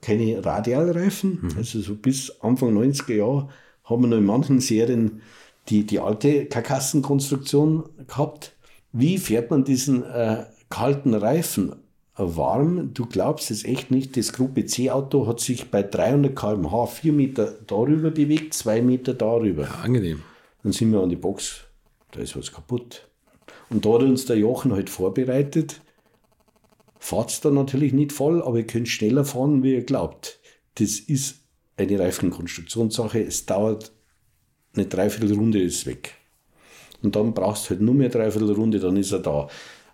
keine 0.00 0.44
Radialreifen. 0.44 1.40
Mhm. 1.42 1.56
Also 1.56 1.80
so 1.80 1.96
bis 1.96 2.40
Anfang 2.40 2.76
90er 2.78 3.14
Jahre 3.14 3.48
haben 3.82 4.02
wir 4.02 4.08
noch 4.08 4.18
in 4.18 4.24
manchen 4.24 4.60
Serien 4.60 5.20
die, 5.68 5.84
die 5.84 5.98
alte 5.98 6.46
Karkassenkonstruktion 6.46 7.84
gehabt. 8.06 8.52
Wie 8.92 9.18
fährt 9.18 9.50
man 9.50 9.64
diesen 9.64 10.04
äh, 10.04 10.44
kalten 10.70 11.14
Reifen 11.14 11.74
warm? 12.16 12.94
Du 12.94 13.06
glaubst 13.06 13.50
es 13.50 13.64
echt 13.64 13.90
nicht. 13.90 14.16
Das 14.16 14.32
Gruppe 14.32 14.64
C-Auto 14.64 15.26
hat 15.26 15.40
sich 15.40 15.72
bei 15.72 15.82
300 15.82 16.36
km/h 16.36 16.86
vier 16.86 17.12
Meter 17.12 17.52
darüber 17.66 18.12
bewegt, 18.12 18.54
zwei 18.54 18.80
Meter 18.80 19.14
darüber. 19.14 19.64
Ja, 19.64 19.80
angenehm. 19.82 20.22
Dann 20.62 20.70
sind 20.70 20.92
wir 20.92 21.00
an 21.00 21.10
die 21.10 21.16
Box, 21.16 21.64
da 22.12 22.20
ist 22.20 22.36
was 22.36 22.52
kaputt. 22.52 23.08
Und 23.70 23.84
da 23.84 23.94
hat 23.94 24.02
uns 24.02 24.24
der 24.26 24.36
Jochen 24.36 24.72
halt 24.72 24.88
vorbereitet 24.88 25.80
fahrt 27.04 27.30
es 27.30 27.40
dann 27.42 27.52
natürlich 27.52 27.92
nicht 27.92 28.12
voll, 28.12 28.42
aber 28.42 28.56
ihr 28.56 28.66
könnt 28.66 28.88
schneller 28.88 29.26
fahren, 29.26 29.62
wie 29.62 29.74
ihr 29.74 29.84
glaubt. 29.84 30.38
Das 30.76 30.98
ist 30.98 31.36
eine 31.76 31.98
Reifenkonstruktionssache. 31.98 33.20
Es 33.20 33.44
dauert 33.44 33.92
eine 34.74 34.86
Dreiviertelrunde, 34.86 35.60
ist 35.60 35.84
weg. 35.84 36.14
Und 37.02 37.14
dann 37.14 37.34
brauchst 37.34 37.66
du 37.66 37.70
halt 37.70 37.82
nur 37.82 37.94
mehr 37.94 38.08
Dreiviertelrunde, 38.08 38.80
dann 38.80 38.96
ist 38.96 39.12
er 39.12 39.18
da. 39.18 39.48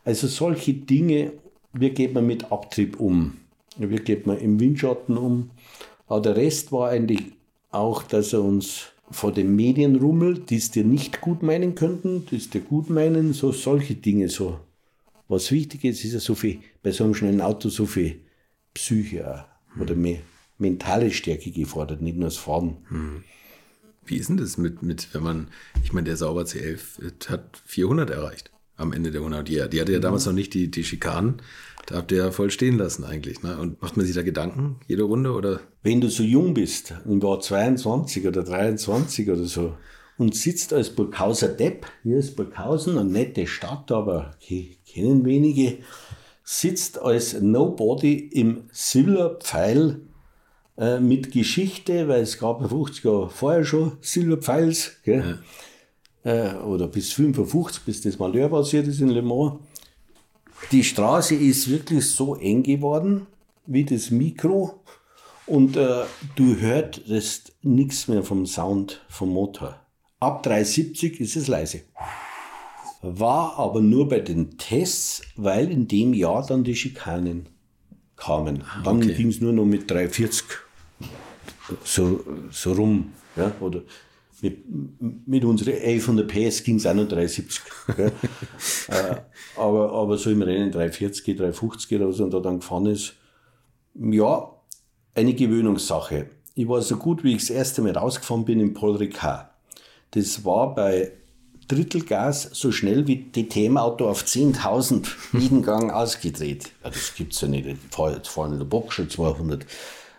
Also 0.04 0.28
solche 0.28 0.72
Dinge, 0.72 1.32
wie 1.72 1.90
geht 1.90 2.14
man 2.14 2.28
mit 2.28 2.52
Abtrieb 2.52 3.00
um? 3.00 3.38
Wie 3.76 3.96
geht 3.96 4.28
man 4.28 4.38
im 4.38 4.60
Windschatten 4.60 5.16
um? 5.16 5.50
Aber 6.06 6.20
der 6.20 6.36
Rest 6.36 6.70
war 6.70 6.90
eigentlich 6.90 7.22
auch, 7.72 8.04
dass 8.04 8.32
er 8.32 8.44
uns 8.44 8.84
vor 9.10 9.32
den 9.32 9.56
Medien 9.56 9.96
rummelt, 9.96 10.48
die 10.50 10.58
es 10.58 10.70
dir 10.70 10.84
nicht 10.84 11.20
gut 11.20 11.42
meinen 11.42 11.74
könnten, 11.74 12.24
die 12.26 12.36
es 12.36 12.50
dir 12.50 12.60
gut 12.60 12.88
meinen, 12.88 13.32
so 13.32 13.50
solche 13.50 13.96
Dinge, 13.96 14.28
so 14.28 14.60
was 15.30 15.50
wichtig 15.50 15.84
ist, 15.84 16.04
ist 16.04 16.12
ja 16.12 16.20
so 16.20 16.34
viel, 16.34 16.58
bei 16.82 16.90
so 16.90 17.04
einem 17.04 17.14
schnellen 17.14 17.40
Auto 17.40 17.68
so 17.68 17.86
viel 17.86 18.20
Psyche 18.74 19.46
oder 19.80 19.94
mehr 19.94 20.18
mentale 20.58 21.10
Stärke 21.10 21.50
gefordert, 21.50 22.02
nicht 22.02 22.16
nur 22.16 22.28
das 22.28 22.36
Fahren. 22.36 22.76
Hm. 22.88 23.24
Wie 24.04 24.16
ist 24.16 24.28
denn 24.28 24.36
das 24.36 24.58
mit, 24.58 24.82
mit 24.82 25.08
wenn 25.14 25.22
man, 25.22 25.48
ich 25.82 25.92
meine, 25.92 26.06
der 26.06 26.16
Sauber 26.16 26.42
C11 26.42 27.28
hat 27.28 27.62
400 27.64 28.10
erreicht 28.10 28.50
am 28.76 28.92
Ende 28.92 29.10
der 29.10 29.20
100 29.20 29.48
Jahre. 29.48 29.68
Die 29.68 29.80
hatte 29.80 29.92
ja 29.92 29.98
damals 29.98 30.26
noch 30.26 30.32
nicht 30.32 30.54
die, 30.54 30.70
die 30.70 30.84
Schikanen. 30.84 31.42
Da 31.86 31.96
habt 31.96 32.12
ihr 32.12 32.18
ja 32.18 32.30
voll 32.30 32.50
stehen 32.50 32.78
lassen 32.78 33.04
eigentlich. 33.04 33.42
Ne? 33.42 33.58
Und 33.58 33.80
macht 33.82 33.96
man 33.96 34.06
sich 34.06 34.14
da 34.14 34.22
Gedanken 34.22 34.76
jede 34.88 35.02
Runde? 35.02 35.32
oder? 35.32 35.60
Wenn 35.82 36.00
du 36.00 36.08
so 36.08 36.22
jung 36.22 36.54
bist, 36.54 36.94
im 37.04 37.20
Jahr 37.20 37.40
22 37.40 38.26
oder 38.26 38.42
23 38.42 39.28
oder 39.30 39.44
so, 39.44 39.74
und 40.20 40.34
sitzt 40.34 40.74
als 40.74 40.90
Burghauser 40.90 41.48
Depp, 41.48 41.86
hier 42.02 42.18
ist 42.18 42.36
Burghausen, 42.36 42.98
eine 42.98 43.08
nette 43.08 43.46
Stadt, 43.46 43.90
aber 43.90 44.32
kennen 44.86 45.24
wenige, 45.24 45.78
sitzt 46.44 46.98
als 46.98 47.40
Nobody 47.40 48.28
im 48.28 48.64
Silberpfeil 48.70 50.02
äh, 50.76 51.00
mit 51.00 51.32
Geschichte, 51.32 52.06
weil 52.06 52.20
es 52.20 52.38
gab 52.38 52.68
50 52.68 53.02
Jahre 53.02 53.30
vorher 53.30 53.64
schon 53.64 53.92
Silberpfeils, 54.02 54.98
gell? 55.04 55.38
Ja. 56.22 56.50
Äh, 56.52 56.56
oder 56.64 56.88
bis 56.88 57.12
55, 57.12 57.84
bis 57.84 58.02
das 58.02 58.18
Malheur 58.18 58.50
passiert 58.50 58.86
ist 58.88 59.00
in 59.00 59.08
Le 59.08 59.22
Mans. 59.22 59.54
Die 60.70 60.84
Straße 60.84 61.34
ist 61.34 61.70
wirklich 61.70 62.04
so 62.10 62.34
eng 62.36 62.62
geworden 62.62 63.26
wie 63.64 63.86
das 63.86 64.10
Mikro 64.10 64.82
und 65.46 65.78
äh, 65.78 66.02
du 66.36 66.56
hörst 66.56 67.54
nichts 67.62 68.06
mehr 68.06 68.22
vom 68.22 68.44
Sound 68.44 69.02
vom 69.08 69.30
Motor. 69.30 69.79
Ab 70.20 70.42
370 70.42 71.20
ist 71.20 71.36
es 71.36 71.48
leise. 71.48 71.80
War 73.02 73.58
aber 73.58 73.80
nur 73.80 74.08
bei 74.08 74.20
den 74.20 74.58
Tests, 74.58 75.22
weil 75.36 75.70
in 75.70 75.88
dem 75.88 76.12
Jahr 76.12 76.46
dann 76.46 76.62
die 76.62 76.76
Schikanen 76.76 77.48
kamen. 78.16 78.62
Ah, 78.62 78.82
dann 78.84 78.98
okay. 78.98 79.14
ging 79.14 79.28
es 79.28 79.40
nur 79.40 79.54
noch 79.54 79.64
mit 79.64 79.90
340 79.90 80.44
so, 81.84 82.20
so 82.50 82.72
rum. 82.72 83.12
Ja, 83.36 83.52
oder 83.60 83.82
mit, 84.42 84.58
mit 85.26 85.44
unseren 85.44 85.74
1100 85.74 86.28
PS 86.28 86.64
ging 86.64 86.76
es 86.76 86.86
auch 86.86 86.94
noch 86.94 87.08
370. 87.08 87.62
äh, 87.98 89.16
aber, 89.56 89.92
aber 89.92 90.18
so 90.18 90.30
im 90.30 90.42
Rennen 90.42 90.70
340, 90.70 91.36
350 91.36 91.96
oder 91.96 92.12
so 92.12 92.24
und 92.24 92.34
da 92.34 92.40
dann 92.40 92.60
gefahren 92.60 92.86
ist, 92.86 93.14
ja, 93.94 94.50
eine 95.14 95.34
Gewöhnungssache. 95.34 96.30
Ich 96.54 96.68
war 96.68 96.82
so 96.82 96.96
gut, 96.96 97.24
wie 97.24 97.32
ich 97.32 97.38
das 97.42 97.50
erste 97.50 97.82
Mal 97.82 97.96
rausgefahren 97.96 98.44
bin 98.44 98.60
in 98.60 98.74
Paul 98.74 98.96
Ricard. 98.96 99.49
Das 100.12 100.44
war 100.44 100.74
bei 100.74 101.12
Drittelgas 101.70 102.50
so 102.52 102.72
schnell 102.72 103.06
wie 103.06 103.30
DTM-Auto 103.30 104.08
auf 104.08 104.24
10.000 104.24 105.06
jeden 105.38 105.62
Gang 105.62 105.92
ausgedreht. 105.92 106.72
Ja, 106.82 106.90
das 106.90 107.14
gibt 107.14 107.32
es 107.32 107.40
ja 107.40 107.48
nicht. 107.48 107.66
Jetzt 107.66 108.28
fahren 108.28 108.52
in 108.52 108.58
der 108.58 108.66
Box 108.66 108.94
schon 108.94 109.08
200. 109.08 109.64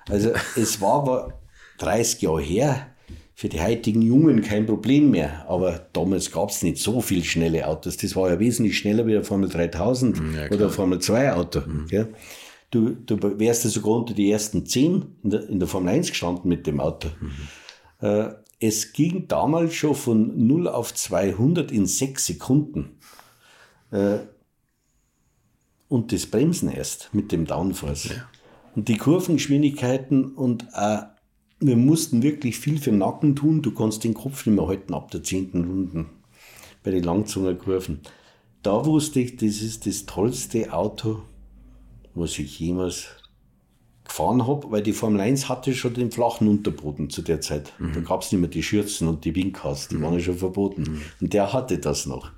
Also 0.10 0.32
es 0.56 0.80
war 0.80 1.02
aber 1.02 1.34
30 1.80 2.22
Jahre 2.22 2.42
her. 2.42 2.88
Für 3.34 3.50
die 3.50 3.60
heutigen 3.60 4.04
Jungen 4.04 4.44
kein 4.44 4.68
Problem 4.68 5.10
mehr. 5.10 5.46
Aber 5.50 5.88
damals 5.94 6.32
gab 6.32 6.52
es 6.52 6.62
nicht 6.62 6.78
so 6.78 7.02
viele 7.02 7.24
schnelle 7.24 7.68
Autos. 7.68 7.98
Das 7.98 8.16
war 8.16 8.30
ja 8.30 8.40
wesentlich 8.40 8.78
schneller 8.78 9.08
wie 9.08 9.14
der 9.14 9.24
Formel 9.24 9.50
3000 9.50 10.22
ja, 10.36 10.52
oder 10.52 10.70
Formel 10.70 11.00
2 11.00 11.34
Auto. 11.34 11.62
Mhm. 11.62 11.88
Ja. 11.90 12.06
Du, 12.70 12.92
du 12.92 13.40
wärst 13.40 13.64
ja 13.64 13.70
sogar 13.72 13.96
unter 13.96 14.14
die 14.14 14.32
ersten 14.32 14.66
10 14.66 15.16
in 15.24 15.30
der, 15.30 15.50
in 15.50 15.60
der 15.60 15.68
Formel 15.68 15.90
1 15.90 16.10
gestanden 16.10 16.48
mit 16.50 16.68
dem 16.68 16.80
Auto. 16.80 17.10
Mhm. 17.20 18.08
Äh, 18.08 18.30
es 18.62 18.94
ging 18.94 19.28
damals 19.28 19.74
schon 19.74 19.96
von 19.96 20.48
0 20.48 20.68
auf 20.68 20.94
200 20.94 21.72
in 21.72 21.88
6 21.88 22.28
Sekunden. 22.28 22.98
Äh, 23.90 24.20
und 25.90 26.14
das 26.14 26.28
Bremsen 26.28 26.70
erst 26.70 27.10
mit 27.12 27.32
dem 27.32 27.46
Downforce. 27.46 28.10
Ja. 28.10 28.30
Und 28.76 28.88
die 28.88 28.98
Kurvengeschwindigkeiten 28.98 30.36
und 30.36 30.68
äh, 30.74 31.00
wir 31.60 31.76
mussten 31.76 32.24
wirklich 32.24 32.58
viel 32.60 32.80
für 32.80 32.92
den 32.92 33.00
Nacken 33.00 33.36
tun. 33.36 33.62
Du 33.62 33.74
kannst 33.74 34.04
den 34.04 34.14
Kopf 34.14 34.46
nicht 34.46 34.56
mehr 34.56 34.68
halten 34.68 34.94
ab 34.94 35.12
der 35.12 35.24
zehnten 35.24 35.66
Runden 35.66 36.10
bei 36.84 36.92
den 36.92 37.04
Langzungerkurven. 37.04 38.02
Da 38.62 38.86
wusste 38.86 39.20
ich, 39.20 39.38
das 39.38 39.62
ist 39.62 39.88
das 39.88 40.06
tollste 40.06 40.72
Auto, 40.72 41.24
was 42.14 42.38
ich 42.38 42.60
jemals 42.60 43.08
gefahren 44.12 44.46
habe, 44.46 44.70
weil 44.72 44.84
die 44.84 44.92
Formel 44.92 45.22
1 45.22 45.48
hatte 45.48 45.74
schon 45.74 45.94
den 45.94 46.12
flachen 46.12 46.50
Unterboden 46.50 47.10
zu 47.10 47.22
der 47.22 47.40
Zeit. 47.40 47.72
Mhm. 47.80 47.94
Da 47.94 48.00
gab 48.02 48.22
es 48.22 48.32
nicht 48.32 48.42
mehr 48.42 48.50
die 48.50 48.62
Schürzen 48.62 49.08
und 49.08 49.24
die 49.24 49.34
Winkas, 49.34 49.88
die 49.88 49.96
mhm. 49.96 50.02
waren 50.02 50.14
ja 50.16 50.20
schon 50.20 50.38
verboten. 50.38 50.82
Mhm. 50.82 51.02
Und 51.22 51.34
der 51.34 51.54
hatte 51.54 51.78
das 51.78 52.06
noch. 52.06 52.32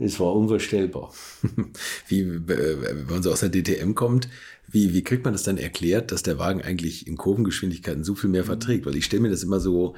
Es 0.00 0.18
war 0.18 0.34
unvorstellbar. 0.34 1.12
Wie, 2.08 2.20
äh, 2.22 2.46
wenn 2.48 3.06
man 3.06 3.22
so 3.22 3.30
aus 3.30 3.40
der 3.40 3.50
DTM 3.50 3.94
kommt, 3.94 4.28
wie, 4.68 4.94
wie 4.94 5.04
kriegt 5.04 5.24
man 5.24 5.34
das 5.34 5.42
dann 5.42 5.58
erklärt, 5.58 6.12
dass 6.12 6.22
der 6.22 6.38
Wagen 6.38 6.62
eigentlich 6.62 7.06
in 7.06 7.16
Kurvengeschwindigkeiten 7.16 8.04
so 8.04 8.14
viel 8.14 8.30
mehr 8.30 8.44
verträgt? 8.44 8.86
Weil 8.86 8.96
ich 8.96 9.04
stelle 9.04 9.22
mir 9.22 9.30
das 9.30 9.42
immer 9.42 9.60
so, 9.60 9.94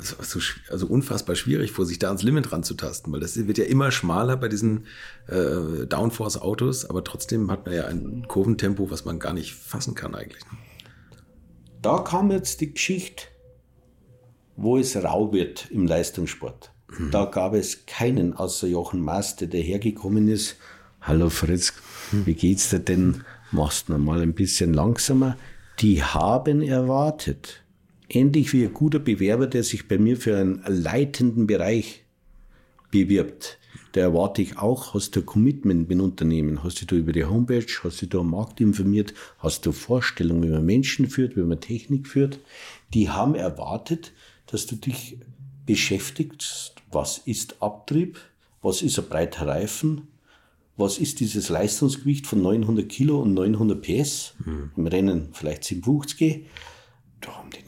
so, 0.00 0.40
also 0.70 0.86
unfassbar 0.86 1.36
schwierig 1.36 1.72
vor, 1.72 1.86
sich 1.86 1.98
da 1.98 2.08
ans 2.08 2.22
Limit 2.22 2.52
ranzutasten, 2.52 3.12
weil 3.12 3.20
das 3.20 3.36
wird 3.36 3.58
ja 3.58 3.64
immer 3.64 3.90
schmaler 3.90 4.36
bei 4.36 4.48
diesen 4.48 4.86
äh, 5.26 5.86
Downforce-Autos, 5.86 6.84
aber 6.86 7.04
trotzdem 7.04 7.50
hat 7.50 7.66
man 7.66 7.74
ja 7.74 7.86
ein 7.86 8.26
Kurventempo, 8.28 8.90
was 8.90 9.04
man 9.04 9.18
gar 9.18 9.32
nicht 9.32 9.54
fassen 9.54 9.94
kann 9.94 10.14
eigentlich. 10.14 10.44
Ne? 10.44 10.58
Da 11.82 11.98
kam 11.98 12.30
jetzt 12.30 12.60
die 12.60 12.72
Geschichte, 12.72 13.24
wo 14.56 14.78
es 14.78 14.96
rau 14.96 15.32
wird 15.32 15.70
im 15.70 15.86
Leistungssport. 15.86 16.70
Mhm. 16.88 17.10
Da 17.10 17.24
gab 17.24 17.54
es 17.54 17.86
keinen 17.86 18.34
außer 18.34 18.68
Jochen 18.68 19.00
Master, 19.00 19.46
der 19.46 19.60
hergekommen 19.60 20.28
ist. 20.28 20.56
Hallo 21.00 21.28
Fritz, 21.30 21.74
wie 22.12 22.34
geht's 22.34 22.70
dir 22.70 22.78
denn? 22.78 23.24
Machst 23.50 23.88
du 23.88 23.98
mal 23.98 24.22
ein 24.22 24.34
bisschen 24.34 24.72
langsamer? 24.72 25.36
Die 25.80 26.02
haben 26.02 26.62
erwartet. 26.62 27.63
Ähnlich 28.14 28.52
wie 28.52 28.64
ein 28.64 28.72
guter 28.72 29.00
Bewerber, 29.00 29.48
der 29.48 29.64
sich 29.64 29.88
bei 29.88 29.98
mir 29.98 30.16
für 30.16 30.36
einen 30.36 30.62
leitenden 30.66 31.46
Bereich 31.48 32.04
bewirbt. 32.90 33.58
Der 33.94 34.04
erwarte 34.04 34.40
ich 34.40 34.58
auch, 34.58 34.94
hast 34.94 35.16
du 35.16 35.20
ein 35.20 35.26
Commitment 35.26 35.88
mit 35.88 35.98
dem 35.98 36.00
Unternehmen? 36.00 36.62
Hast 36.62 36.80
du 36.80 36.86
da 36.86 36.94
über 36.94 37.12
die 37.12 37.24
Homepage, 37.24 37.66
hast 37.82 38.02
du 38.02 38.06
da 38.06 38.18
am 38.18 38.30
Markt 38.30 38.60
informiert? 38.60 39.14
Hast 39.38 39.66
du 39.66 39.72
Vorstellungen, 39.72 40.44
wie 40.44 40.48
man 40.48 40.64
Menschen 40.64 41.08
führt, 41.08 41.36
wie 41.36 41.42
man 41.42 41.60
Technik 41.60 42.06
führt? 42.06 42.38
Die 42.92 43.10
haben 43.10 43.34
erwartet, 43.34 44.12
dass 44.46 44.66
du 44.66 44.76
dich 44.76 45.18
beschäftigst, 45.66 46.74
was 46.92 47.18
ist 47.18 47.62
Abtrieb, 47.62 48.18
was 48.62 48.82
ist 48.82 48.98
ein 48.98 49.06
breiter 49.08 49.48
Reifen, 49.48 50.08
was 50.76 50.98
ist 50.98 51.18
dieses 51.18 51.48
Leistungsgewicht 51.48 52.26
von 52.26 52.42
900 52.42 52.88
Kilo 52.88 53.20
und 53.20 53.34
900 53.34 53.82
PS, 53.82 54.34
mhm. 54.44 54.70
im 54.76 54.86
Rennen 54.86 55.28
vielleicht 55.32 55.64
57, 55.64 56.46
da 57.20 57.38
haben 57.38 57.50
die. 57.50 57.63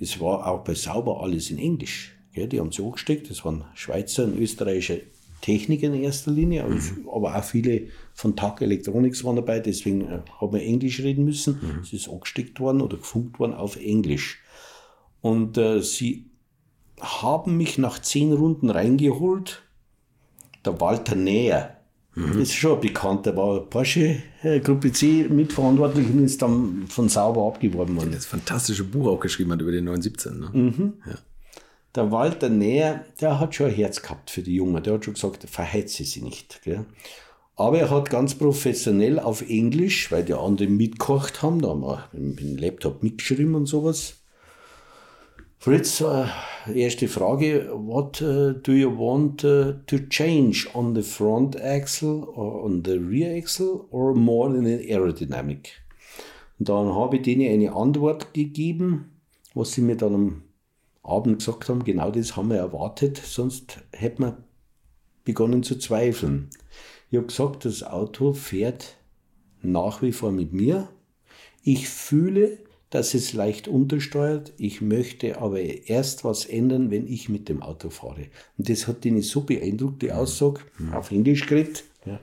Es 0.00 0.20
war 0.20 0.46
auch 0.46 0.64
bei 0.64 0.74
Sauber 0.74 1.22
alles 1.22 1.50
in 1.50 1.58
Englisch. 1.58 2.16
Gell? 2.32 2.48
Die 2.48 2.60
haben 2.60 2.72
sich 2.72 2.84
angesteckt, 2.84 3.30
das 3.30 3.44
waren 3.44 3.64
Schweizer 3.74 4.24
und 4.24 4.38
österreichische 4.38 5.02
Techniker 5.40 5.86
in 5.86 6.02
erster 6.02 6.30
Linie, 6.32 6.64
mhm. 6.64 7.08
aber 7.12 7.36
auch 7.36 7.44
viele 7.44 7.88
von 8.12 8.34
TAG 8.34 8.60
Electronics 8.60 9.22
waren 9.22 9.36
dabei, 9.36 9.60
deswegen 9.60 10.02
äh, 10.02 10.20
haben 10.40 10.52
wir 10.52 10.62
Englisch 10.62 11.00
reden 11.00 11.24
müssen. 11.24 11.58
Mhm. 11.60 11.80
Es 11.82 11.92
ist 11.92 12.08
angesteckt 12.08 12.58
worden 12.58 12.80
oder 12.80 12.96
gefunkt 12.96 13.38
worden 13.38 13.54
auf 13.54 13.76
Englisch. 13.76 14.40
Und 15.20 15.56
äh, 15.56 15.80
sie 15.80 16.26
haben 17.00 17.56
mich 17.56 17.78
nach 17.78 18.00
zehn 18.00 18.32
Runden 18.32 18.70
reingeholt. 18.70 19.62
Der 20.64 20.80
Walter 20.80 21.14
Näher, 21.14 21.77
mhm. 22.18 22.38
das 22.38 22.48
ist 22.48 22.54
schon 22.54 22.74
ein 22.74 22.80
bekannter, 22.80 23.36
war 23.36 23.60
Porsche 23.60 24.22
äh, 24.42 24.60
Gruppe 24.60 24.92
C 24.92 25.26
mitverantwortlich 25.28 26.06
und 26.08 26.24
ist 26.24 26.42
dann 26.42 26.86
von 26.88 27.08
Sauber 27.08 27.46
abgeworben 27.46 27.96
worden. 27.96 28.12
Das 28.12 28.26
fantastische 28.26 28.84
Buch 28.84 29.08
auch 29.08 29.20
geschrieben 29.20 29.52
hat 29.52 29.60
über 29.60 29.72
den 29.72 29.84
917. 29.84 30.40
Ne? 30.40 30.50
Mhm. 30.52 30.92
Ja. 31.06 31.18
Der 31.94 32.12
Walter 32.12 32.48
Näher, 32.48 33.04
der 33.20 33.40
hat 33.40 33.54
schon 33.54 33.66
ein 33.66 33.74
Herz 33.74 34.02
gehabt 34.02 34.30
für 34.30 34.42
die 34.42 34.54
Jungen. 34.54 34.82
Der 34.82 34.94
hat 34.94 35.04
schon 35.04 35.14
gesagt, 35.14 35.44
verheize 35.48 36.04
sie 36.04 36.22
nicht. 36.22 36.60
Gell? 36.62 36.84
Aber 37.56 37.78
er 37.78 37.90
hat 37.90 38.10
ganz 38.10 38.36
professionell 38.36 39.18
auf 39.18 39.42
Englisch, 39.48 40.12
weil 40.12 40.24
die 40.24 40.34
anderen 40.34 40.76
mitgekocht 40.76 41.42
haben, 41.42 41.60
da 41.60 41.70
haben 41.70 41.80
wir 41.80 42.08
mit 42.12 42.40
dem 42.40 42.56
Laptop 42.56 43.02
mitgeschrieben 43.02 43.56
und 43.56 43.66
sowas, 43.66 44.18
Fritz, 45.60 46.00
uh, 46.00 46.26
erste 46.72 47.08
Frage. 47.08 47.68
What 47.72 48.22
uh, 48.22 48.52
do 48.52 48.72
you 48.72 48.96
want 48.96 49.44
uh, 49.44 49.72
to 49.88 49.98
change 50.08 50.68
on 50.72 50.94
the 50.94 51.02
front 51.02 51.56
axle 51.56 52.28
or 52.36 52.64
on 52.64 52.84
the 52.84 52.96
rear 52.96 53.36
axle 53.36 53.88
or 53.90 54.14
more 54.14 54.54
in 54.54 54.64
the 54.64 54.88
aerodynamic? 54.92 55.70
Und 56.60 56.68
dann 56.68 56.94
habe 56.94 57.16
ich 57.16 57.22
denen 57.22 57.52
eine 57.52 57.74
Antwort 57.74 58.32
gegeben, 58.34 59.10
was 59.54 59.72
sie 59.72 59.80
mir 59.80 59.96
dann 59.96 60.14
am 60.14 60.42
Abend 61.02 61.38
gesagt 61.38 61.68
haben. 61.68 61.82
Genau 61.82 62.12
das 62.12 62.36
haben 62.36 62.50
wir 62.50 62.58
erwartet, 62.58 63.16
sonst 63.16 63.80
hätten 63.92 64.22
wir 64.22 64.44
begonnen 65.24 65.64
zu 65.64 65.76
zweifeln. 65.76 66.50
Ich 67.10 67.16
habe 67.16 67.26
gesagt, 67.26 67.64
das 67.64 67.82
Auto 67.82 68.32
fährt 68.32 68.96
nach 69.60 70.02
wie 70.02 70.12
vor 70.12 70.30
mit 70.30 70.52
mir. 70.52 70.88
Ich 71.64 71.88
fühle, 71.88 72.58
dass 72.90 73.14
es 73.14 73.32
leicht 73.32 73.68
untersteuert. 73.68 74.52
Ich 74.56 74.80
möchte 74.80 75.40
aber 75.40 75.60
erst 75.60 76.24
was 76.24 76.46
ändern, 76.46 76.90
wenn 76.90 77.06
ich 77.06 77.28
mit 77.28 77.48
dem 77.48 77.62
Auto 77.62 77.90
fahre. 77.90 78.26
Und 78.56 78.68
das 78.68 78.86
hat 78.86 79.04
ihn 79.04 79.20
so 79.22 79.42
beeindruckt, 79.42 80.02
die 80.02 80.12
Aussage, 80.12 80.60
mhm. 80.78 80.94
auf 80.94 81.10
Englisch 81.10 81.46
geredet. 81.46 81.84
Ja. 82.06 82.18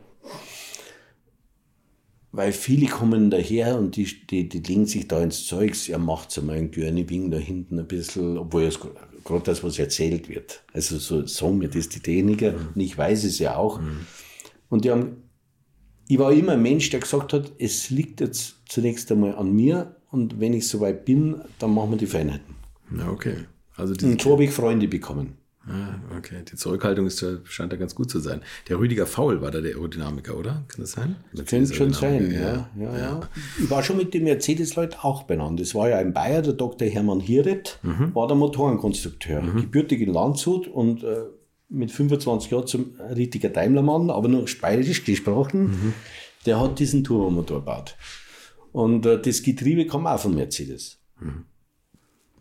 Weil 2.31 2.51
viele 2.51 2.87
kommen 2.87 3.29
daher 3.29 3.77
und 3.77 3.95
die, 3.95 4.05
die, 4.27 4.49
die 4.49 4.59
legen 4.59 4.87
sich 4.87 5.07
da 5.07 5.21
ins 5.21 5.45
Zeugs, 5.45 5.87
er 5.87 5.99
macht 5.99 6.31
so 6.31 6.41
mal 6.41 6.57
ein 6.57 6.75
Wing 6.75 7.31
da 7.31 7.37
hinten 7.37 7.79
ein 7.79 7.87
bisschen, 7.87 8.37
obwohl 8.37 8.63
es 8.63 8.79
gerade 9.23 9.43
das, 9.43 9.63
was 9.63 9.79
erzählt 9.79 10.27
wird. 10.27 10.63
Also 10.73 10.97
so 10.97 11.25
sagen 11.27 11.59
mir 11.59 11.69
das 11.69 11.89
die 11.89 11.99
Techniker 11.99 12.53
mhm. 12.53 12.69
und 12.75 12.81
ich 12.81 12.97
weiß 12.97 13.23
es 13.23 13.39
ja 13.39 13.55
auch. 13.55 13.79
Mhm. 13.79 14.07
Und 14.69 14.83
die 14.83 14.91
haben, 14.91 15.23
ich 16.07 16.17
war 16.17 16.33
immer 16.33 16.53
ein 16.53 16.61
Mensch, 16.61 16.89
der 16.89 16.99
gesagt 16.99 17.33
hat, 17.33 17.51
es 17.59 17.89
liegt 17.91 18.19
jetzt 18.19 18.55
zunächst 18.67 19.11
einmal 19.11 19.35
an 19.35 19.53
mir, 19.53 19.94
und 20.15 20.39
wenn 20.39 20.53
ich 20.53 20.67
soweit 20.67 21.03
bin, 21.03 21.35
dann 21.59 21.73
machen 21.73 21.91
wir 21.91 21.97
die 21.97 22.07
Feinheiten. 22.07 22.55
Ja, 22.97 23.09
okay. 23.09 23.35
Also 23.75 23.93
und 24.05 24.21
so 24.21 24.31
habe 24.31 24.45
ich 24.45 24.51
Freunde 24.51 24.87
bekommen. 24.87 25.33
Ah, 25.67 25.95
okay. 26.15 26.43
Die 26.49 26.55
Zurückhaltung 26.55 27.07
ist, 27.07 27.25
scheint 27.45 27.73
da 27.73 27.75
ganz 27.75 27.95
gut 27.95 28.09
zu 28.09 28.19
sein. 28.19 28.41
Der 28.69 28.77
Rüdiger 28.79 29.07
Faul 29.07 29.41
war 29.41 29.49
da 29.49 29.61
der 29.61 29.71
Aerodynamiker, 29.75 30.37
oder? 30.37 30.63
Kann 30.67 30.79
das 30.79 30.91
sein? 30.91 31.15
Das 31.33 31.47
könnte 31.47 31.73
schon 31.73 31.91
sein, 31.91 32.31
ja. 32.31 32.39
Ja, 32.39 32.69
ja, 32.79 32.97
ja. 32.97 33.19
Ich 33.61 33.69
war 33.69 33.83
schon 33.83 33.97
mit 33.97 34.13
den 34.13 34.23
Mercedes-Leuten 34.23 34.95
auch 35.01 35.23
benannt. 35.23 35.59
Das 35.59 35.73
war 35.73 35.89
ja 35.89 35.97
ein 35.97 36.13
Bayer, 36.13 36.43
der 36.43 36.53
Dr. 36.53 36.87
Hermann 36.87 37.19
Hieret, 37.19 37.79
mhm. 37.81 38.13
war 38.13 38.27
der 38.27 38.37
Motorenkonstrukteur. 38.37 39.41
Mhm. 39.41 39.61
Gebürtig 39.61 40.01
in 40.01 40.13
Landshut 40.13 40.67
und 40.67 41.03
äh, 41.03 41.23
mit 41.67 41.91
25 41.91 42.51
Jahren 42.51 42.67
zum 42.67 42.95
richtiger 43.15 43.49
Daimlermann, 43.49 44.11
aber 44.11 44.27
nur 44.27 44.45
bayerisch 44.61 45.03
gesprochen. 45.03 45.63
Mhm. 45.63 45.93
Der 46.45 46.59
hat 46.59 46.77
diesen 46.77 47.03
Turbomotor 47.03 47.61
gebaut. 47.61 47.97
Und 48.75 49.05
äh, 49.05 49.21
das 49.21 49.41
Getriebe 49.41 49.87
kam 49.87 50.05
auch 50.05 50.19
von 50.19 50.35
Mercedes. 50.35 50.97
Mhm. 51.21 51.45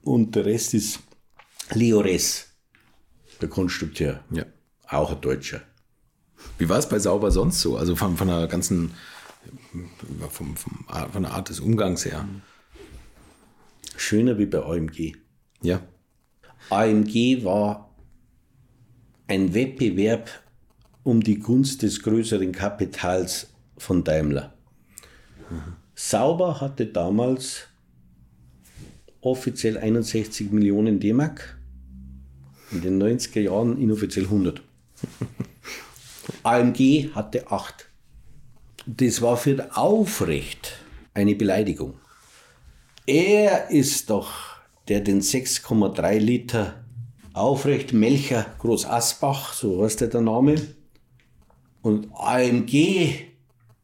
Und 0.03 0.35
der 0.35 0.45
Rest 0.47 0.75
ist 0.75 0.99
Leo 1.73 2.01
Ress, 2.01 2.49
der 3.41 3.49
Konstrukteur. 3.49 4.25
Ja. 4.33 4.45
Auch 4.89 5.13
ein 5.13 5.21
Deutscher. 5.21 5.61
Wie 6.59 6.69
war 6.69 6.81
es 6.81 6.89
bei 6.89 6.99
Sauber 6.99 7.31
sonst 7.31 7.61
so? 7.61 7.77
Also 7.77 7.95
von, 7.95 8.17
von 8.17 8.27
der 8.27 8.49
ganzen, 8.49 8.95
vom, 10.29 10.57
vom, 10.57 10.85
von 11.13 11.23
der 11.23 11.31
Art 11.31 11.51
des 11.51 11.61
Umgangs 11.61 12.05
her. 12.05 12.29
Schöner 13.97 14.37
wie 14.37 14.47
bei 14.47 14.59
AMG. 14.59 15.15
Ja. 15.63 15.83
AMG 16.69 17.45
war 17.45 17.95
ein 19.29 19.55
Wettbewerb 19.55 20.31
um 21.05 21.23
die 21.23 21.39
Gunst 21.39 21.83
des 21.83 22.03
größeren 22.03 22.51
Kapitals 22.51 23.55
von 23.79 24.03
Daimler. 24.03 24.53
Mhm. 25.49 25.84
Sauber 25.95 26.61
hatte 26.61 26.87
damals 26.87 27.69
offiziell 29.21 29.79
61 29.79 30.51
Millionen 30.51 31.01
D-Mark, 31.01 31.59
in 32.73 32.83
den 32.83 33.03
90er 33.03 33.41
Jahren 33.41 33.81
inoffiziell 33.81 34.25
100. 34.25 34.63
AMG 36.43 37.11
hatte 37.15 37.51
8. 37.51 37.89
Das 38.87 39.23
war 39.23 39.37
für 39.37 39.77
Aufrecht 39.77 40.73
eine 41.15 41.35
Beleidigung. 41.35 41.95
Er 43.07 43.71
ist 43.71 44.11
doch, 44.11 44.33
der 44.89 45.01
den 45.01 45.21
6,3 45.21 46.19
Liter 46.19 46.85
Aufrecht 47.35 47.93
Melcher 47.93 48.47
Groß 48.59 48.87
Asbach, 48.87 49.55
so 49.55 49.85
heißt 49.85 50.01
der, 50.01 50.09
der 50.09 50.21
Name, 50.21 50.55
und 51.83 52.09
AMG 52.15 53.34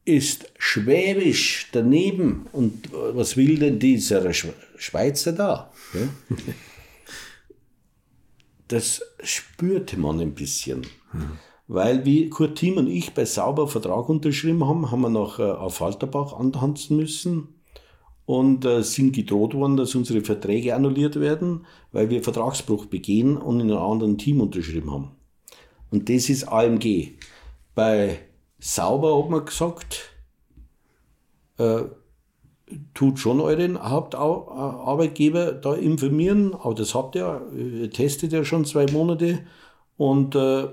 ist 0.04 0.52
Schwäbisch 0.58 1.68
daneben. 1.72 2.46
Und 2.52 2.88
was 2.92 3.36
will 3.36 3.58
denn 3.58 3.78
dieser 3.78 4.32
Schweizer 4.32 5.32
da? 5.32 5.72
das 8.68 9.02
spürte 9.22 9.98
man 9.98 10.20
ein 10.20 10.34
bisschen. 10.34 10.86
Weil 11.66 12.04
wie 12.04 12.28
Kurt 12.30 12.58
Thiem 12.58 12.78
und 12.78 12.88
ich 12.88 13.14
bei 13.14 13.24
Sauber 13.24 13.68
Vertrag 13.68 14.08
unterschrieben 14.08 14.66
haben, 14.66 14.90
haben 14.90 15.02
wir 15.02 15.08
nach 15.08 15.38
äh, 15.38 15.42
auf 15.42 15.76
Falterbach 15.76 16.32
antanzen 16.32 16.96
müssen 16.96 17.60
und 18.26 18.64
äh, 18.64 18.82
sind 18.82 19.12
gedroht 19.12 19.54
worden, 19.54 19.76
dass 19.76 19.94
unsere 19.94 20.22
Verträge 20.22 20.74
annulliert 20.74 21.20
werden, 21.20 21.66
weil 21.92 22.10
wir 22.10 22.24
Vertragsbruch 22.24 22.86
begehen 22.86 23.36
und 23.36 23.60
in 23.60 23.70
einem 23.70 23.82
anderen 23.82 24.18
Team 24.18 24.40
unterschrieben 24.40 24.90
haben. 24.90 25.12
Und 25.90 26.08
das 26.08 26.28
ist 26.28 26.48
AMG. 26.48 27.12
Bei 27.76 28.18
Sauber 28.60 29.18
hat 29.18 29.30
man 29.30 29.44
gesagt, 29.44 30.10
äh, 31.58 31.82
tut 32.94 33.18
schon 33.18 33.40
euren 33.40 33.82
Hauptarbeitgeber 33.82 35.52
da 35.52 35.74
informieren, 35.74 36.54
aber 36.54 36.74
das 36.74 36.94
habt 36.94 37.16
ihr, 37.16 37.42
ihr 37.54 37.90
testet 37.90 38.32
ja 38.32 38.44
schon 38.44 38.64
zwei 38.64 38.86
Monate 38.92 39.40
und 39.96 40.34
äh, 40.34 40.68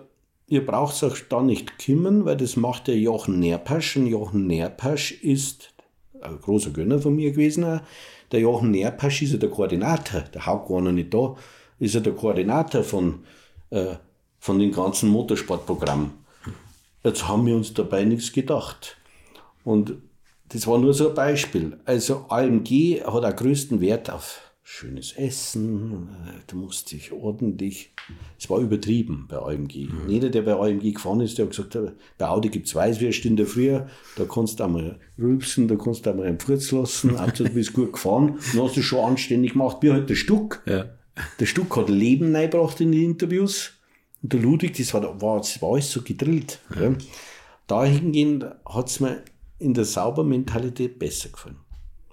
ihr 0.48 0.66
braucht 0.66 1.02
euch 1.04 1.28
da 1.30 1.42
nicht 1.42 1.80
kümmern, 1.80 2.26
weil 2.26 2.38
das 2.38 2.56
macht 2.56 2.88
der 2.88 2.98
Jochen 2.98 3.40
Nerpasch 3.40 3.98
und 3.98 4.08
Jochen 4.08 4.48
Nerpasch 4.48 5.12
ist 5.24 5.74
ein 6.22 6.40
großer 6.40 6.72
Gönner 6.72 7.00
von 7.00 7.16
mir 7.16 7.32
gewesen. 7.32 7.82
Der 8.32 8.40
Jochen 8.40 8.72
Nerpasch 8.72 9.22
ist 9.22 9.32
ja 9.32 9.38
der 9.38 9.50
Koordinator, 9.50 10.22
der 10.22 10.46
Haupt 10.46 10.70
nicht 10.70 11.14
da, 11.14 11.36
ist 11.80 11.96
ja 11.96 12.02
der 12.02 12.14
Koordinator 12.14 12.84
von, 12.84 13.24
äh, 13.70 13.96
von 14.40 14.60
dem 14.60 14.72
ganzen 14.72 15.10
Motorsportprogramm. 15.10 16.12
Jetzt 17.08 17.28
haben 17.28 17.46
wir 17.46 17.56
uns 17.56 17.74
dabei 17.74 18.04
nichts 18.04 18.34
gedacht. 18.34 18.98
Und 19.64 19.96
das 20.50 20.68
war 20.68 20.78
nur 20.78 20.94
so 20.94 21.10
ein 21.10 21.16
Beispiel. 21.16 21.78
Also 21.86 22.26
AMG 22.28 23.02
hat 23.06 23.24
auch 23.24 23.36
größten 23.36 23.80
Wert 23.80 24.10
auf 24.10 24.42
schönes 24.62 25.14
Essen, 25.14 26.10
du 26.48 26.58
musst 26.58 26.92
dich 26.92 27.14
ordentlich. 27.14 27.94
Es 28.38 28.50
war 28.50 28.60
übertrieben 28.60 29.26
bei 29.30 29.38
AMG. 29.38 29.88
Mhm. 29.88 30.10
Jeder, 30.10 30.30
der 30.30 30.42
bei 30.42 30.54
AMG 30.54 30.92
gefahren 30.96 31.22
ist, 31.22 31.38
der 31.38 31.46
hat 31.46 31.56
gesagt, 31.56 31.78
bei 32.18 32.28
Audi 32.28 32.50
gibt 32.50 32.68
es 32.68 32.76
Weißwürste 32.76 33.30
in 33.30 33.38
der 33.38 33.46
Früh, 33.46 33.80
da 34.18 34.26
kannst 34.26 34.60
du 34.60 34.66
einmal 34.66 35.00
rülpsen, 35.18 35.70
da 35.70 35.76
kannst 35.76 36.06
du 36.06 36.10
einmal 36.10 36.28
einen 36.28 36.42
Furz 36.42 36.74
lassen, 36.74 37.18
Hauptsache 37.20 37.48
du 37.48 37.56
bist 37.56 37.72
gut 37.72 37.94
gefahren, 37.94 38.38
dann 38.54 38.64
hast 38.64 38.76
du 38.76 38.82
schon 38.82 39.00
anständig 39.00 39.54
gemacht, 39.54 39.78
wie 39.80 39.92
halt 39.92 40.10
der 40.10 40.16
Stuck. 40.16 40.62
Ja. 40.66 40.90
Der 41.40 41.46
Stuck 41.46 41.78
hat 41.78 41.88
Leben 41.88 42.36
reingebracht 42.36 42.82
in 42.82 42.92
die 42.92 43.06
Interviews. 43.06 43.77
Und 44.22 44.34
der 44.34 44.40
Ludwig, 44.40 44.76
das 44.78 44.94
war, 44.94 45.22
war, 45.22 45.38
das 45.38 45.62
war 45.62 45.74
alles 45.74 45.92
so 45.92 46.02
gedrillt. 46.02 46.60
Ja. 46.76 46.90
Ja. 46.90 46.98
Dahingehend 47.68 48.46
hat 48.66 48.90
es 48.90 49.00
mir 49.00 49.24
in 49.60 49.74
der 49.74 49.86
Saubermentalität 49.86 51.00
besser 51.00 51.30
gefallen. 51.30 51.58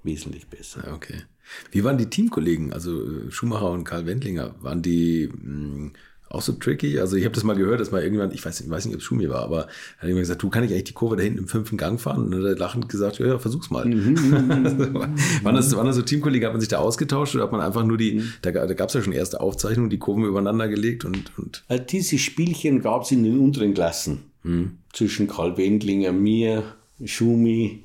Wesentlich 0.03 0.47
besser. 0.49 0.85
Ja, 0.87 0.95
okay. 0.95 1.23
Wie 1.71 1.85
waren 1.85 1.99
die 1.99 2.11
Teamkollegen, 2.11 2.73
also 2.73 3.03
äh, 3.03 3.31
Schumacher 3.31 3.71
und 3.71 3.85
Karl 3.85 4.07
Wendlinger? 4.07 4.55
Waren 4.61 4.83
die 4.83 5.29
mh, 5.29 5.43
hm, 5.43 5.93
auch 6.35 6.43
so 6.43 6.53
tricky? 6.53 6.99
Also 6.99 7.17
ich 7.17 7.25
habe 7.25 7.35
das 7.35 7.45
mal 7.45 7.57
gehört, 7.57 7.81
dass 7.81 7.91
mal 7.91 8.03
irgendjemand, 8.03 8.35
ich 8.35 8.45
weiß, 8.45 8.61
ich 8.61 8.71
weiß 8.71 8.87
nicht, 8.87 8.95
ob 8.95 9.01
es 9.01 9.05
Schumi 9.05 9.29
war, 9.29 9.43
aber 9.43 9.69
hat 9.99 10.09
jemand 10.09 10.21
gesagt, 10.21 10.43
du 10.43 10.51
kann 10.51 10.65
ich 10.65 10.71
eigentlich 10.71 10.85
die 10.85 10.93
Kurve 10.93 11.17
da 11.17 11.23
hinten 11.23 11.39
im 11.39 11.49
fünften 11.49 11.77
Gang 11.77 12.01
fahren? 12.01 12.25
Und 12.25 12.31
dann 12.33 12.41
hat 12.41 12.49
er 12.49 12.57
lachend 12.57 12.89
gesagt, 12.89 13.19
ja, 13.19 13.27
ja 13.27 13.39
versuch's 13.39 13.71
mal. 13.71 13.85
Mhm. 13.85 14.17
waren, 15.43 15.55
das, 15.55 15.75
waren 15.77 15.87
das 15.87 15.97
so 15.97 16.03
Teamkollegen, 16.03 16.47
hat 16.47 16.53
man 16.53 16.61
sich 16.61 16.69
da 16.69 16.79
ausgetauscht 16.79 17.35
oder 17.35 17.45
hat 17.45 17.53
man 17.53 17.61
einfach 17.61 17.85
nur 17.85 17.97
die, 17.97 18.15
mhm. 18.15 18.33
da, 18.43 18.51
da 18.51 18.75
gab 18.75 18.89
es 18.89 18.95
ja 18.95 19.03
schon 19.03 19.13
erste 19.13 19.41
Aufzeichnungen, 19.41 19.91
die 19.91 19.99
Kurven 19.99 20.25
übereinander 20.25 20.69
gelegt 20.69 21.05
und. 21.05 21.33
und 21.39 21.65
äh, 21.69 21.81
Diese 21.81 22.19
Spielchen 22.19 22.83
gab 22.83 23.03
es 23.03 23.11
in 23.11 23.25
den 23.25 23.39
unteren 23.39 23.75
Klassen. 23.75 24.31
Mhm. 24.43 24.79
Zwischen 24.93 25.27
Karl 25.27 25.57
Wendlinger, 25.57 26.13
mir, 26.13 26.63
Schumi, 27.05 27.85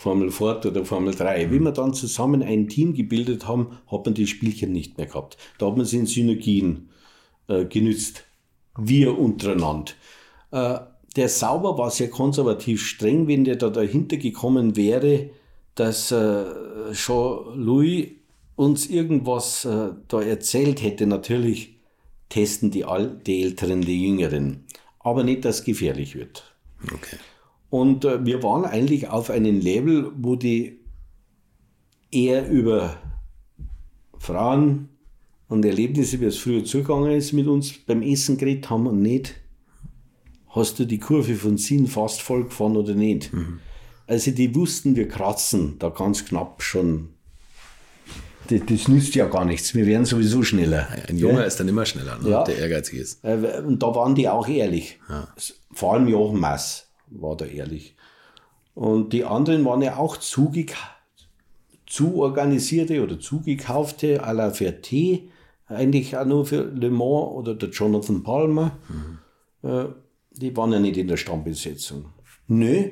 Formel 0.00 0.30
Ford 0.30 0.64
oder 0.64 0.86
Formel 0.86 1.14
3. 1.14 1.46
Mhm. 1.46 1.52
Wie 1.52 1.60
wir 1.60 1.72
dann 1.72 1.92
zusammen 1.92 2.42
ein 2.42 2.68
Team 2.68 2.94
gebildet 2.94 3.46
haben, 3.46 3.78
hat 3.90 4.06
man 4.06 4.14
die 4.14 4.26
Spielchen 4.26 4.72
nicht 4.72 4.96
mehr 4.96 5.06
gehabt. 5.06 5.36
Da 5.58 5.66
hat 5.66 5.76
man 5.76 5.84
sie 5.84 5.98
in 5.98 6.06
Synergien 6.06 6.88
äh, 7.50 7.64
genützt. 7.66 8.24
Wir 8.78 9.18
untereinander. 9.18 9.92
Äh, 10.52 10.78
der 11.16 11.28
Sauber 11.28 11.76
war 11.76 11.90
sehr 11.90 12.08
konservativ 12.08 12.86
streng, 12.86 13.26
wenn 13.26 13.44
der 13.44 13.56
da 13.56 13.68
dahinter 13.68 14.16
gekommen 14.16 14.76
wäre, 14.76 15.30
dass 15.74 16.12
äh, 16.12 16.44
Jean-Louis 16.92 18.08
uns 18.54 18.86
irgendwas 18.86 19.64
äh, 19.64 19.90
da 20.08 20.22
erzählt 20.22 20.82
hätte. 20.82 21.06
Natürlich 21.06 21.80
testen 22.28 22.70
die, 22.70 22.84
Al 22.84 23.20
die 23.26 23.42
Älteren 23.42 23.80
die 23.80 24.02
Jüngeren. 24.04 24.66
Aber 25.00 25.24
nicht, 25.24 25.44
dass 25.44 25.60
es 25.60 25.64
gefährlich 25.64 26.14
wird. 26.14 26.54
Okay. 26.84 27.16
Und 27.70 28.04
äh, 28.04 28.24
wir 28.24 28.42
waren 28.42 28.64
eigentlich 28.64 29.08
auf 29.08 29.30
einem 29.30 29.60
Level, 29.60 30.12
wo 30.16 30.36
die 30.36 30.80
eher 32.10 32.48
über 32.48 32.96
Frauen 34.18 34.89
und 35.50 35.64
Erlebnisse, 35.64 36.20
wie 36.20 36.26
es 36.26 36.38
früher 36.38 36.64
zugegangen 36.64 37.10
ist, 37.10 37.32
mit 37.32 37.48
uns 37.48 37.72
beim 37.84 38.02
Essen 38.02 38.38
geredet 38.38 38.70
haben 38.70 38.86
und 38.86 39.02
nicht, 39.02 39.34
hast 40.48 40.78
du 40.78 40.84
die 40.86 41.00
Kurve 41.00 41.34
von 41.34 41.58
Sinn 41.58 41.88
fast 41.88 42.22
voll 42.22 42.44
gefahren 42.44 42.76
oder 42.76 42.94
nicht. 42.94 43.32
Mhm. 43.32 43.58
Also 44.06 44.30
die 44.30 44.54
wussten, 44.54 44.94
wir 44.94 45.08
kratzen 45.08 45.76
da 45.80 45.88
ganz 45.88 46.24
knapp 46.24 46.62
schon. 46.62 47.10
Das, 48.46 48.60
das 48.64 48.86
nützt 48.86 49.16
ja 49.16 49.26
gar 49.26 49.44
nichts. 49.44 49.74
Wir 49.74 49.86
werden 49.86 50.04
sowieso 50.04 50.44
schneller. 50.44 50.88
Ein 51.08 51.18
Junge 51.18 51.40
ja? 51.40 51.42
ist 51.42 51.58
dann 51.58 51.68
immer 51.68 51.84
schneller, 51.84 52.18
ne? 52.18 52.30
ja. 52.30 52.44
der 52.44 52.56
ehrgeizig 52.56 53.00
ist. 53.00 53.24
Äh, 53.24 53.60
und 53.66 53.82
da 53.82 53.92
waren 53.92 54.14
die 54.14 54.28
auch 54.28 54.46
ehrlich. 54.46 55.00
Ja. 55.08 55.28
Vor 55.72 55.94
allem 55.94 56.06
Jochen 56.06 56.38
Mass 56.38 56.92
war 57.08 57.36
da 57.36 57.44
ehrlich. 57.44 57.96
Und 58.74 59.12
die 59.12 59.24
anderen 59.24 59.64
waren 59.64 59.82
ja 59.82 59.96
auch 59.96 60.16
zu 60.16 60.52
organisierte 62.14 63.02
oder 63.02 63.18
zugekaufte 63.18 64.24
à 64.24 64.32
la 64.32 64.50
Ferté, 64.50 65.28
eigentlich 65.70 66.16
auch 66.16 66.24
nur 66.24 66.44
für 66.46 66.62
Le 66.62 66.90
Mans 66.90 67.32
oder 67.32 67.54
der 67.54 67.70
Jonathan 67.70 68.22
Palmer. 68.22 68.76
Mhm. 69.62 69.94
Die 70.32 70.56
waren 70.56 70.72
ja 70.72 70.80
nicht 70.80 70.96
in 70.96 71.08
der 71.08 71.16
Stammbesetzung. 71.16 72.06
Nö, 72.46 72.90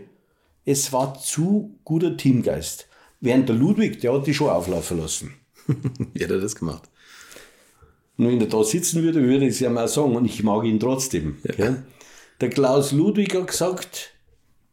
es 0.64 0.92
war 0.92 1.18
zu 1.18 1.78
guter 1.84 2.16
Teamgeist. 2.16 2.88
Während 3.20 3.48
der 3.48 3.56
Ludwig, 3.56 4.00
der 4.00 4.12
hat 4.12 4.26
die 4.26 4.34
schon 4.34 4.50
auflaufen 4.50 4.98
lassen. 4.98 5.34
Wie 6.14 6.22
hat 6.22 6.30
er 6.30 6.40
das 6.40 6.54
gemacht? 6.54 6.88
Und 8.16 8.28
wenn 8.28 8.40
er 8.40 8.46
da 8.46 8.62
sitzen 8.62 9.02
würde, 9.02 9.22
würde 9.22 9.46
ich 9.46 9.54
es 9.54 9.60
ja 9.60 9.70
mal 9.70 9.88
sagen 9.88 10.16
und 10.16 10.24
ich 10.24 10.42
mag 10.42 10.64
ihn 10.64 10.80
trotzdem. 10.80 11.36
Ja. 11.56 11.76
Der 12.40 12.50
Klaus 12.50 12.92
Ludwig 12.92 13.34
hat 13.34 13.48
gesagt, 13.48 14.12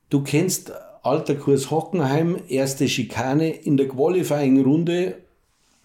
du 0.09 0.21
kennst 0.21 0.71
alter 1.03 1.35
Kurs 1.35 1.71
Hockenheim, 1.71 2.37
erste 2.47 2.89
Schikane, 2.89 3.49
in 3.49 3.77
der 3.77 3.87
Qualifying-Runde 3.87 5.19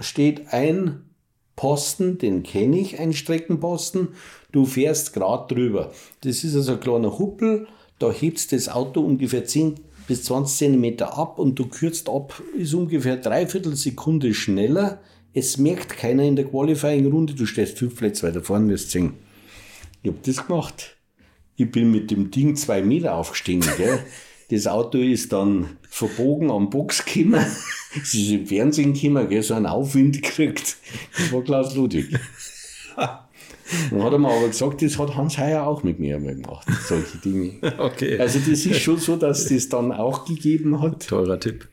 steht 0.00 0.52
ein 0.52 1.09
Posten, 1.60 2.16
den 2.16 2.42
kenne 2.42 2.78
ich, 2.78 2.98
ein 2.98 3.12
Streckenposten, 3.12 4.08
du 4.50 4.64
fährst 4.64 5.12
gerade 5.12 5.54
drüber. 5.54 5.92
Das 6.22 6.42
ist 6.42 6.56
also 6.56 6.72
ein 6.72 6.80
kleiner 6.80 7.18
Huppel, 7.18 7.66
da 7.98 8.10
hebst 8.10 8.52
das 8.52 8.70
Auto 8.70 9.02
ungefähr 9.02 9.44
10 9.44 9.74
bis 10.08 10.24
20 10.24 10.56
Zentimeter 10.56 11.18
ab 11.18 11.38
und 11.38 11.58
du 11.58 11.66
kürzt 11.66 12.08
ab, 12.08 12.42
ist 12.56 12.72
ungefähr 12.72 13.18
dreiviertel 13.18 13.76
Sekunde 13.76 14.32
schneller. 14.32 15.02
Es 15.34 15.58
merkt 15.58 15.90
keiner 15.90 16.22
in 16.22 16.34
der 16.34 16.46
Qualifying-Runde, 16.46 17.34
du 17.34 17.44
stehst 17.44 17.76
fünf 17.76 17.94
Plätze 17.94 18.26
weiter 18.26 18.40
vorne, 18.40 18.70
wirst 18.70 18.92
sehen. 18.92 19.12
Ich 20.02 20.08
habe 20.08 20.20
das 20.24 20.46
gemacht. 20.46 20.96
Ich 21.56 21.70
bin 21.70 21.90
mit 21.90 22.10
dem 22.10 22.30
Ding 22.30 22.56
zwei 22.56 22.80
Meter 22.80 23.16
aufgestiegen. 23.16 23.68
Gell? 23.76 23.98
Das 24.50 24.66
Auto 24.66 24.98
ist 24.98 25.32
dann 25.32 25.76
verbogen 25.88 26.50
am 26.50 26.70
Box 26.70 27.04
gekommen. 27.04 27.44
Es 27.92 28.14
ist 28.14 28.30
im 28.30 28.46
Fernsehen 28.46 28.92
gekommen, 28.92 29.28
gell? 29.28 29.42
so 29.42 29.54
einen 29.54 29.66
Aufwind 29.66 30.22
gekriegt. 30.22 30.76
Das 31.16 31.32
war 31.32 31.42
Klaus 31.42 31.74
Ludwig. 31.74 32.16
Dann 33.90 34.02
hat 34.02 34.12
er 34.12 34.18
mir 34.18 34.28
aber 34.28 34.48
gesagt, 34.48 34.82
das 34.82 34.98
hat 34.98 35.16
Hans 35.16 35.38
Heyer 35.38 35.66
auch 35.66 35.82
mit 35.82 35.98
mir 35.98 36.16
einmal 36.16 36.34
gemacht, 36.34 36.68
solche 36.88 37.18
Dinge. 37.18 37.52
Okay. 37.78 38.18
Also 38.18 38.38
das 38.38 38.66
ist 38.66 38.80
schon 38.80 38.98
so, 38.98 39.16
dass 39.16 39.46
das 39.46 39.68
dann 39.68 39.92
auch 39.92 40.24
gegeben 40.24 40.80
hat. 40.80 41.06
Teurer 41.06 41.38
Tipp. 41.38 41.68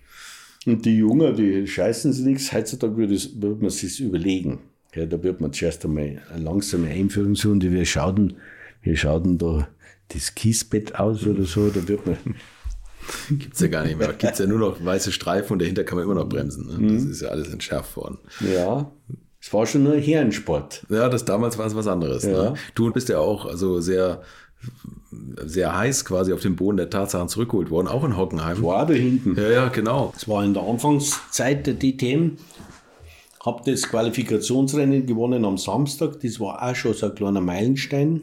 Und 0.65 0.85
die 0.85 0.97
Jungen, 0.97 1.35
die 1.35 1.65
scheißen 1.65 2.13
sich 2.13 2.25
nichts. 2.25 2.51
Heutzutage 2.51 2.97
würde, 2.97 3.17
würde 3.35 3.61
man 3.61 3.69
sich 3.69 3.99
überlegen. 3.99 4.59
Ja, 4.95 5.05
da 5.05 5.21
wird 5.23 5.41
man 5.41 5.53
zuerst 5.53 5.85
einmal 5.85 6.21
eine 6.33 6.43
langsame 6.43 6.89
Einführung 6.89 7.35
suchen, 7.35 7.59
die 7.59 7.71
wir 7.71 7.85
schauen, 7.85 8.37
wir 8.81 8.95
schauen 8.95 9.37
da 9.37 9.67
das 10.09 10.35
Kiesbett 10.35 10.95
aus 10.95 11.25
oder 11.25 11.43
so, 11.43 11.69
da 11.69 11.87
wird 11.87 12.05
man. 12.05 12.17
Gibt 13.29 13.53
es 13.53 13.59
ja 13.59 13.67
gar 13.67 13.85
nicht 13.85 13.97
mehr. 13.97 14.13
Gibt 14.13 14.33
es 14.33 14.39
ja 14.39 14.45
nur 14.45 14.59
noch 14.59 14.83
weiße 14.83 15.11
Streifen 15.11 15.53
und 15.53 15.61
dahinter 15.61 15.83
kann 15.83 15.97
man 15.97 16.05
immer 16.05 16.15
noch 16.15 16.29
bremsen. 16.29 16.67
Ne? 16.67 16.93
Das 16.93 17.03
mhm. 17.03 17.11
ist 17.11 17.21
ja 17.21 17.29
alles 17.29 17.49
entschärft 17.49 17.95
worden. 17.97 18.17
Ja. 18.39 18.91
Es 19.39 19.53
war 19.53 19.65
schon 19.65 19.83
nur 19.83 19.95
Herrensport. 19.95 20.85
Ja, 20.89 21.09
das 21.09 21.23
damals 21.25 21.57
war 21.57 21.67
es 21.67 21.75
was 21.75 21.87
anderes. 21.87 22.23
Ne? 22.23 22.31
Ja. 22.31 22.43
Ne? 22.51 22.53
Du 22.75 22.91
bist 22.91 23.09
ja 23.09 23.19
auch 23.19 23.45
also 23.45 23.79
sehr, 23.79 24.21
sehr 25.45 25.77
heiß 25.77 26.05
quasi 26.05 26.33
auf 26.33 26.41
den 26.41 26.55
Boden 26.55 26.77
der 26.77 26.89
Tatsachen 26.89 27.29
zurückgeholt 27.29 27.69
worden, 27.69 27.87
auch 27.87 28.03
in 28.03 28.17
Hockenheim. 28.17 28.61
War 28.63 28.85
da 28.85 28.93
hinten. 28.93 29.35
Ja, 29.35 29.49
ja, 29.49 29.67
genau. 29.69 30.13
Es 30.15 30.27
war 30.27 30.43
in 30.43 30.53
der 30.53 30.63
Anfangszeit 30.63 31.67
der 31.67 31.75
DTM. 31.75 32.37
Hab 33.45 33.63
das 33.63 33.83
Qualifikationsrennen 33.83 35.05
gewonnen 35.05 35.45
am 35.45 35.57
Samstag. 35.57 36.19
Das 36.21 36.39
war 36.39 36.61
auch 36.61 36.75
schon 36.75 36.93
so 36.93 37.05
ein 37.05 37.15
kleiner 37.15 37.39
Meilenstein 37.39 38.21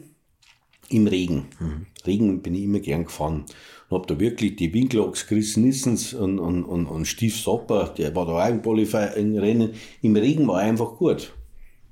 im 0.89 1.07
Regen. 1.07 1.47
Mhm. 1.59 1.85
Regen 2.05 2.41
bin 2.41 2.53
ich 2.53 2.63
immer 2.63 2.79
gern 2.79 3.05
gefahren. 3.05 3.45
Und 3.89 3.99
habe 3.99 4.13
da 4.13 4.19
wirklich 4.19 4.55
die 4.55 4.73
Winkelachs, 4.73 5.27
Chris 5.27 5.57
Nissens 5.57 6.13
und, 6.13 6.39
und, 6.39 6.63
und, 6.63 6.87
und 6.87 7.05
Steve 7.05 7.33
Sopper, 7.33 7.93
der 7.97 8.15
war 8.15 8.25
da 8.25 8.43
auch 8.43 8.49
im 8.49 8.61
Qualifying-Rennen. 8.61 9.73
Im 10.01 10.15
Regen 10.15 10.47
war 10.47 10.59
einfach 10.59 10.95
gut. 10.97 11.33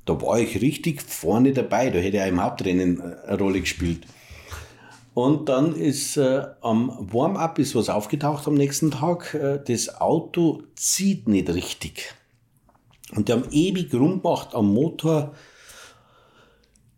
Da 0.05 0.19
war 0.21 0.39
ich 0.39 0.61
richtig 0.61 1.01
vorne 1.01 1.53
dabei, 1.53 1.89
da 1.89 1.99
hätte 1.99 2.17
er 2.17 2.27
im 2.27 2.43
Hauptrennen 2.43 2.99
äh, 2.99 3.27
eine 3.27 3.37
Rolle 3.37 3.61
gespielt. 3.61 4.05
Und 5.13 5.47
dann 5.47 5.75
ist 5.75 6.17
äh, 6.17 6.43
am 6.61 6.89
Warm-up 7.11 7.59
ist 7.59 7.75
was 7.75 7.89
aufgetaucht 7.89 8.47
am 8.47 8.55
nächsten 8.55 8.91
Tag. 8.91 9.33
Äh, 9.35 9.59
das 9.65 10.01
Auto 10.01 10.63
zieht 10.75 11.27
nicht 11.27 11.49
richtig. 11.49 12.15
Und 13.15 13.27
die 13.27 13.33
haben 13.33 13.45
ewig 13.51 13.93
rumgemacht 13.93 14.55
am 14.55 14.73
Motor. 14.73 15.33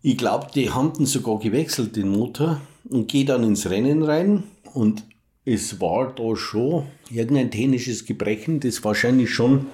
Ich 0.01 0.17
glaube, 0.17 0.47
die 0.55 0.71
haben 0.71 1.05
sogar 1.05 1.39
gewechselt, 1.39 1.95
den 1.95 2.07
Motor, 2.09 2.61
und 2.89 3.07
gehe 3.09 3.25
dann 3.25 3.43
ins 3.43 3.69
Rennen 3.69 4.03
rein. 4.03 4.43
Und 4.75 5.05
es 5.45 5.79
war 5.79 6.13
da 6.13 6.35
schon 6.35 6.87
irgendein 7.09 7.49
technisches 7.49 8.05
Gebrechen, 8.05 8.59
das 8.59 8.83
wahrscheinlich 8.83 9.33
schon, 9.33 9.67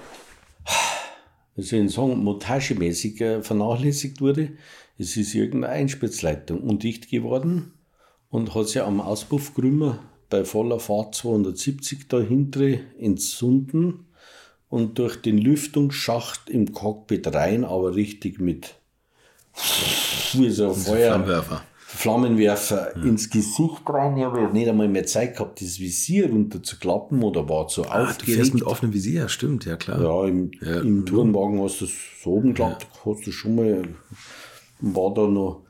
wie 1.56 1.62
soll 1.62 1.80
ich 1.80 1.92
sagen, 1.92 2.22
montagemäßig 2.22 3.20
äh, 3.20 3.42
vernachlässigt 3.42 4.20
wurde. 4.20 4.52
Es 4.98 5.16
ist 5.16 5.34
irgendeine 5.34 5.74
Einspritzleitung 5.74 6.60
undicht 6.60 7.10
geworden 7.10 7.72
und 8.30 8.54
hat 8.54 8.68
sich 8.68 8.80
am 8.80 9.00
Auspuffgrümmer 9.00 9.98
bei 10.30 10.44
voller 10.44 10.78
Fahrt 10.78 11.16
270 11.16 12.08
dahinter 12.08 12.68
entzunden 12.98 14.06
und 14.68 15.00
durch 15.00 15.16
den 15.16 15.36
Lüftungsschacht 15.36 16.48
im 16.48 16.72
Cockpit 16.72 17.34
rein, 17.34 17.64
aber 17.64 17.96
richtig 17.96 18.38
mit 18.38 18.76
wie 20.34 20.50
so 20.50 20.68
ein 20.68 20.74
Feuer, 20.74 21.08
Flammenwerfer. 21.08 21.64
Flammenwerfer 21.94 22.96
ins 22.96 23.28
Gesicht 23.28 23.82
rein. 23.86 24.16
Ich 24.16 24.24
habe 24.24 24.50
nicht 24.52 24.68
einmal 24.68 24.88
mehr 24.88 25.04
Zeit 25.06 25.34
gehabt, 25.36 25.60
das 25.60 25.78
Visier 25.78 26.30
runterzuklappen 26.30 27.22
oder 27.22 27.48
war 27.48 27.68
zu 27.68 27.82
Ah, 27.84 27.98
du 27.98 28.04
fährst 28.06 28.20
aufgeregt. 28.20 28.54
mit 28.54 28.62
offenem 28.64 28.94
Visier, 28.94 29.28
stimmt, 29.28 29.66
ja 29.66 29.76
klar. 29.76 30.00
Ja, 30.02 30.26
im, 30.28 30.50
Ja. 30.62 30.80
im 30.80 31.04
Tourenwagen 31.04 31.60
hast 31.62 31.80
du 31.82 31.84
es 31.84 31.92
so 32.22 32.30
oben 32.30 32.48
geklappt, 32.48 32.86
hast 33.04 33.26
du 33.26 33.30
schon 33.30 33.54
mal, 33.56 33.82
war 34.80 35.12
da 35.12 35.26
noch, 35.26 35.62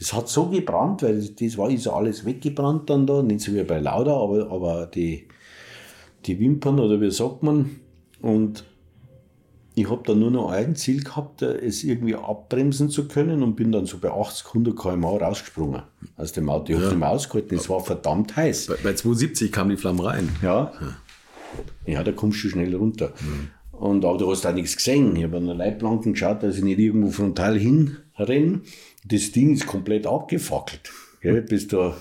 es 0.00 0.12
hat 0.14 0.28
so 0.28 0.46
gebrannt, 0.46 1.02
weil 1.02 1.22
das 1.22 1.58
war 1.58 1.70
ist 1.70 1.84
ja 1.86 1.92
alles 1.92 2.24
weggebrannt 2.24 2.88
dann 2.88 3.06
da, 3.06 3.22
nicht 3.22 3.40
so 3.42 3.52
wie 3.54 3.62
bei 3.62 3.78
Lauda, 3.78 4.14
aber, 4.16 4.50
aber 4.50 4.86
die, 4.86 5.28
die 6.24 6.40
Wimpern 6.40 6.80
oder 6.80 7.00
wie 7.00 7.10
sagt 7.10 7.42
man, 7.42 7.70
und 8.22 8.64
ich 9.78 9.90
habe 9.90 10.02
dann 10.06 10.20
nur 10.20 10.30
noch 10.30 10.50
ein 10.50 10.74
Ziel 10.74 11.04
gehabt, 11.04 11.42
äh, 11.42 11.58
es 11.58 11.84
irgendwie 11.84 12.14
abbremsen 12.14 12.88
zu 12.88 13.06
können 13.08 13.42
und 13.42 13.56
bin 13.56 13.72
dann 13.72 13.84
so 13.84 13.98
bei 13.98 14.10
80, 14.10 14.46
100 14.46 14.74
km/h 14.74 15.18
rausgesprungen 15.18 15.82
aus 16.16 16.32
dem 16.32 16.48
Auto. 16.48 16.72
Ich 16.72 16.76
habe 16.76 16.86
es 16.86 16.90
nicht 16.92 16.98
mehr 16.98 17.10
ausgehalten, 17.10 17.58
es 17.58 17.68
war 17.68 17.80
verdammt 17.80 18.34
heiß. 18.36 18.68
Bei, 18.68 18.74
bei 18.82 18.94
270 18.94 19.52
kamen 19.52 19.70
die 19.70 19.76
Flammen 19.76 20.00
rein. 20.00 20.30
Ja. 20.42 20.72
Ja, 21.84 22.02
da 22.02 22.12
kommst 22.12 22.42
du 22.42 22.48
schnell 22.48 22.74
runter. 22.74 23.12
Und 23.70 24.04
aber 24.06 24.16
du 24.16 24.30
hast 24.30 24.46
auch 24.46 24.54
nichts 24.54 24.76
gesehen. 24.76 25.14
Ich 25.14 25.24
habe 25.24 25.36
an 25.36 25.46
der 25.46 25.54
Leitplanken 25.54 26.14
geschaut, 26.14 26.42
dass 26.42 26.56
ich 26.56 26.64
nicht 26.64 26.78
irgendwo 26.78 27.10
frontal 27.10 27.58
hinrenne. 27.58 28.62
Das 29.04 29.30
Ding 29.32 29.52
ist 29.52 29.66
komplett 29.66 30.06
abgefackelt. 30.06 30.90
Gell? 31.20 31.42
Bis 31.42 31.68
da 31.68 31.96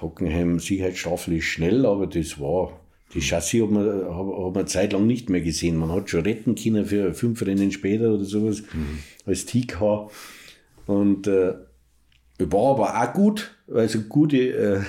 Hockenheim 0.00 0.58
Sicherheitsstaffel 0.58 1.36
ist 1.36 1.44
schnell, 1.44 1.86
aber 1.86 2.08
das 2.08 2.40
war. 2.40 2.80
Die 3.14 3.20
Chassis 3.20 3.62
hat 3.62 3.70
man, 3.70 3.86
hat, 3.86 4.54
man 4.54 4.66
zeitlang 4.66 5.06
nicht 5.06 5.28
mehr 5.28 5.40
gesehen. 5.40 5.76
Man 5.76 5.92
hat 5.92 6.08
schon 6.08 6.22
retten 6.22 6.54
können 6.54 6.86
für 6.86 7.12
fünf 7.14 7.44
Rennen 7.44 7.70
später 7.70 8.12
oder 8.12 8.24
sowas 8.24 8.62
als 9.26 9.46
TK. 9.46 10.10
Und 10.86 11.26
äh, 11.26 11.54
war 12.38 12.70
aber 12.70 13.00
auch 13.02 13.12
gut, 13.12 13.54
weil 13.66 13.86
es 13.86 13.94
eine 13.94 14.04
gute, 14.04 14.36
äh, 14.36 14.80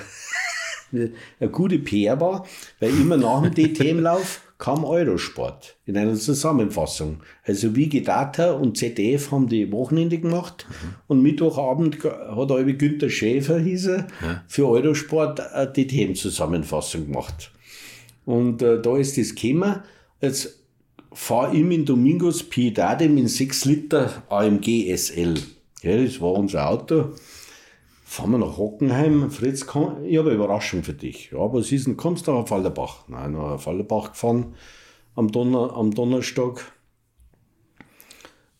eine 1.40 1.50
gute 1.50 1.78
PR 1.78 2.20
war, 2.20 2.46
weil 2.80 2.90
immer 2.90 3.16
nach 3.16 3.42
dem 3.42 3.54
DTM-Lauf 3.54 4.40
kam 4.58 4.84
Eurosport 4.84 5.76
in 5.84 5.96
einer 5.96 6.14
Zusammenfassung. 6.14 7.22
Also 7.44 7.74
wie 7.76 7.88
Data 8.00 8.52
und 8.52 8.78
ZDF 8.78 9.30
haben 9.30 9.48
die 9.48 9.70
Wochenende 9.72 10.18
gemacht 10.18 10.66
und 11.06 11.22
Mittwochabend 11.22 12.02
hat 12.02 12.50
halbe 12.50 12.74
Günther 12.74 13.10
Schäfer, 13.10 13.58
hieß 13.58 13.86
er, 13.88 14.06
für 14.46 14.68
Eurosport 14.68 15.40
eine 15.40 15.72
DTM-Zusammenfassung 15.72 17.06
gemacht. 17.06 17.50
Und 18.24 18.62
äh, 18.62 18.80
da 18.80 18.96
ist 18.96 19.18
das 19.18 19.34
gekommen. 19.34 19.82
Jetzt 20.20 20.64
fahre 21.12 21.54
ich 21.54 21.62
mit 21.62 21.88
Domingos 21.88 22.42
Piedade 22.42 23.08
mit 23.08 23.28
6 23.28 23.64
Liter 23.66 24.22
AMG 24.28 24.94
SL. 24.96 25.34
Ja, 25.82 26.02
das 26.02 26.20
war 26.20 26.32
unser 26.32 26.68
Auto. 26.68 27.10
Fahren 28.04 28.30
wir 28.32 28.38
nach 28.38 28.56
Hockenheim. 28.56 29.30
Fritz, 29.30 29.66
komm, 29.66 30.04
ich 30.04 30.16
habe 30.16 30.30
eine 30.30 30.38
Überraschung 30.38 30.82
für 30.82 30.94
dich. 30.94 31.30
Ja, 31.32 31.52
was 31.52 31.72
ist 31.72 31.86
denn? 31.86 31.96
Kommst 31.96 32.26
du 32.26 32.32
nach 32.32 32.46
Fallerbach? 32.46 33.08
Nein, 33.08 33.32
nach 33.32 33.60
Fallerbach 33.60 34.12
gefahren 34.12 34.54
am, 35.14 35.30
Donner, 35.30 35.76
am 35.76 35.92
Donnerstag. 35.92 36.72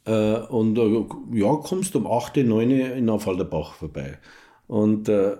Äh, 0.06 0.38
und 0.38 0.78
äh, 0.78 1.04
ja, 1.32 1.54
kommst 1.56 1.96
um 1.96 2.06
8, 2.06 2.36
9 2.36 2.70
in 2.70 3.10
Affalderbach 3.10 3.74
vorbei. 3.74 4.18
Und 4.66 5.08
äh, 5.08 5.36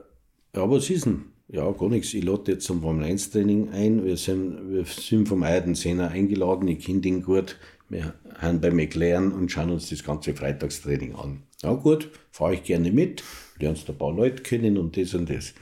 ja, 0.54 0.70
was 0.70 0.90
ist 0.90 1.06
denn? 1.06 1.33
Ja, 1.54 1.70
gar 1.70 1.88
nichts. 1.88 2.12
Ich 2.14 2.24
lade 2.24 2.50
jetzt 2.50 2.64
zum 2.64 2.82
Formel 2.82 3.04
1 3.04 3.30
Training 3.30 3.68
ein. 3.70 4.04
Wir 4.04 4.16
sind, 4.16 4.72
wir 4.72 4.84
sind 4.86 5.28
vom 5.28 5.44
Eiden 5.44 5.76
Sehner 5.76 6.10
eingeladen. 6.10 6.66
Ich 6.66 6.84
kenne 6.84 7.00
den 7.00 7.22
gut. 7.22 7.58
Wir 7.88 8.14
haben 8.38 8.60
bei 8.60 8.72
McLaren 8.72 9.30
und 9.30 9.52
schauen 9.52 9.70
uns 9.70 9.88
das 9.88 10.02
ganze 10.02 10.34
Freitagstraining 10.34 11.14
an. 11.14 11.44
Ja, 11.62 11.74
gut, 11.74 12.10
fahre 12.32 12.54
ich 12.54 12.64
gerne 12.64 12.90
mit. 12.90 13.22
Lernst 13.60 13.88
ein 13.88 13.96
paar 13.96 14.12
Leute 14.12 14.42
kennen 14.42 14.76
und 14.78 14.96
das 14.96 15.14
und 15.14 15.30
das. 15.30 15.54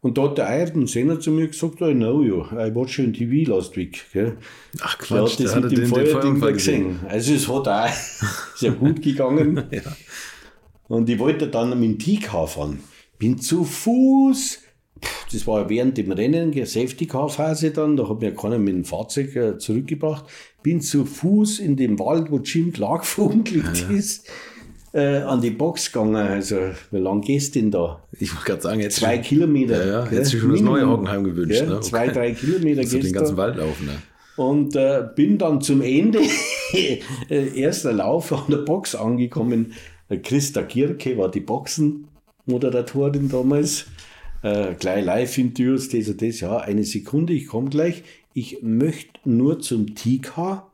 Und 0.00 0.18
da 0.18 0.22
hat 0.22 0.38
der 0.38 0.48
Ayrton 0.48 0.88
Senna 0.88 1.20
zu 1.20 1.30
mir 1.30 1.46
gesagt, 1.46 1.80
I 1.80 1.94
know 1.94 2.24
you, 2.24 2.42
I 2.50 2.74
watched 2.74 2.98
you 2.98 3.04
on 3.04 3.12
TV 3.12 3.48
last 3.48 3.76
week. 3.76 4.04
Gell? 4.12 4.38
Ach 4.80 4.96
Der 4.96 5.06
Quatsch, 5.06 5.38
hat 5.38 5.44
das 5.44 5.54
mit 5.54 5.70
dem 5.70 5.86
Feuerding 5.86 6.40
da 6.40 6.50
gesehen. 6.50 6.98
Also 7.08 7.32
es 7.32 7.48
hat 7.48 7.68
auch 7.68 7.94
sehr 8.56 8.72
gut 8.72 9.00
gegangen. 9.00 9.62
Und 10.88 11.08
ich 11.08 11.18
wollte 11.20 11.46
dann 11.46 11.78
mit 11.78 12.02
dem 12.02 12.20
TK 12.20 12.48
fahren. 12.48 12.80
Bin 13.20 13.38
zu 13.38 13.62
Fuß. 13.62 14.58
Das 15.32 15.46
war 15.46 15.68
während 15.68 15.96
dem 15.98 16.12
Rennen, 16.12 16.52
Safety-Car-Phase 16.52 17.70
dann, 17.70 17.96
da 17.96 18.08
hat 18.08 18.20
mir 18.20 18.34
keiner 18.34 18.58
mit 18.58 18.74
dem 18.74 18.84
Fahrzeug 18.84 19.34
äh, 19.36 19.58
zurückgebracht. 19.58 20.24
Bin 20.62 20.80
zu 20.80 21.04
Fuß 21.04 21.58
in 21.58 21.76
dem 21.76 21.98
Wald, 21.98 22.30
wo 22.30 22.38
Jim 22.38 22.72
Clark 22.72 23.04
verunglückt 23.06 23.86
ist, 23.90 24.28
äh, 24.92 25.18
an 25.18 25.40
die 25.40 25.50
Box 25.50 25.90
gegangen. 25.90 26.16
Also, 26.16 26.56
wie 26.90 26.98
lang 26.98 27.22
gehst 27.22 27.54
du 27.54 27.60
denn 27.60 27.70
da? 27.70 28.02
Ich 28.18 28.34
wollte 28.34 28.46
gerade 28.46 28.62
sagen, 28.62 28.80
jetzt 28.80 28.96
Zwei 28.96 29.18
Kilometer. 29.18 29.86
Ja, 29.86 29.92
ja, 29.92 30.10
hättest 30.10 30.34
du 30.34 30.38
schon 30.40 30.52
das 30.52 30.60
neue 30.60 30.80
Minimum. 30.80 30.98
Hockenheim 30.98 31.24
gewünscht. 31.24 31.60
Ja, 31.60 31.66
ne? 31.66 31.80
Zwei, 31.80 32.08
drei 32.08 32.32
Kilometer 32.32 32.82
Musst 32.82 32.92
du 32.92 32.96
den 32.98 33.02
gehst 33.02 33.14
ganzen 33.14 33.36
da. 33.36 33.42
Wald 33.42 33.56
laufen. 33.56 33.86
Ne? 33.86 33.92
Und 34.36 34.76
äh, 34.76 35.04
bin 35.14 35.38
dann 35.38 35.60
zum 35.60 35.82
Ende, 35.82 36.20
äh, 36.72 36.98
erster 37.60 37.92
Lauf 37.92 38.32
an 38.32 38.50
der 38.50 38.58
Box 38.58 38.94
angekommen. 38.94 39.72
Christa 40.22 40.62
Gierke 40.62 41.16
war 41.16 41.30
die 41.30 41.40
Boxenmoderatorin 41.40 43.28
damals. 43.30 43.86
Äh, 44.42 44.74
gleich 44.74 45.04
Live-Interviews, 45.04 45.88
das 45.88 46.08
und 46.08 46.20
das. 46.20 46.40
Ja, 46.40 46.58
eine 46.58 46.84
Sekunde, 46.84 47.32
ich 47.32 47.46
komme 47.46 47.70
gleich. 47.70 48.02
Ich 48.34 48.62
möchte 48.62 49.20
nur 49.24 49.60
zum 49.60 49.94
TK, 49.94 50.64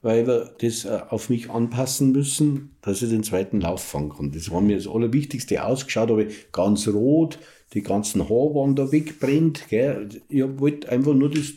weil 0.00 0.26
wir 0.26 0.54
das 0.60 0.84
äh, 0.84 1.00
auf 1.08 1.28
mich 1.28 1.50
anpassen 1.50 2.12
müssen, 2.12 2.76
dass 2.80 3.02
ich 3.02 3.10
den 3.10 3.22
zweiten 3.22 3.60
Lauf 3.60 3.82
fahren 3.82 4.10
kann. 4.10 4.32
Das 4.32 4.50
war 4.50 4.60
mir 4.60 4.76
das 4.76 4.88
Allerwichtigste. 4.88 5.64
Ausgeschaut 5.64 6.10
habe 6.10 6.24
ich 6.24 6.52
ganz 6.52 6.88
rot, 6.88 7.38
die 7.74 7.82
ganzen 7.82 8.22
Haare 8.22 8.54
waren 8.54 8.76
da 8.76 8.90
wegbrennt. 8.90 9.68
Gell. 9.68 10.08
Ich 10.28 10.42
wollte 10.58 10.88
einfach 10.88 11.14
nur 11.14 11.30
das 11.30 11.54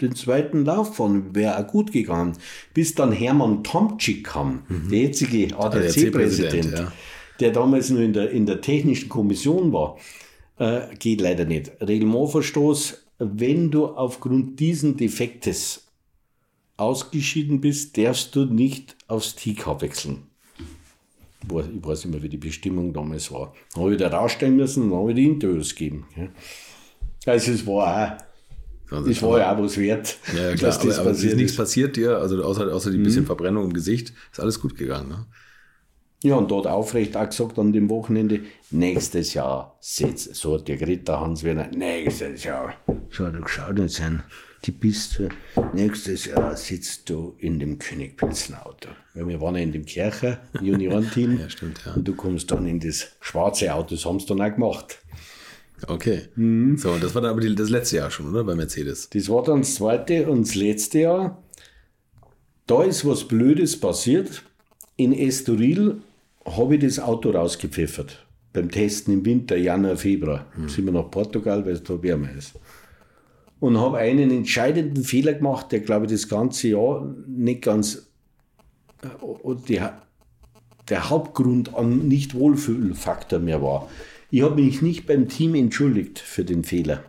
den 0.00 0.16
zweiten 0.16 0.64
Lauf 0.64 0.96
fahren, 0.96 1.34
wäre 1.34 1.58
auch 1.58 1.66
gut 1.66 1.92
gegangen. 1.92 2.32
Bis 2.72 2.94
dann 2.94 3.12
Hermann 3.12 3.62
Tomczyk 3.62 4.24
kam, 4.24 4.62
der 4.90 4.98
jetzige 4.98 5.56
ADAC-Präsident, 5.56 6.72
ja. 6.72 6.92
der 7.38 7.52
damals 7.52 7.90
nur 7.90 8.00
in 8.00 8.12
der, 8.12 8.30
in 8.30 8.44
der 8.44 8.60
technischen 8.60 9.08
Kommission 9.08 9.72
war. 9.72 9.96
Äh, 10.58 10.94
geht 10.98 11.20
leider 11.20 11.44
nicht. 11.44 11.72
Reglementverstoß, 11.80 13.06
wenn 13.18 13.70
du 13.70 13.86
aufgrund 13.86 14.60
diesen 14.60 14.96
Defektes 14.96 15.86
ausgeschieden 16.76 17.60
bist, 17.60 17.96
darfst 17.96 18.34
du 18.36 18.44
nicht 18.44 18.96
aufs 19.08 19.34
TK 19.34 19.80
wechseln. 19.80 20.24
Ich 21.42 21.48
weiß- 21.50 21.76
Ich 21.78 21.84
weiß 21.86 22.04
nicht 22.04 22.14
mehr, 22.14 22.22
wie 22.22 22.28
die 22.28 22.36
Bestimmung 22.36 22.92
damals 22.92 23.30
war. 23.30 23.52
Dann 23.74 23.82
habe 23.84 23.92
ich 23.92 23.98
da 23.98 24.08
rausstellen 24.08 24.56
müssen 24.56 24.84
und 24.84 24.90
dann 24.90 24.98
habe 25.00 25.10
ich 25.10 25.16
die 25.16 25.24
Interviews 25.26 25.74
gegeben. 25.74 26.06
Also 27.26 27.52
es 27.52 27.66
war 27.66 28.16
auch 28.16 28.92
Also, 28.96 29.08
das 29.08 29.22
war 29.22 29.38
ja 29.38 29.54
auch 29.56 29.62
was 29.62 29.76
wert. 29.78 30.18
ja, 30.28 30.32
klar, 30.54 30.70
dass 30.70 30.78
aber, 30.80 30.88
das 30.88 30.98
aber 30.98 31.10
es 31.10 31.22
ist 31.22 31.36
nichts 31.36 31.56
passiert 31.56 31.96
dir, 31.96 32.18
also 32.18 32.42
außer, 32.44 32.72
außer 32.72 32.90
die 32.90 32.98
bisschen 32.98 33.26
Verbrennung 33.26 33.64
im 33.64 33.72
Gesicht, 33.72 34.12
ist 34.32 34.40
alles 34.40 34.60
gut 34.60 34.76
gegangen. 34.76 35.08
Ne? 35.08 35.26
Ja, 36.24 36.36
und 36.36 36.50
dort 36.50 36.66
aufrecht 36.66 37.18
auch 37.18 37.26
gesagt 37.28 37.58
an 37.58 37.74
dem 37.74 37.90
Wochenende, 37.90 38.40
nächstes 38.70 39.34
Jahr 39.34 39.76
sitzt, 39.78 40.34
so 40.34 40.54
hat 40.54 40.66
der 40.68 40.78
Greta 40.78 41.20
Hans 41.20 41.44
Werner, 41.44 41.68
nächstes 41.76 42.44
Jahr, 42.44 42.72
so 43.10 43.26
hat 43.26 43.34
er 43.34 43.42
geschaut 43.42 43.78
und 43.78 43.90
sein, 43.90 44.22
die 44.64 44.70
bist 44.70 45.18
du, 45.18 45.28
nächstes 45.74 46.24
Jahr 46.24 46.56
sitzt 46.56 47.10
du 47.10 47.34
in 47.36 47.58
dem 47.58 47.78
Königpilzner 47.78 48.66
Auto. 48.66 48.88
Ja, 49.14 49.28
wir 49.28 49.38
waren 49.42 49.56
ja 49.56 49.60
in 49.60 49.72
dem 49.72 49.84
Kircher 49.84 50.38
Juniorenteam. 50.62 51.38
Ja, 51.40 51.50
stimmt, 51.50 51.82
ja. 51.84 51.92
Und 51.92 52.08
du 52.08 52.14
kommst 52.14 52.50
dann 52.50 52.66
in 52.66 52.80
das 52.80 53.06
schwarze 53.20 53.74
Auto, 53.74 53.94
das 53.94 54.06
haben 54.06 54.18
sie 54.18 54.24
dann 54.24 54.40
auch 54.40 54.54
gemacht. 54.54 55.00
Okay. 55.86 56.22
Mhm. 56.36 56.78
So, 56.78 56.92
und 56.92 57.04
das 57.04 57.14
war 57.14 57.20
dann 57.20 57.32
aber 57.32 57.42
die, 57.42 57.54
das 57.54 57.68
letzte 57.68 57.96
Jahr 57.96 58.10
schon, 58.10 58.30
oder? 58.30 58.44
Bei 58.44 58.54
Mercedes. 58.54 59.10
Das 59.10 59.28
war 59.28 59.42
dann 59.42 59.60
das 59.60 59.74
zweite 59.74 60.26
und 60.30 60.48
das 60.48 60.54
letzte 60.54 61.00
Jahr. 61.00 61.42
Da 62.66 62.82
ist 62.82 63.04
was 63.04 63.28
Blödes 63.28 63.78
passiert. 63.78 64.42
in 64.96 65.12
Estoril 65.12 66.00
habe 66.46 66.74
ich 66.74 66.80
das 66.82 66.98
Auto 66.98 67.30
rausgepfeffert. 67.30 68.26
Beim 68.52 68.70
Testen 68.70 69.14
im 69.14 69.24
Winter, 69.24 69.56
Januar, 69.56 69.96
Februar. 69.96 70.46
Mhm. 70.56 70.68
Sind 70.68 70.84
wir 70.84 70.92
nach 70.92 71.10
Portugal, 71.10 71.64
weil 71.64 71.72
es 71.72 71.82
da 71.82 72.00
wärmer 72.00 72.30
ist. 72.32 72.54
Und 73.60 73.78
habe 73.78 73.98
einen 73.98 74.30
entscheidenden 74.30 75.04
Fehler 75.04 75.34
gemacht, 75.34 75.72
der, 75.72 75.80
glaube 75.80 76.06
ich, 76.06 76.12
das 76.12 76.28
ganze 76.28 76.68
Jahr 76.68 77.06
nicht 77.26 77.62
ganz. 77.62 78.10
Äh, 79.02 79.54
der, 79.68 80.02
der 80.88 81.10
Hauptgrund 81.10 81.74
an 81.74 82.08
Nicht-Wohlfühlfaktor 82.08 83.38
mehr 83.38 83.62
war. 83.62 83.88
Ich 84.30 84.42
habe 84.42 84.56
mich 84.56 84.82
nicht 84.82 85.06
beim 85.06 85.28
Team 85.28 85.54
entschuldigt 85.54 86.18
für 86.18 86.44
den 86.44 86.64
Fehler. 86.64 87.04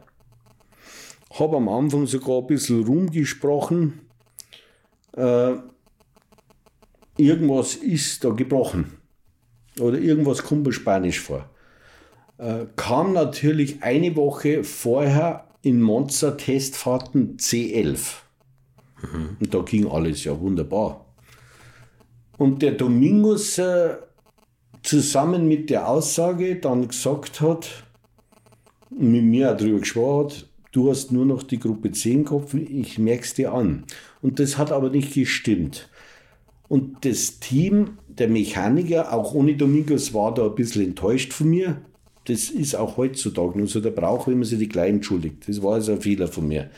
Habe 1.31 1.57
am 1.57 1.67
Anfang 1.67 2.07
sogar 2.07 2.39
ein 2.39 2.47
bisschen 2.47 2.86
rumgesprochen. 2.86 3.99
Äh, 5.17 5.55
irgendwas 7.17 7.75
ist 7.75 8.23
da 8.23 8.29
gebrochen. 8.29 8.93
Oder 9.80 9.97
irgendwas 9.99 10.43
kommt 10.43 10.73
Spanisch 10.73 11.19
vor. 11.19 11.49
Äh, 12.38 12.65
kam 12.76 13.13
natürlich 13.13 13.84
eine 13.84 14.15
Woche 14.15 14.63
vorher 14.63 15.47
in 15.61 15.82
Monza 15.82 16.32
Testfahrten 16.32 17.38
C11. 17.38 18.15
Mhm. 19.01 19.38
Und 19.39 19.53
da 19.53 19.61
ging 19.61 19.88
alles 19.88 20.23
ja 20.23 20.39
wunderbar. 20.39 21.05
Und 22.38 22.61
der 22.61 22.71
Domingos 22.71 23.57
äh, 23.57 23.95
zusammen 24.84 25.47
mit 25.47 25.69
der 25.69 25.88
Aussage 25.88 26.57
dann 26.57 26.88
gesagt 26.88 27.41
hat, 27.41 27.84
mit 28.89 29.23
mir 29.23 29.51
auch 29.51 29.57
darüber 29.57 29.80
gesprochen 29.80 30.26
hat, 30.26 30.49
du 30.71 30.89
hast 30.89 31.11
nur 31.11 31.26
noch 31.26 31.43
die 31.43 31.59
Gruppe 31.59 31.91
10 31.91 32.26
Kopf, 32.26 32.53
ich 32.53 32.99
merke 32.99 33.23
es 33.23 33.34
dir 33.34 33.53
an. 33.53 33.86
Und 34.21 34.39
das 34.39 34.57
hat 34.57 34.71
aber 34.71 34.89
nicht 34.89 35.13
gestimmt. 35.13 35.89
Und 36.67 37.05
das 37.05 37.39
Team, 37.39 37.97
der 38.18 38.28
Mechaniker, 38.28 39.13
auch 39.13 39.34
ohne 39.34 39.55
Domingos, 39.55 40.13
war 40.13 40.34
da 40.34 40.45
ein 40.45 40.55
bisschen 40.55 40.86
enttäuscht 40.86 41.34
von 41.34 41.49
mir. 41.49 41.82
Das 42.26 42.49
ist 42.49 42.76
auch 42.76 42.97
heutzutage 42.97 43.57
nur 43.57 43.68
so 43.68 43.80
der 43.80 43.91
Brauch, 43.91 44.28
wenn 44.28 44.39
man 44.39 44.45
sich 44.45 44.57
die 44.57 44.70
Kleinen 44.70 44.97
entschuldigt. 44.97 45.47
Das 45.47 45.61
war 45.61 45.76
also 45.76 45.91
ein 45.91 46.01
Fehler 46.01 46.28
von 46.28 46.47
mir. 46.47 46.70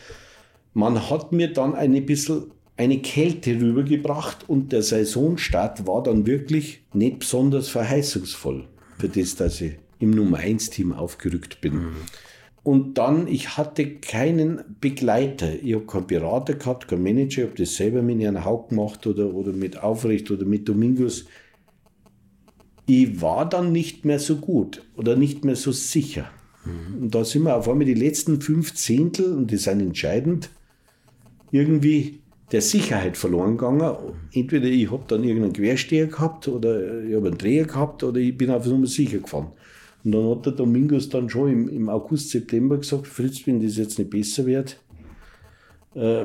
Man 0.73 1.09
hat 1.09 1.31
mir 1.31 1.51
dann 1.53 1.73
ein 1.73 2.05
bisschen 2.05 2.51
eine 2.75 2.99
Kälte 2.99 3.59
rübergebracht 3.59 4.47
und 4.47 4.71
der 4.71 4.83
Saisonstart 4.83 5.87
war 5.87 6.03
dann 6.03 6.27
wirklich 6.27 6.81
nicht 6.93 7.19
besonders 7.19 7.69
verheißungsvoll 7.69 8.65
für 8.99 9.09
das, 9.09 9.35
dass 9.35 9.61
ich 9.61 9.73
im 9.99 10.11
Nummer 10.11 10.37
1 10.37 10.69
Team 10.69 10.93
aufgerückt 10.93 11.61
bin. 11.61 11.73
Mhm. 11.75 11.95
Und 12.67 12.97
dann, 12.97 13.29
ich 13.29 13.55
hatte 13.55 13.91
keinen 13.91 14.59
Begleiter. 14.81 15.53
Ich 15.63 15.73
habe 15.73 15.85
keinen 15.85 16.05
Berater 16.05 16.53
gehabt, 16.55 16.89
keinen 16.89 17.01
Manager. 17.01 17.43
Ich 17.43 17.47
habe 17.47 17.57
das 17.57 17.77
selber 17.77 18.01
mit 18.01 18.19
Herrn 18.19 18.43
Haug 18.43 18.67
gemacht 18.67 19.07
oder, 19.07 19.33
oder 19.33 19.53
mit 19.53 19.81
Aufrecht 19.81 20.29
oder 20.31 20.43
mit 20.43 20.67
Domingos. 20.67 21.27
Ich 22.85 23.21
war 23.21 23.47
dann 23.47 23.71
nicht 23.71 24.03
mehr 24.03 24.19
so 24.19 24.35
gut 24.35 24.83
oder 24.97 25.15
nicht 25.15 25.45
mehr 25.45 25.55
so 25.55 25.71
sicher. 25.71 26.29
Mhm. 26.65 27.03
Und 27.03 27.15
da 27.15 27.23
sind 27.23 27.43
wir 27.43 27.55
auf 27.55 27.69
einmal 27.69 27.85
die 27.85 27.93
letzten 27.93 28.41
fünf 28.41 28.73
Zehntel, 28.73 29.33
und 29.33 29.49
die 29.49 29.55
sind 29.55 29.79
entscheidend, 29.79 30.49
irgendwie 31.53 32.19
der 32.51 32.61
Sicherheit 32.61 33.15
verloren 33.15 33.55
gegangen. 33.55 33.95
Entweder 34.33 34.67
ich 34.67 34.91
habe 34.91 35.05
dann 35.07 35.23
irgendeinen 35.23 35.53
Quersteher 35.53 36.07
gehabt 36.07 36.49
oder 36.49 37.01
ich 37.01 37.15
habe 37.15 37.27
einen 37.27 37.37
Dreher 37.37 37.63
gehabt 37.63 38.03
oder 38.03 38.19
ich 38.19 38.37
bin 38.37 38.49
einfach 38.49 38.71
nur 38.71 38.87
sicher 38.87 39.19
gefahren. 39.19 39.53
Und 40.07 40.13
dann 40.13 40.29
hat 40.29 40.45
der 40.45 40.53
Domingos 40.53 41.09
dann 41.09 41.29
schon 41.29 41.51
im, 41.51 41.67
im 41.67 41.89
August, 41.89 42.29
September 42.29 42.77
gesagt, 42.77 43.07
Fritz, 43.07 43.45
wenn 43.45 43.61
das 43.61 43.75
jetzt 43.75 43.99
nicht 43.99 44.09
besser 44.09 44.45
wird, 44.45 44.79
äh, 45.95 46.23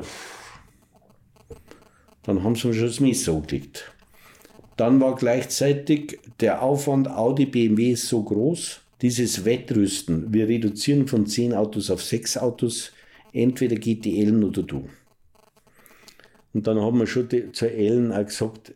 dann 2.23 2.43
haben 2.45 2.55
sie 2.55 2.69
mir 2.69 2.73
schon 2.75 2.85
das 2.85 3.01
Messer 3.01 3.33
angelegt. 3.33 3.91
Dann 4.77 5.01
war 5.01 5.15
gleichzeitig 5.15 6.17
der 6.39 6.61
Aufwand 6.61 7.09
Audi 7.09 7.45
BMW 7.45 7.95
so 7.95 8.23
groß, 8.23 8.79
dieses 9.01 9.43
Wettrüsten, 9.43 10.33
wir 10.33 10.47
reduzieren 10.47 11.05
von 11.05 11.27
10 11.27 11.53
Autos 11.53 11.91
auf 11.91 12.01
6 12.01 12.37
Autos, 12.37 12.93
entweder 13.33 13.75
geht 13.75 14.05
die 14.05 14.21
Ellen 14.21 14.45
oder 14.45 14.63
du. 14.63 14.87
Und 16.53 16.67
dann 16.67 16.79
haben 16.79 16.99
wir 16.99 17.07
schon 17.07 17.27
die, 17.27 17.51
zur 17.51 17.69
Ellen 17.69 18.13
auch 18.13 18.23
gesagt, 18.23 18.73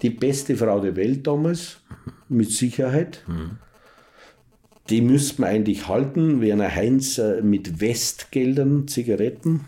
die 0.00 0.08
beste 0.08 0.56
Frau 0.56 0.80
der 0.80 0.96
Welt 0.96 1.26
damals, 1.26 1.82
mit 2.30 2.50
Sicherheit. 2.50 3.22
Mhm. 3.26 3.58
Die 4.90 5.00
müssten 5.00 5.42
wir 5.42 5.48
eigentlich 5.48 5.88
halten. 5.88 6.40
Werner 6.40 6.74
Heinz 6.74 7.18
äh, 7.18 7.40
mit 7.42 7.80
Westgeldern, 7.80 8.86
Zigaretten. 8.86 9.64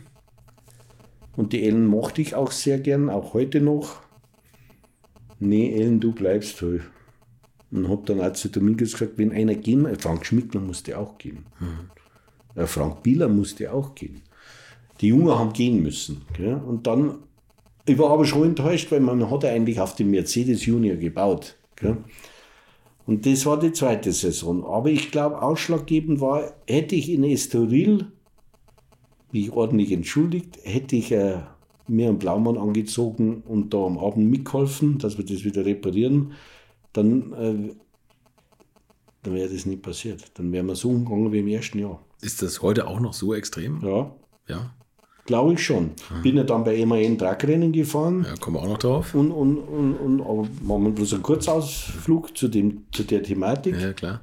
Und 1.36 1.52
die 1.52 1.64
Ellen 1.64 1.86
mochte 1.86 2.22
ich 2.22 2.34
auch 2.34 2.50
sehr 2.50 2.78
gern, 2.78 3.10
auch 3.10 3.34
heute 3.34 3.60
noch. 3.60 4.00
Nee, 5.38 5.74
Ellen, 5.74 6.00
du 6.00 6.12
bleibst 6.12 6.58
toll. 6.58 6.82
Und 7.70 7.88
hab 7.88 8.06
dann 8.06 8.20
auch 8.20 8.32
zu 8.32 8.48
Domingos 8.48 8.92
gesagt, 8.92 9.18
wenn 9.18 9.32
einer 9.32 9.54
gehen, 9.54 9.86
Frank 9.98 10.24
Schmickler 10.24 10.60
musste 10.60 10.98
auch 10.98 11.18
gehen. 11.18 11.46
Mhm. 11.60 12.66
Frank 12.66 13.02
Bieler 13.02 13.28
musste 13.28 13.72
auch 13.72 13.94
gehen. 13.94 14.22
Die 15.00 15.08
Jungen 15.08 15.38
haben 15.38 15.52
gehen 15.52 15.82
müssen. 15.82 16.22
Gell? 16.34 16.54
Und 16.54 16.86
dann, 16.86 17.16
ich 17.84 17.98
war 17.98 18.10
aber 18.10 18.24
schon 18.24 18.44
enttäuscht, 18.44 18.90
weil 18.90 19.00
man 19.00 19.30
hat 19.30 19.44
eigentlich 19.44 19.78
auf 19.78 19.94
den 19.94 20.10
Mercedes 20.10 20.64
Junior 20.64 20.96
gebaut. 20.96 21.56
Gell? 21.76 21.98
Und 23.06 23.24
das 23.24 23.46
war 23.46 23.58
die 23.58 23.72
zweite 23.72 24.12
Saison. 24.12 24.64
Aber 24.64 24.90
ich 24.90 25.10
glaube, 25.10 25.40
ausschlaggebend 25.40 26.20
war, 26.20 26.52
hätte 26.66 26.96
ich 26.96 27.08
in 27.08 27.24
Estoril 27.24 28.10
mich 29.32 29.52
ordentlich 29.52 29.92
entschuldigt, 29.92 30.58
hätte 30.64 30.96
ich 30.96 31.12
äh, 31.12 31.38
mir 31.88 32.08
einen 32.08 32.18
Blaumann 32.18 32.58
angezogen 32.58 33.42
und 33.42 33.72
da 33.72 33.78
am 33.78 33.98
Abend 33.98 34.28
mitgeholfen, 34.30 34.98
dass 34.98 35.18
wir 35.18 35.24
das 35.24 35.44
wieder 35.44 35.64
reparieren, 35.64 36.32
dann, 36.92 37.32
äh, 37.32 37.74
dann 39.22 39.34
wäre 39.34 39.48
das 39.48 39.66
nicht 39.66 39.82
passiert. 39.82 40.24
Dann 40.34 40.50
wären 40.52 40.66
wir 40.66 40.74
so 40.74 40.90
umgegangen 40.90 41.32
wie 41.32 41.40
im 41.40 41.48
ersten 41.48 41.78
Jahr. 41.78 42.04
Ist 42.20 42.42
das 42.42 42.62
heute 42.62 42.88
auch 42.88 43.00
noch 43.00 43.12
so 43.12 43.34
extrem? 43.34 43.80
Ja. 43.82 44.14
Ja. 44.48 44.75
Glaube 45.26 45.54
ich 45.54 45.64
schon. 45.64 45.90
Mhm. 46.10 46.22
Bin 46.22 46.36
ja 46.36 46.44
dann 46.44 46.64
bei 46.64 46.84
MAN 46.86 47.18
Truckrennen 47.18 47.72
gefahren. 47.72 48.24
Ja, 48.24 48.36
kommen 48.36 48.56
wir 48.56 48.62
auch 48.62 48.68
noch 48.68 48.78
drauf. 48.78 49.14
Und, 49.14 49.32
und, 49.32 49.58
und, 49.58 49.94
und 49.94 50.20
aber 50.20 50.48
machen 50.62 50.84
wir 50.84 50.90
bloß 50.92 51.14
einen 51.14 51.22
Kurzausflug 51.22 52.36
zu, 52.36 52.48
dem, 52.48 52.84
zu 52.92 53.02
der 53.02 53.22
Thematik. 53.22 53.78
Ja, 53.78 53.92
klar. 53.92 54.20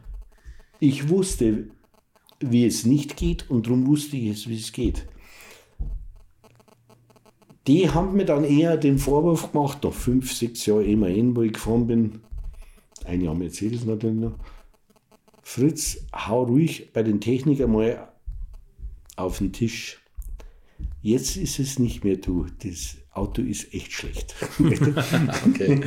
Ich 0.79 1.09
wusste, 1.09 1.67
wie 2.39 2.65
es 2.65 2.85
nicht 2.85 3.17
geht 3.17 3.49
und 3.49 3.67
darum 3.67 3.85
wusste 3.87 4.17
ich 4.17 4.29
es, 4.29 4.47
wie 4.47 4.57
es 4.57 4.71
geht. 4.71 5.05
Die 7.67 7.89
haben 7.89 8.15
mir 8.15 8.25
dann 8.25 8.43
eher 8.43 8.75
den 8.75 8.97
Vorwurf 8.97 9.51
gemacht, 9.51 9.83
nach 9.83 9.93
fünf, 9.93 10.33
sechs 10.33 10.65
Jahren 10.65 10.99
MAN, 10.99 11.35
wo 11.35 11.43
ich 11.43 11.53
gefahren 11.53 11.87
bin, 11.87 12.19
ein 13.05 13.21
Jahr 13.21 13.35
Mercedes 13.35 13.85
natürlich 13.85 14.19
noch, 14.19 14.35
Fritz, 15.41 16.05
hau 16.13 16.43
ruhig 16.43 16.91
bei 16.93 17.03
den 17.03 17.19
Technikern 17.19 17.71
mal 17.71 18.09
auf 19.15 19.37
den 19.37 19.51
Tisch 19.51 20.02
Jetzt 21.01 21.37
ist 21.37 21.59
es 21.59 21.79
nicht 21.79 22.03
mehr 22.03 22.17
du. 22.17 22.45
Das 22.63 22.97
Auto 23.11 23.41
ist 23.41 23.73
echt 23.73 23.91
schlecht. 23.91 24.35
okay. 24.59 25.81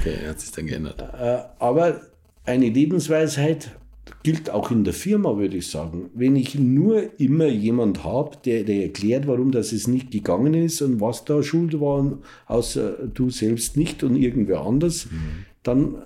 okay, 0.00 0.16
hat 0.26 0.40
sich 0.40 0.50
dann 0.52 0.66
geändert. 0.66 1.00
Äh, 1.00 1.42
aber 1.58 2.00
eine 2.44 2.68
Lebensweisheit 2.68 3.76
gilt 4.22 4.50
auch 4.50 4.70
in 4.70 4.84
der 4.84 4.94
Firma, 4.94 5.36
würde 5.36 5.56
ich 5.56 5.68
sagen. 5.68 6.10
Wenn 6.14 6.36
ich 6.36 6.54
nur 6.54 7.18
immer 7.20 7.46
jemand 7.46 8.04
habe, 8.04 8.36
der, 8.44 8.64
der 8.64 8.84
erklärt, 8.84 9.26
warum 9.26 9.50
das 9.52 9.72
es 9.72 9.86
nicht 9.86 10.10
gegangen 10.10 10.54
ist 10.54 10.82
und 10.82 11.00
was 11.00 11.24
da 11.24 11.42
schuld 11.42 11.80
war, 11.80 12.18
außer 12.46 13.06
du 13.06 13.30
selbst 13.30 13.76
nicht 13.76 14.02
und 14.02 14.16
irgendwer 14.16 14.62
anders, 14.62 15.06
mhm. 15.06 15.44
dann 15.62 16.02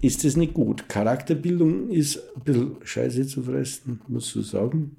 ist 0.00 0.24
das 0.24 0.36
nicht 0.36 0.54
gut. 0.54 0.88
Charakterbildung 0.88 1.90
ist 1.90 2.20
ein 2.36 2.42
bisschen 2.44 2.76
scheiße 2.82 3.26
zu 3.26 3.42
fressen, 3.42 4.00
musst 4.08 4.34
du 4.34 4.42
sagen 4.42 4.96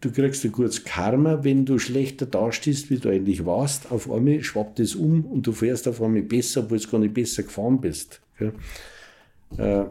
du 0.00 0.10
kriegst 0.10 0.44
ein 0.44 0.52
kurzes 0.52 0.84
Karma, 0.84 1.44
wenn 1.44 1.64
du 1.64 1.78
schlechter 1.78 2.26
dastehst, 2.26 2.90
wie 2.90 2.98
du 2.98 3.10
eigentlich 3.10 3.44
warst. 3.44 3.90
Auf 3.90 4.10
einmal 4.10 4.42
schwappt 4.42 4.80
es 4.80 4.94
um 4.94 5.24
und 5.24 5.46
du 5.46 5.52
fährst 5.52 5.86
auf 5.88 6.02
einmal 6.02 6.22
besser, 6.22 6.62
obwohl 6.62 6.78
du 6.78 6.88
gar 6.88 6.98
nicht 6.98 7.14
besser 7.14 7.42
gefahren 7.42 7.80
bist. 7.80 8.20
Äh, 9.58 9.84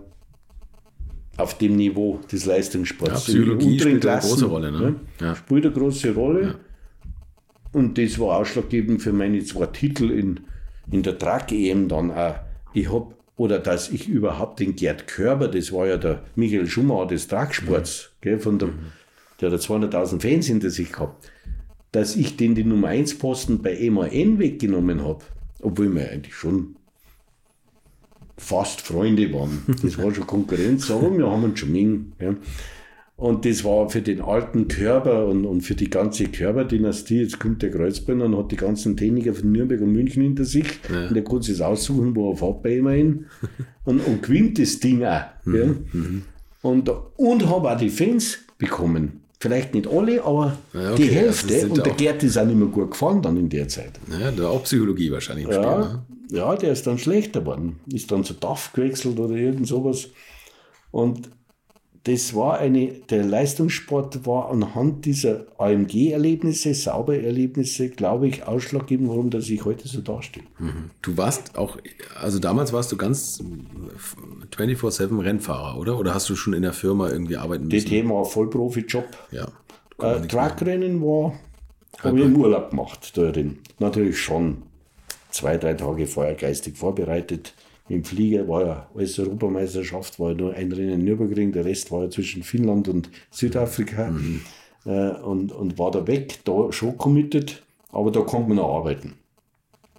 auf 1.37 1.57
dem 1.57 1.75
Niveau 1.75 2.19
des 2.31 2.45
Leistungssports. 2.45 3.27
Ja, 3.27 3.33
Psychologie 3.33 3.79
spielt 3.79 4.05
eine 4.05 4.19
große 4.19 4.45
Rolle. 4.45 4.71
Ne? 4.71 4.95
Ja. 5.21 5.35
Spielt 5.35 5.65
eine 5.65 5.73
große 5.73 6.13
Rolle. 6.13 6.41
Ja. 6.41 6.55
Und 7.71 7.97
das 7.97 8.17
war 8.19 8.37
ausschlaggebend 8.37 9.01
für 9.01 9.13
meine 9.13 9.43
zwei 9.43 9.67
Titel 9.67 10.09
in, 10.09 10.39
in 10.91 11.03
der 11.03 11.17
Truck-EM 11.17 11.87
dann 11.87 12.11
auch. 12.11 12.35
Ich 12.73 12.91
habe 12.91 13.13
oder 13.37 13.59
dass 13.59 13.89
ich 13.89 14.09
überhaupt 14.09 14.59
den 14.59 14.75
Gerd 14.75 15.07
Körber, 15.07 15.47
das 15.47 15.71
war 15.71 15.87
ja 15.87 15.95
der 15.95 16.23
Michael 16.35 16.67
Schumacher 16.67 17.07
des 17.07 17.29
Trucksports, 17.29 18.09
mhm. 18.09 18.21
gell, 18.21 18.39
von 18.39 18.59
der, 18.59 18.67
mhm 18.67 18.91
der 19.41 19.51
hat 19.51 19.59
200.000 19.59 20.21
Fans 20.21 20.47
hinter 20.47 20.69
sich 20.69 20.91
gehabt, 20.91 21.31
dass 21.91 22.15
ich 22.15 22.37
den 22.37 22.55
die 22.55 22.63
Nummer 22.63 22.89
1 22.89 23.17
Posten 23.17 23.61
bei 23.61 23.89
MAN 23.89 24.39
weggenommen 24.39 25.03
habe, 25.03 25.23
obwohl 25.61 25.93
wir 25.93 26.11
eigentlich 26.11 26.35
schon 26.35 26.75
fast 28.37 28.81
Freunde 28.81 29.31
waren. 29.33 29.63
Das 29.81 29.97
war 29.97 30.13
schon 30.13 30.27
Konkurrenz, 30.27 30.89
aber 30.89 31.15
wir 31.17 31.29
haben 31.29 31.43
uns 31.43 31.59
schon 31.59 31.71
mengen. 31.71 32.13
Ja. 32.19 32.35
Und 33.19 33.43
das 33.43 33.65
war 33.65 33.89
für 33.89 34.01
den 34.01 34.21
alten 34.21 34.69
Körper 34.69 35.27
und, 35.27 35.45
und 35.45 35.61
für 35.61 35.75
die 35.75 35.89
ganze 35.89 36.23
Körberdynastie. 36.25 37.19
Jetzt 37.19 37.37
kommt 37.37 37.61
der 37.61 37.69
Kreuzbeiner 37.69 38.25
und 38.25 38.37
hat 38.37 38.49
die 38.53 38.55
ganzen 38.55 38.95
Techniker 38.95 39.33
von 39.33 39.51
Nürnberg 39.51 39.81
und 39.81 39.91
München 39.91 40.23
hinter 40.23 40.45
sich. 40.45 40.79
Ja. 40.89 41.09
Und 41.09 41.15
der 41.15 41.23
kann 41.25 41.41
sich 41.41 41.61
aussuchen, 41.61 42.15
wo 42.15 42.31
er 42.31 42.37
fährt 42.37 42.63
bei 42.63 42.77
immerhin. 42.77 43.25
und, 43.83 43.99
und 43.99 44.23
gewinnt 44.23 44.57
das 44.57 44.79
Ding 44.79 45.03
auch. 45.03 45.23
Mhm. 45.43 45.55
Ja. 45.55 45.65
Mhm. 45.65 46.21
Und, 46.61 46.89
und 47.17 47.49
habe 47.49 47.71
auch 47.71 47.77
die 47.77 47.89
Fans 47.89 48.39
bekommen. 48.57 49.21
Vielleicht 49.41 49.73
nicht 49.73 49.87
alle, 49.87 50.21
aber 50.23 50.57
ja, 50.73 50.91
okay. 50.91 51.03
die 51.03 51.15
Hälfte. 51.15 51.53
Also 51.53 51.67
und 51.67 51.85
der 51.85 51.93
Gerd 51.93 52.23
ist 52.23 52.37
auch 52.37 52.45
nicht 52.45 52.57
mehr 52.57 52.67
gut 52.67 52.91
gefahren 52.91 53.21
dann 53.21 53.37
in 53.37 53.47
der 53.47 53.69
Zeit. 53.69 53.93
Ja, 54.11 54.31
da 54.31 54.49
auch 54.49 54.63
Psychologie 54.63 55.11
wahrscheinlich 55.11 55.47
ja, 55.47 55.53
Spiel, 55.53 55.85
ne? 55.85 56.03
ja, 56.31 56.55
der 56.57 56.73
ist 56.73 56.85
dann 56.85 56.97
schlechter 56.97 57.39
geworden. 57.39 57.79
Ist 57.91 58.11
dann 58.11 58.25
zu 58.25 58.33
DAF 58.33 58.73
gewechselt 58.73 59.17
oder 59.17 59.35
irgend 59.35 59.65
sowas. 59.65 60.09
Und 60.91 61.29
das 62.05 62.33
war 62.33 62.59
eine, 62.59 62.93
der 63.09 63.25
Leistungssport 63.25 64.25
war 64.25 64.49
anhand 64.49 65.05
dieser 65.05 65.45
AMG-Erlebnisse, 65.57 66.73
Saubererlebnisse, 66.73 67.89
glaube 67.89 68.29
ich, 68.29 68.47
ausschlaggebend, 68.47 69.09
warum 69.09 69.29
dass 69.29 69.49
ich 69.49 69.65
heute 69.65 69.87
so 69.87 69.99
dastehe. 69.99 70.43
Mhm. 70.59 70.91
Du 71.01 71.17
warst 71.17 71.57
auch, 71.57 71.77
also 72.19 72.39
damals 72.39 72.71
warst 72.71 72.91
du 72.91 72.97
ganz 72.97 73.43
24-7 74.55 75.23
Rennfahrer, 75.23 75.77
oder? 75.77 75.99
Oder 75.99 76.13
hast 76.13 76.29
du 76.29 76.35
schon 76.35 76.53
in 76.53 76.61
der 76.61 76.73
Firma 76.73 77.09
irgendwie 77.09 77.35
arbeiten 77.35 77.65
müssen? 77.65 77.83
Das 77.83 77.89
Thema 77.89 78.23
Vollprofi-Job. 78.23 79.05
Ja. 79.31 79.47
Äh, 79.99 80.25
Truckrennen 80.25 81.01
war, 81.01 81.33
habe 82.01 82.17
ich 82.17 82.25
im 82.25 82.37
Urlaub 82.37 82.69
gemacht 82.69 83.17
darin. 83.17 83.59
Natürlich 83.79 84.19
schon 84.19 84.63
zwei, 85.31 85.57
drei 85.57 85.73
Tage 85.73 86.07
vorher 86.07 86.35
geistig 86.35 86.77
vorbereitet 86.77 87.53
im 87.89 88.03
Flieger 88.03 88.47
war 88.47 88.65
ja 88.65 88.89
alles 88.95 89.19
Europameisterschaft, 89.19 90.19
war 90.19 90.31
ja 90.31 90.37
nur 90.37 90.53
ein 90.53 90.71
Rennen 90.71 90.93
in 90.93 91.03
Nürburgring, 91.03 91.51
der 91.51 91.65
Rest 91.65 91.91
war 91.91 92.03
ja 92.03 92.09
zwischen 92.09 92.43
Finnland 92.43 92.87
und 92.87 93.09
Südafrika 93.31 94.11
mhm. 94.11 94.41
äh, 94.85 95.09
und, 95.09 95.51
und 95.51 95.77
war 95.79 95.91
da 95.91 96.05
weg, 96.05 96.39
da 96.45 96.71
schon 96.71 96.97
committed, 96.97 97.63
aber 97.91 98.11
da 98.11 98.21
konnte 98.21 98.49
man 98.49 98.57
noch 98.57 98.75
arbeiten. 98.75 99.15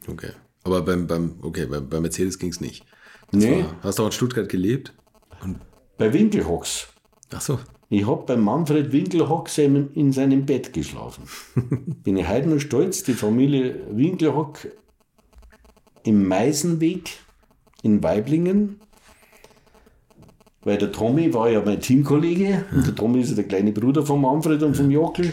Okay. 0.08 0.30
Aber 0.62 0.82
beim, 0.82 1.06
beim, 1.06 1.34
okay, 1.42 1.66
bei, 1.66 1.80
bei 1.80 2.00
Mercedes 2.00 2.38
ging 2.38 2.50
es 2.50 2.60
nicht. 2.60 2.84
Das 3.32 3.42
nee. 3.42 3.64
War, 3.64 3.76
hast 3.82 3.98
du 3.98 4.02
auch 4.02 4.06
in 4.06 4.12
Stuttgart 4.12 4.48
gelebt? 4.48 4.94
Und 5.42 5.58
bei 5.98 6.12
Winkelhocks. 6.12 6.88
Ach 7.32 7.40
so. 7.40 7.58
Ich 7.88 8.06
habe 8.06 8.24
bei 8.24 8.36
Manfred 8.36 8.92
Winkelhock 8.92 9.48
in 9.58 10.12
seinem 10.12 10.46
Bett 10.46 10.72
geschlafen. 10.72 11.24
Bin 12.04 12.16
ich 12.16 12.28
heute 12.28 12.48
noch 12.48 12.60
stolz, 12.60 13.02
die 13.02 13.14
Familie 13.14 13.80
Winkelhock 13.90 14.68
im 16.04 16.28
Meisenweg 16.28 17.18
in 17.82 18.02
Weiblingen, 18.02 18.80
weil 20.62 20.78
der 20.78 20.92
Tommy 20.92 21.32
war 21.32 21.50
ja 21.50 21.62
mein 21.64 21.80
Teamkollege 21.80 22.64
und 22.72 22.86
der 22.86 22.94
Tommy 22.94 23.20
ist 23.20 23.30
ja 23.30 23.36
der 23.36 23.44
kleine 23.44 23.72
Bruder 23.72 24.04
von 24.04 24.20
Manfred 24.20 24.62
und 24.62 24.76
vom 24.76 24.90
Jockel. 24.90 25.32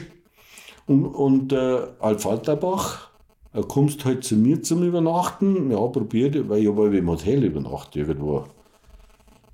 Und, 0.85 1.05
und 1.05 1.51
äh, 1.51 1.79
Alf 1.99 2.25
Alterbach, 2.25 3.09
er 3.53 3.63
kommst 3.63 4.05
halt 4.05 4.23
zu 4.23 4.35
mir 4.35 4.61
zum 4.63 4.83
Übernachten. 4.83 5.69
Ja, 5.71 5.79
probiert, 5.87 6.47
weil 6.47 6.61
ich 6.61 6.67
habe 6.67 6.95
im 6.95 7.09
Hotel 7.09 7.43
übernachtet 7.43 7.97
irgendwo. 7.97 8.45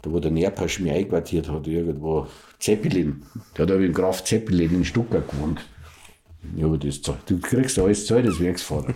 Da 0.01 0.11
wo 0.11 0.19
der 0.19 0.31
Nährpasch 0.31 0.79
mich 0.79 0.91
einquartiert 0.91 1.49
hat, 1.49 1.65
irgendwo. 1.65 2.27
Zeppelin. 2.59 3.23
Der 3.57 3.63
hat 3.63 3.71
aber 3.71 3.81
im 3.81 3.93
Graf 3.93 4.23
Zeppelin 4.23 4.75
in 4.75 4.85
Stuttgart 4.85 5.27
gewohnt. 5.29 5.61
Ja, 6.55 6.65
aber 6.65 6.77
das, 6.77 7.01
du 7.01 7.39
kriegst 7.39 7.79
alles 7.79 8.05
Zeit 8.05 8.25
des 8.25 8.39
Werksfahrer. 8.39 8.93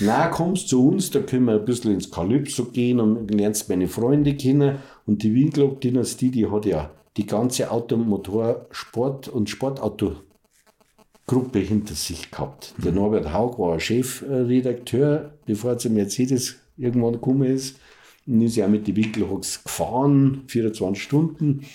Na, 0.00 0.28
kommst 0.28 0.68
zu 0.68 0.88
uns, 0.88 1.10
da 1.10 1.20
können 1.20 1.46
wir 1.46 1.54
ein 1.54 1.64
bisschen 1.64 1.92
ins 1.92 2.10
Kalypso 2.10 2.66
gehen 2.66 3.00
und 3.00 3.32
lernst 3.32 3.68
meine 3.68 3.88
Freunde 3.88 4.36
kennen. 4.36 4.78
Und 5.06 5.22
die 5.22 5.34
Winklock-Dynastie, 5.34 6.30
die 6.30 6.50
hat 6.50 6.66
ja 6.66 6.90
die 7.16 7.26
ganze 7.26 7.70
Automotor-, 7.70 8.66
Sport- 8.70 9.28
und 9.28 9.48
Sportautogruppe 9.48 11.58
hinter 11.58 11.94
sich 11.94 12.30
gehabt. 12.30 12.74
Der 12.78 12.92
mhm. 12.92 12.98
Norbert 12.98 13.32
Haug 13.32 13.58
war 13.58 13.80
Chefredakteur, 13.80 15.32
bevor 15.46 15.72
er 15.72 15.78
zu 15.78 15.90
Mercedes 15.90 16.56
irgendwann 16.76 17.14
gekommen 17.14 17.48
ist. 17.48 17.78
Und 18.26 18.42
ist 18.42 18.56
ja 18.56 18.68
mit 18.68 18.86
den 18.86 18.96
Winkelhocks 18.96 19.64
gefahren, 19.64 20.44
24 20.46 21.02
Stunden. 21.02 21.66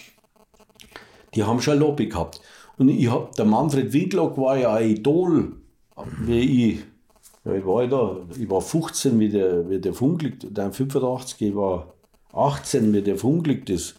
Die 1.36 1.44
haben 1.44 1.62
schon 1.62 1.76
ein 1.76 1.80
Lobby 1.80 2.08
gehabt. 2.08 2.42
Und 2.80 2.88
ich 2.88 3.12
hab, 3.12 3.36
der 3.36 3.44
Manfred 3.44 3.92
Winklock 3.92 4.38
war 4.38 4.58
ja 4.58 4.74
ein 4.74 4.92
Idol, 4.92 5.52
wie 6.22 6.72
ich. 6.72 6.80
Ja, 7.44 7.54
ich 7.54 7.66
war 7.66 7.86
da, 7.88 8.18
ich 8.38 8.50
war 8.50 8.62
15, 8.62 9.20
wie 9.20 9.28
der, 9.28 9.70
wie 9.70 9.80
der 9.80 9.94
verunglückt, 9.94 10.48
der 10.50 10.72
85, 10.72 11.42
ich 11.42 11.56
war 11.56 11.94
18, 12.32 12.94
wie 12.94 13.02
der 13.02 13.18
verunglückt 13.18 13.70
ist. 13.70 13.99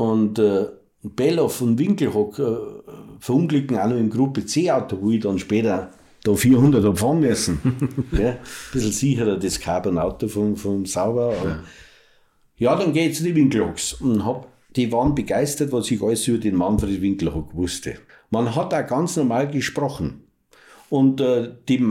Und 0.00 0.38
äh, 0.38 0.64
Belloff 1.02 1.60
und 1.60 1.78
Winkelhock 1.78 2.38
äh, 2.38 2.56
verunglücken 3.18 3.78
auch 3.78 3.88
noch 3.88 3.98
im 3.98 4.08
Gruppe 4.08 4.46
C-Auto, 4.46 4.96
wo 4.98 5.10
ich 5.10 5.20
dann 5.20 5.38
später 5.38 5.90
da 6.24 6.34
400 6.34 6.82
habe 6.82 6.96
fahren 6.96 7.20
müssen. 7.20 7.60
ja, 8.12 8.30
ein 8.30 8.38
bisschen 8.72 8.92
sicherer 8.92 9.36
das 9.36 9.60
Carbon-Auto 9.60 10.28
vom, 10.28 10.56
vom 10.56 10.86
Sauber. 10.86 11.34
Ja. 11.44 11.62
ja, 12.56 12.76
dann 12.76 12.94
geht 12.94 13.12
es 13.12 13.18
zu 13.18 13.24
den 13.24 13.34
Winkelhocks. 13.34 13.92
Und 13.92 14.24
hab, 14.24 14.48
die 14.74 14.90
waren 14.90 15.14
begeistert, 15.14 15.70
was 15.70 15.90
ich 15.90 16.02
alles 16.02 16.26
über 16.28 16.38
den 16.38 16.56
Manfred 16.56 17.02
Winkelhock 17.02 17.54
wusste. 17.54 17.96
Man 18.30 18.54
hat 18.56 18.72
auch 18.72 18.86
ganz 18.86 19.16
normal 19.16 19.50
gesprochen. 19.50 20.24
Und 20.88 21.20
äh, 21.20 21.50
die, 21.68 21.86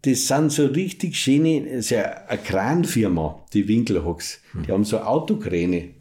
das 0.00 0.26
sind 0.26 0.50
so 0.50 0.64
richtig 0.64 1.14
schöne, 1.14 1.60
das 1.64 1.72
ist 1.72 1.90
ja 1.90 2.04
eine 2.26 2.40
Kranfirma, 2.40 3.44
die 3.52 3.68
Winkelhocks. 3.68 4.40
Die 4.66 4.72
haben 4.72 4.84
so 4.84 5.00
Autokräne. 5.00 5.99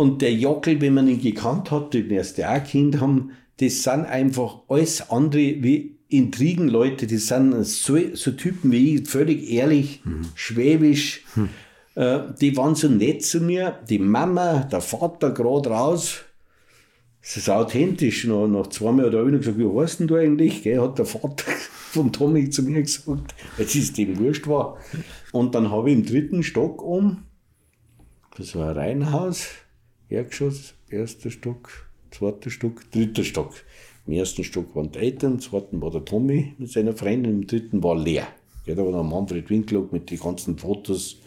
Und 0.00 0.22
der 0.22 0.32
Jockel, 0.32 0.80
wenn 0.80 0.94
man 0.94 1.08
ihn 1.08 1.20
gekannt 1.20 1.70
hat, 1.70 1.92
den 1.92 2.10
erste 2.10 2.48
auch 2.48 2.64
Kind 2.64 3.02
haben, 3.02 3.32
das 3.58 3.82
sind 3.82 4.06
einfach 4.06 4.60
alles 4.66 5.10
andere 5.10 5.62
wie 5.62 5.98
Intrigenleute, 6.08 7.06
die 7.06 7.18
sind 7.18 7.52
so, 7.66 7.98
so 8.14 8.30
Typen 8.30 8.72
wie 8.72 8.94
ich, 8.94 9.06
völlig 9.06 9.50
ehrlich, 9.50 10.00
mhm. 10.06 10.22
schwäbisch. 10.34 11.22
Mhm. 11.36 11.50
Äh, 11.96 12.20
die 12.40 12.56
waren 12.56 12.76
so 12.76 12.88
nett 12.88 13.22
zu 13.26 13.42
mir. 13.42 13.78
Die 13.90 13.98
Mama, 13.98 14.60
der 14.72 14.80
Vater 14.80 15.32
gerade 15.32 15.68
raus. 15.68 16.22
Das 17.20 17.36
ist 17.36 17.50
authentisch. 17.50 18.24
Nach, 18.24 18.46
nach 18.46 18.68
zweimal 18.68 19.04
oder 19.04 19.20
einer 19.20 19.36
gesagt, 19.36 19.58
wie 19.58 19.68
heißt 19.68 20.00
denn 20.00 20.06
du 20.06 20.14
eigentlich? 20.14 20.62
Gell, 20.62 20.80
hat 20.80 20.98
der 20.98 21.04
Vater 21.04 21.44
vom 21.90 22.10
Tommy 22.10 22.48
zu 22.48 22.62
mir 22.62 22.80
gesagt, 22.80 23.34
weil 23.58 23.66
es 23.66 23.92
dem 23.92 24.18
wurscht 24.18 24.46
war. 24.46 24.78
Und 25.32 25.54
dann 25.54 25.70
habe 25.70 25.90
ich 25.90 25.96
im 25.98 26.06
dritten 26.06 26.42
Stock 26.42 26.82
um, 26.82 27.24
das 28.38 28.56
war 28.56 28.70
ein 28.70 28.76
Reihenhaus, 28.78 29.48
Erdgeschoss, 30.10 30.74
erster 30.88 31.30
Stock, 31.30 31.88
zweiter 32.10 32.50
Stock, 32.50 32.90
dritter 32.90 33.22
Stock. 33.22 33.54
Im 34.06 34.14
ersten 34.14 34.42
Stock 34.42 34.74
waren 34.74 34.90
die 34.90 34.98
Eltern, 34.98 35.34
im 35.34 35.40
zweiten 35.40 35.80
war 35.80 35.92
der 35.92 36.04
Tommy 36.04 36.54
mit 36.58 36.70
seiner 36.70 36.94
Freundin, 36.94 37.32
im 37.32 37.46
dritten 37.46 37.82
war 37.82 37.96
leer. 37.96 38.26
Ja, 38.66 38.74
da 38.74 38.84
war 38.84 38.90
der 38.90 39.04
Manfred 39.04 39.48
Winklock 39.48 39.92
mit 39.92 40.10
den 40.10 40.18
ganzen 40.18 40.58
Fotos, 40.58 41.20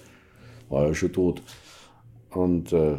war 0.70 0.88
ja 0.88 0.94
schon 0.94 1.14
tot. 1.14 1.42
Und 2.32 2.74
äh, 2.74 2.98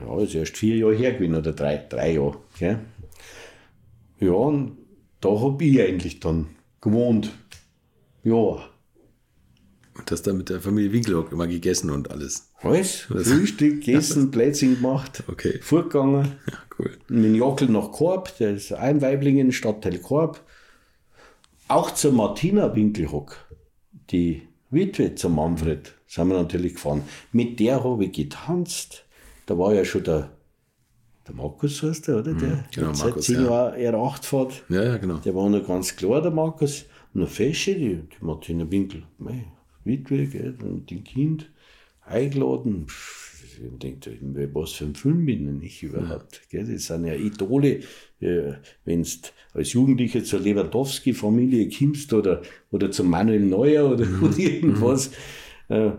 ja, 0.00 0.20
ist 0.20 0.34
erst 0.34 0.56
vier 0.56 0.76
Jahre 0.76 0.96
her 0.96 1.12
gewesen, 1.12 1.34
oder 1.34 1.52
drei, 1.52 1.76
drei 1.88 2.14
Jahre. 2.14 2.38
Gell? 2.58 2.78
Ja, 4.18 4.32
und 4.32 4.78
da 5.20 5.28
habe 5.28 5.62
ich 5.62 5.78
eigentlich 5.80 6.20
dann 6.20 6.48
gewohnt. 6.80 7.30
Ja. 8.24 8.32
Und 8.32 10.10
hast 10.10 10.22
dann 10.22 10.38
mit 10.38 10.48
der 10.48 10.62
Familie 10.62 10.92
Winkelhock 10.92 11.32
immer 11.32 11.46
gegessen 11.46 11.90
und 11.90 12.10
alles? 12.10 12.49
Alles. 12.62 13.00
Frühstück, 13.00 13.84
gegessen, 13.84 14.30
Plätzchen 14.30 14.76
gemacht, 14.76 15.22
okay. 15.28 15.58
fortgegangen. 15.62 16.32
Ja, 16.46 16.58
cool. 16.78 16.90
Mit 17.08 17.24
dem 17.24 17.34
Jockel 17.34 17.68
nach 17.68 17.90
Korb, 17.90 18.36
der 18.38 18.54
ist 18.54 18.72
ein 18.72 19.00
Weibling 19.00 19.38
in 19.38 19.52
Stadtteil 19.52 19.98
Korb. 19.98 20.44
Auch 21.68 21.92
zur 21.92 22.12
Martina 22.12 22.74
Winkelhock, 22.74 23.36
die 24.10 24.42
Witwe 24.70 25.14
zum 25.14 25.36
Manfred, 25.36 25.94
sind 26.06 26.28
wir 26.28 26.36
natürlich 26.36 26.74
gefahren. 26.74 27.02
Mit 27.32 27.60
der 27.60 27.82
habe 27.82 28.04
ich 28.04 28.12
getanzt. 28.12 29.04
Da 29.46 29.56
war 29.56 29.72
ja 29.72 29.84
schon 29.84 30.04
der, 30.04 30.30
der 31.26 31.34
Markus, 31.34 31.82
heißt 31.82 32.08
der, 32.08 32.18
oder? 32.18 32.34
Der 32.34 32.48
mhm, 32.48 32.64
genau, 32.74 32.92
seit 32.92 33.06
Markus, 33.06 33.26
10 33.26 33.44
Jahren 33.44 33.74
R8 33.74 34.22
fährt. 34.24 34.64
Ja, 34.68 34.84
ja, 34.84 34.96
genau. 34.98 35.16
Der 35.16 35.34
war 35.34 35.48
noch 35.48 35.66
ganz 35.66 35.96
klar, 35.96 36.20
der 36.20 36.30
Markus. 36.30 36.84
Und 37.14 37.22
eine 37.22 37.30
Fesche, 37.30 37.74
die, 37.74 37.96
die 37.96 38.24
Martina 38.24 38.70
Winkel, 38.70 39.04
mei, 39.18 39.46
Witwe, 39.84 40.26
gell, 40.26 40.56
mit 40.62 40.90
dem 40.90 41.04
Kind, 41.04 41.50
eingeladen. 42.10 42.86
Ich 43.62 43.78
denke, 43.78 44.18
was 44.54 44.72
für 44.72 44.84
ein 44.84 44.94
Film 44.94 45.26
bin 45.26 45.62
ich 45.62 45.82
überhaupt? 45.82 46.48
Gell? 46.48 46.66
Das 46.66 46.86
sind 46.86 47.06
ja 47.06 47.14
Idole. 47.14 47.80
Wenn 48.18 49.02
du 49.02 49.08
als 49.52 49.72
Jugendlicher 49.72 50.24
zur 50.24 50.40
Lewandowski-Familie 50.40 51.68
kommst 51.68 52.12
oder, 52.12 52.42
oder 52.70 52.90
zum 52.90 53.10
Manuel 53.10 53.40
Neuer 53.40 53.90
oder, 53.90 54.06
mhm. 54.06 54.32
irgendwas. 54.38 55.10
Mhm. 55.68 55.98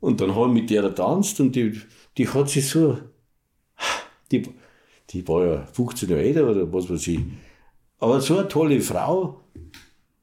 Und 0.00 0.20
dann 0.20 0.34
habe 0.34 0.48
ich 0.48 0.62
mit 0.62 0.70
der 0.70 0.82
getanzt 0.82 1.40
und 1.40 1.54
die, 1.56 1.80
die 2.16 2.28
hat 2.28 2.48
sich 2.48 2.68
so, 2.68 2.98
die, 4.30 4.42
die 5.10 5.26
war 5.26 5.46
ja 5.46 5.66
15 5.66 6.08
Jahre 6.08 6.22
älter 6.22 6.50
oder 6.50 6.72
was 6.72 6.88
weiß 6.88 7.06
ich. 7.08 7.20
Aber 7.98 8.20
so 8.20 8.38
eine 8.38 8.48
tolle 8.48 8.80
Frau. 8.80 9.42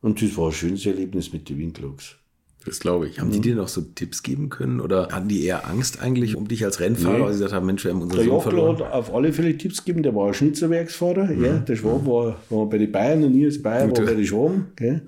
Und 0.02 0.22
das 0.22 0.38
war 0.38 0.48
ein 0.48 0.54
schönes 0.54 0.86
Erlebnis 0.86 1.32
mit 1.34 1.50
den 1.50 1.58
Windlocks. 1.58 2.18
Das 2.66 2.80
glaube 2.80 3.08
ich. 3.08 3.20
Haben 3.20 3.28
mhm. 3.28 3.34
die 3.34 3.42
dir 3.42 3.56
noch 3.56 3.68
so 3.68 3.82
Tipps 3.82 4.24
geben 4.24 4.50
können 4.50 4.80
oder 4.80 5.10
hatten 5.10 5.28
die 5.28 5.44
eher 5.46 5.68
Angst 5.68 6.02
eigentlich 6.02 6.36
um 6.36 6.48
dich 6.48 6.64
als 6.64 6.80
Rennfahrer, 6.80 7.18
nee. 7.18 7.24
weil 7.24 7.34
sie 7.34 7.40
gesagt 7.40 7.54
haben, 7.54 7.66
Mensch, 7.66 7.84
wir 7.84 7.92
haben 7.92 8.02
unseren 8.02 8.20
Der 8.20 8.28
Sohn 8.28 8.42
verloren? 8.42 8.80
hat 8.80 8.92
auf 8.92 9.14
alle 9.14 9.34
Fälle 9.34 9.58
Tipps 9.58 9.84
gegeben. 9.84 10.04
Der 10.04 10.16
war 10.16 10.28
ein 10.28 10.34
Schnitzerwerksfahrer. 10.34 11.26
Mhm. 11.26 11.46
Ja, 11.46 11.58
der 11.60 11.76
Schwab 11.76 12.06
war, 12.06 12.38
war 12.50 12.66
bei 12.68 12.78
den 12.78 12.92
Bayern 12.92 13.24
und 13.24 13.36
ich 13.36 13.46
als 13.46 13.62
Bayer 13.62 13.88
war 13.88 14.06
bei 14.06 14.14
den 14.14 14.26
Schwaben. 14.26 14.68
Ja. 14.80 15.00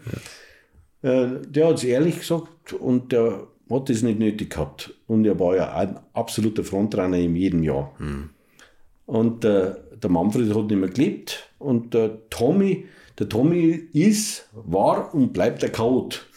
Äh, 1.10 1.42
der 1.48 1.68
hat 1.68 1.78
es 1.78 1.84
ehrlich 1.84 2.20
gesagt 2.20 2.74
und 2.74 3.12
der 3.12 3.48
hat 3.70 3.90
das 3.90 4.02
nicht 4.02 4.20
nötig 4.20 4.52
gehabt. 4.52 4.94
Und 5.08 5.26
er 5.26 5.40
war 5.40 5.56
ja 5.56 5.74
ein 5.74 6.00
absoluter 6.14 6.64
Frontrenner 6.64 7.18
in 7.18 7.36
jedem 7.36 7.64
Jahr. 7.64 7.94
Mhm. 8.00 8.30
Und 9.06 9.46
äh, 9.46 9.76
der 10.02 10.10
Manfred 10.10 10.54
hat 10.54 10.66
nicht 10.66 10.80
mehr 10.80 10.90
gelebt 10.90 11.50
und 11.60 11.94
der 11.94 12.30
Tommy, 12.30 12.86
der 13.18 13.30
Tommy 13.30 13.88
ist, 13.94 14.50
war 14.54 15.14
und 15.14 15.32
bleibt 15.32 15.62
der 15.62 15.72
Chaot 15.72 16.28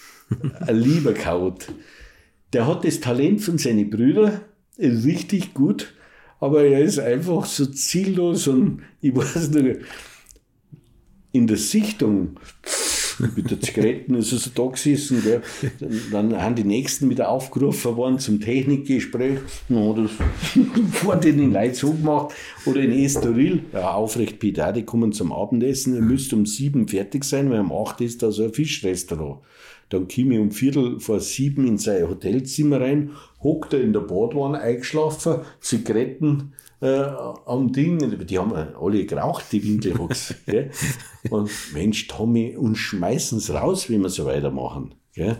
lieber 0.68 1.14
Kaut. 1.14 1.72
Der 2.52 2.66
hat 2.66 2.84
das 2.84 3.00
Talent 3.00 3.40
von 3.42 3.58
seinen 3.58 3.90
Brüdern, 3.90 4.40
richtig 4.78 5.54
gut, 5.54 5.92
aber 6.40 6.64
er 6.64 6.80
ist 6.80 6.98
einfach 6.98 7.44
so 7.46 7.66
ziellos 7.66 8.48
und 8.48 8.82
ich 9.00 9.14
weiß 9.14 9.50
nicht, 9.50 9.80
in 11.32 11.46
der 11.46 11.58
Sichtung 11.58 12.38
mit 13.36 13.50
der 13.50 13.60
Zigaretten 13.60 14.14
ist 14.14 14.32
er 14.32 14.38
so 14.38 14.50
da 14.54 14.70
gesessen. 14.70 15.22
Gell. 15.22 15.42
Dann 16.12 16.40
haben 16.40 16.54
die 16.54 16.64
Nächsten 16.64 17.10
wieder 17.10 17.28
aufgerufen 17.28 17.96
worden 17.96 18.18
zum 18.18 18.40
Technikgespräch. 18.40 19.40
Dann 19.68 19.88
hat 19.88 19.98
er 19.98 20.08
vor 20.92 21.16
den 21.16 21.52
Leuten 21.52 21.74
so 21.74 21.92
gemacht. 21.92 22.34
Oder 22.64 22.82
in 22.82 22.92
Estoril, 22.92 23.64
ja, 23.72 23.92
aufrecht 23.92 24.38
Peter, 24.38 24.72
die 24.72 24.84
kommen 24.84 25.12
zum 25.12 25.32
Abendessen. 25.32 25.94
Ihr 25.94 26.02
müsst 26.02 26.32
um 26.32 26.46
sieben 26.46 26.88
fertig 26.88 27.24
sein, 27.24 27.50
weil 27.50 27.60
um 27.60 27.72
acht 27.72 28.00
ist 28.00 28.22
da 28.22 28.30
so 28.30 28.44
ein 28.44 28.52
Fischrestaurant. 28.52 29.40
Dann 29.90 30.08
komme 30.08 30.34
ich 30.34 30.40
um 30.40 30.50
Viertel 30.50 31.00
vor 31.00 31.20
sieben 31.20 31.66
in 31.66 31.78
sein 31.78 32.08
Hotelzimmer 32.08 32.80
rein, 32.80 33.12
hockt 33.42 33.72
er 33.72 33.80
in 33.80 33.92
der 33.92 34.00
Badwanne 34.00 34.60
eingeschlafen, 34.60 35.40
Zigaretten 35.60 36.52
äh, 36.80 37.04
am 37.46 37.72
Ding. 37.72 37.98
Die 38.26 38.38
haben 38.38 38.52
alle 38.52 39.04
geraucht, 39.04 39.46
die 39.52 39.64
Winkelhocks. 39.64 40.34
und 41.30 41.50
Mensch, 41.72 42.06
Tommy, 42.06 42.56
uns 42.56 42.78
schmeißen 42.78 43.38
es 43.38 43.52
raus, 43.52 43.88
wenn 43.90 44.02
wir 44.02 44.10
so 44.10 44.26
weitermachen. 44.26 44.94
Gell? 45.14 45.38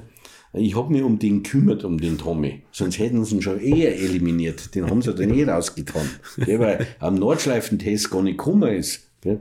Ich 0.54 0.76
habe 0.76 0.90
mich 0.90 1.02
um 1.02 1.18
den 1.18 1.42
gekümmert, 1.42 1.84
um 1.84 1.98
den 1.98 2.16
Tommy. 2.16 2.62
Sonst 2.72 2.98
hätten 2.98 3.24
sie 3.24 3.36
ihn 3.36 3.42
schon 3.42 3.60
eher 3.60 3.96
eliminiert. 3.96 4.74
Den 4.74 4.88
haben 4.88 5.02
sie 5.02 5.14
dann 5.14 5.32
eh 5.34 5.44
rausgetan. 5.50 6.08
Gell? 6.38 6.58
Weil 6.58 6.86
am 7.00 7.14
Nordschleifentest 7.16 8.10
gar 8.10 8.22
nicht 8.22 8.38
gekommen 8.38 8.72
ist. 8.72 9.10
Gell? 9.20 9.40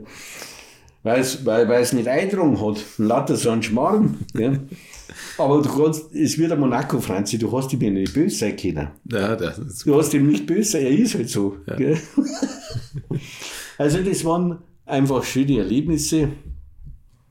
Weil's, 1.02 1.46
weil 1.46 1.70
es 1.70 1.92
nicht 1.92 2.08
eindrungen 2.08 2.60
hat. 2.60 2.84
Lauter 2.98 3.36
so 3.36 3.50
ein 3.50 3.62
Schmarrn. 3.62 4.18
Gell? 4.34 4.60
Aber 5.38 5.62
du 5.62 5.68
kannst, 5.68 6.12
es 6.14 6.36
wird 6.36 6.52
ein 6.52 6.60
Monaco, 6.60 7.00
Franzi, 7.00 7.38
du 7.38 7.50
hast 7.56 7.72
ihm 7.72 7.80
ja 7.80 7.90
nicht 7.90 8.12
böse 8.12 8.36
sein 8.36 8.56
können. 8.56 8.88
Ja, 9.10 9.36
das 9.36 9.58
ist 9.58 9.86
du 9.86 9.96
hast 9.96 10.12
ihm 10.14 10.26
nicht 10.26 10.46
böse 10.46 10.78
er 10.78 10.90
ist 10.90 11.14
halt 11.14 11.30
so. 11.30 11.58
Ja. 11.66 11.76
also 13.78 14.02
das 14.02 14.24
waren 14.24 14.58
einfach 14.84 15.22
schöne 15.24 15.58
Erlebnisse. 15.58 16.30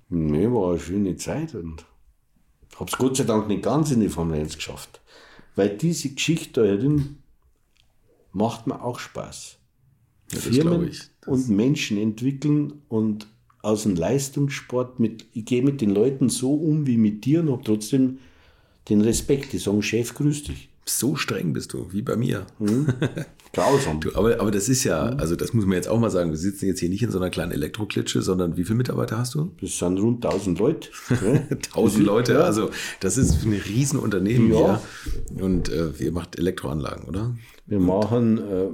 Nee, 0.10 0.48
war 0.50 0.72
eine 0.72 0.80
schöne 0.80 1.16
Zeit 1.18 1.54
und 1.54 1.86
habe 2.80 2.90
es 2.90 2.98
Gott 2.98 3.18
sei 3.18 3.26
Dank 3.26 3.48
nicht 3.48 3.64
ganz 3.64 3.92
in 3.92 4.00
die 4.00 4.10
Formel 4.10 4.40
1 4.40 4.56
geschafft. 4.56 5.02
Weil 5.56 5.76
diese 5.76 6.10
Geschichte 6.10 6.62
da 6.66 6.76
drin 6.76 7.18
macht 8.32 8.68
mir 8.68 8.82
auch 8.82 9.00
Spaß. 9.00 9.58
Ja, 10.32 10.40
Firmen 10.40 10.92
und 11.26 11.50
Menschen 11.50 11.98
entwickeln 11.98 12.82
und 12.88 13.28
aus 13.68 13.84
dem 13.84 13.96
Leistungssport 13.96 15.00
mit, 15.00 15.26
ich 15.34 15.46
gehe 15.46 15.62
mit 15.62 15.82
den 15.82 15.90
Leuten 15.90 16.30
so 16.30 16.54
um 16.54 16.88
wie 16.88 16.98
mit 16.98 17.26
dir 17.26 17.42
und 17.42 17.52
habe 17.52 17.64
trotzdem 17.64 18.20
den 18.88 19.02
Respekt. 19.02 19.52
Die 19.52 19.58
sagen, 19.58 19.84
Chef, 19.84 20.14
grüß 20.14 20.44
dich. 20.44 20.70
So 20.86 21.18
streng 21.18 21.52
bist 21.52 21.74
du, 21.74 21.92
wie 21.92 22.02
bei 22.02 22.16
mir. 22.16 22.48
Mhm. 22.60 22.88
Grausam. 23.54 24.00
Du, 24.00 24.16
aber, 24.16 24.40
aber 24.40 24.52
das 24.52 24.70
ist 24.70 24.86
ja, 24.86 25.02
also 25.02 25.36
das 25.36 25.54
muss 25.54 25.66
man 25.66 25.76
jetzt 25.76 25.90
auch 25.90 26.00
mal 26.00 26.10
sagen, 26.10 26.30
wir 26.30 26.38
sitzen 26.38 26.66
jetzt 26.66 26.80
hier 26.80 26.88
nicht 26.88 27.04
in 27.04 27.12
so 27.12 27.18
einer 27.18 27.30
kleinen 27.30 27.52
Elektroklitsche, 27.52 28.22
sondern 28.22 28.56
wie 28.56 28.64
viele 28.64 28.78
Mitarbeiter 28.78 29.18
hast 29.18 29.36
du? 29.36 29.52
Das 29.60 29.78
sind 29.78 30.00
rund 30.00 30.26
1000 30.26 30.60
Leute. 30.60 30.90
1000 31.10 32.06
Leute, 32.06 32.34
ja. 32.34 32.40
also 32.42 32.70
das 33.02 33.18
ist 33.18 33.44
ein 33.44 33.52
Riesenunternehmen 33.52 34.54
ja. 34.54 34.82
hier. 35.36 35.44
Und 35.44 35.68
äh, 35.68 35.90
ihr 36.00 36.14
macht 36.14 36.40
Elektroanlagen, 36.40 37.04
oder? 37.06 37.36
Wir 37.66 37.80
machen 37.82 38.38
äh, 38.38 38.70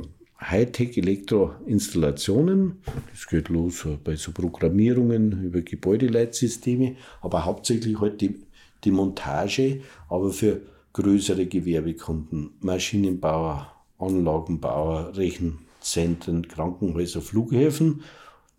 Hightech-Elektroinstallationen. 0.49 2.81
Das 3.11 3.27
geht 3.27 3.49
los 3.49 3.85
bei 4.03 4.15
so 4.15 4.31
Programmierungen 4.31 5.43
über 5.43 5.61
Gebäudeleitsysteme, 5.61 6.95
aber 7.21 7.45
hauptsächlich 7.45 7.99
halt 7.99 8.21
die, 8.21 8.39
die 8.83 8.91
Montage, 8.91 9.81
aber 10.09 10.31
für 10.31 10.61
größere 10.93 11.45
Gewerbekunden, 11.47 12.51
Maschinenbauer, 12.61 13.71
Anlagenbauer, 13.97 15.15
Rechenzentren, 15.15 16.47
Krankenhäuser, 16.47 17.21
Flughäfen. 17.21 18.03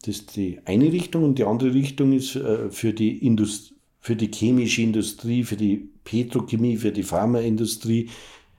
Das 0.01 0.17
ist 0.17 0.37
die 0.37 0.61
eine 0.65 0.93
Richtung 0.93 1.25
und 1.25 1.39
die 1.39 1.45
andere 1.45 1.73
Richtung 1.73 2.13
ist 2.13 2.37
äh, 2.37 2.71
für 2.71 2.93
die, 2.93 3.25
Indust 3.25 3.75
für 4.01 4.17
die 4.17 4.31
chemische 4.31 4.83
Industrie, 4.83 5.45
für 5.45 5.57
die 5.57 5.89
Petrochemie, 6.05 6.77
für 6.77 6.93
die 6.93 7.05
Pharmaindustrie 7.05 8.11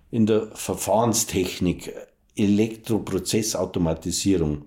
in 0.09 0.25
der 0.25 0.47
Verfahrenstechnik 0.55 1.93
Elektroprozessautomatisierung. 2.35 4.63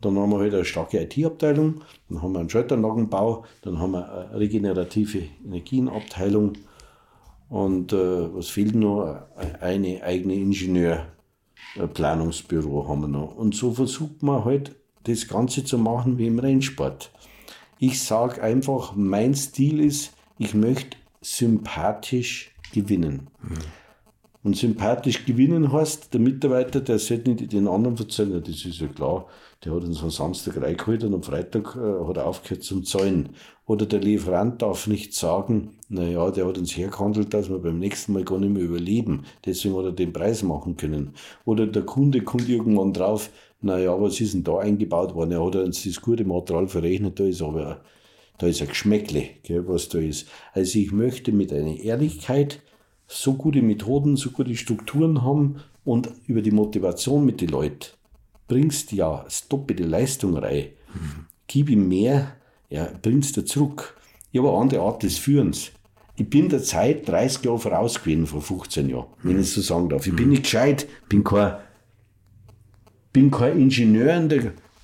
Dann 0.00 0.18
haben 0.18 0.30
wir 0.30 0.38
halt 0.38 0.54
eine 0.54 0.64
starke 0.64 1.02
IT-Abteilung, 1.02 1.82
dann 2.08 2.22
haben 2.22 2.32
wir 2.32 2.40
einen 2.40 2.50
Schaltanlagenbau, 2.50 3.44
dann 3.62 3.78
haben 3.78 3.92
wir 3.92 4.12
eine 4.12 4.40
regenerative 4.40 5.22
Energienabteilung 5.44 6.56
und 7.52 7.92
äh, 7.92 8.34
was 8.34 8.48
fehlt 8.48 8.74
noch? 8.74 9.26
Eine 9.60 10.02
eigene 10.02 10.34
Ingenieurplanungsbüro 10.34 12.88
haben 12.88 13.02
wir 13.02 13.08
noch. 13.08 13.36
Und 13.36 13.54
so 13.54 13.72
versucht 13.72 14.22
man 14.22 14.46
halt 14.46 14.74
das 15.04 15.28
Ganze 15.28 15.62
zu 15.62 15.76
machen 15.76 16.16
wie 16.16 16.28
im 16.28 16.38
Rennsport. 16.38 17.10
Ich 17.78 18.02
sage 18.02 18.42
einfach, 18.42 18.94
mein 18.96 19.34
Stil 19.34 19.80
ist, 19.80 20.14
ich 20.38 20.54
möchte 20.54 20.96
sympathisch 21.20 22.54
gewinnen. 22.72 23.28
Mhm. 23.42 23.58
Und 24.44 24.56
sympathisch 24.56 25.24
gewinnen 25.24 25.72
heißt, 25.72 26.12
der 26.12 26.20
Mitarbeiter, 26.20 26.80
der 26.80 26.98
sollte 26.98 27.30
nicht 27.30 27.52
den 27.52 27.68
anderen 27.68 27.96
erzählen, 27.96 28.32
ja, 28.32 28.40
das 28.40 28.64
ist 28.64 28.80
ja 28.80 28.88
klar, 28.88 29.26
der 29.64 29.72
hat 29.72 29.84
uns 29.84 30.02
am 30.02 30.10
Samstag 30.10 30.60
reingeholt 30.60 31.04
und 31.04 31.14
am 31.14 31.22
Freitag 31.22 31.76
äh, 31.76 32.08
hat 32.08 32.16
er 32.16 32.26
aufgehört 32.26 32.64
zum 32.64 32.84
Zahlen. 32.84 33.30
Oder 33.66 33.86
der 33.86 34.00
Lieferant 34.00 34.60
darf 34.60 34.88
nicht 34.88 35.14
sagen, 35.14 35.70
naja, 35.88 36.32
der 36.32 36.46
hat 36.48 36.58
uns 36.58 36.76
hergehandelt, 36.76 37.32
dass 37.32 37.48
wir 37.48 37.58
beim 37.60 37.78
nächsten 37.78 38.12
Mal 38.12 38.24
gar 38.24 38.40
nicht 38.40 38.52
mehr 38.52 38.64
überleben. 38.64 39.24
Deswegen 39.46 39.76
hat 39.76 39.84
er 39.84 39.92
den 39.92 40.12
Preis 40.12 40.42
machen 40.42 40.76
können. 40.76 41.14
Oder 41.44 41.68
der 41.68 41.82
Kunde 41.82 42.22
kommt 42.22 42.48
irgendwann 42.48 42.92
drauf, 42.92 43.30
naja, 43.60 44.00
was 44.00 44.20
ist 44.20 44.34
denn 44.34 44.42
da 44.42 44.58
eingebaut 44.58 45.14
worden? 45.14 45.30
Er 45.30 45.46
hat 45.46 45.54
uns 45.54 45.84
das 45.84 46.00
gute 46.00 46.24
Material 46.24 46.66
verrechnet, 46.66 47.20
da 47.20 47.24
ist 47.24 47.42
aber 47.42 47.80
da 48.38 48.48
ist 48.48 48.60
ein 48.60 48.66
Geschmäckle, 48.66 49.28
gell, 49.44 49.68
was 49.68 49.88
da 49.88 49.98
ist. 49.98 50.26
Also 50.52 50.80
ich 50.80 50.90
möchte 50.90 51.30
mit 51.30 51.52
einer 51.52 51.78
Ehrlichkeit 51.78 52.60
so 53.06 53.34
gute 53.34 53.62
Methoden, 53.62 54.16
so 54.16 54.30
gute 54.30 54.56
Strukturen 54.56 55.22
haben 55.22 55.56
und 55.84 56.10
über 56.26 56.42
die 56.42 56.50
Motivation 56.50 57.24
mit 57.24 57.40
den 57.40 57.48
Leuten 57.48 57.86
bringst 58.48 58.92
ja 58.92 59.22
das 59.24 59.48
doppelte 59.48 59.84
Leistung 59.84 60.36
rein. 60.36 60.66
Mhm. 60.92 61.26
Gib 61.46 61.70
ihm 61.70 61.88
mehr, 61.88 62.36
ja, 62.68 62.88
bringst 63.00 63.36
du 63.36 63.44
zurück. 63.44 63.96
Ich 64.30 64.38
habe 64.38 64.50
eine 64.50 64.58
andere 64.58 64.82
Art 64.82 65.02
des 65.02 65.18
Führens. 65.18 65.72
Ich 66.16 66.28
bin 66.28 66.48
der 66.48 66.62
Zeit 66.62 67.08
30 67.08 67.44
Jahre 67.44 67.58
voraus 67.58 68.02
gewesen, 68.02 68.26
vor 68.26 68.42
15 68.42 68.88
Jahren, 68.90 69.06
wenn 69.22 69.40
ich 69.40 69.50
so 69.50 69.60
sagen 69.62 69.88
darf. 69.88 70.06
Ich 70.06 70.14
bin 70.14 70.28
nicht 70.28 70.42
gescheit, 70.42 70.86
bin 71.08 71.24
kein, 71.24 71.56
bin 73.12 73.30
kein 73.30 73.58
Ingenieur 73.58 74.28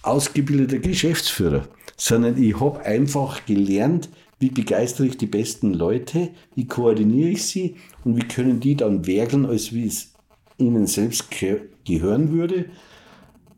ausgebildeter 0.03 0.79
Geschäftsführer, 0.79 1.69
sondern 1.97 2.43
ich 2.43 2.59
habe 2.59 2.81
einfach 2.81 3.45
gelernt, 3.45 4.09
wie 4.39 4.51
begeistere 4.51 5.07
ich 5.07 5.16
die 5.16 5.26
besten 5.26 5.74
Leute, 5.74 6.30
wie 6.55 6.66
koordiniere 6.66 7.30
ich 7.30 7.45
sie 7.45 7.76
und 8.05 8.16
wie 8.16 8.26
können 8.26 8.61
die 8.61 8.76
dann 8.76 9.07
werkeln, 9.07 9.47
als 9.47 9.72
wie 9.72 9.86
es 9.86 10.14
ihnen 10.59 10.86
selbst 10.86 11.26
gehören 11.84 12.32
würde. 12.32 12.66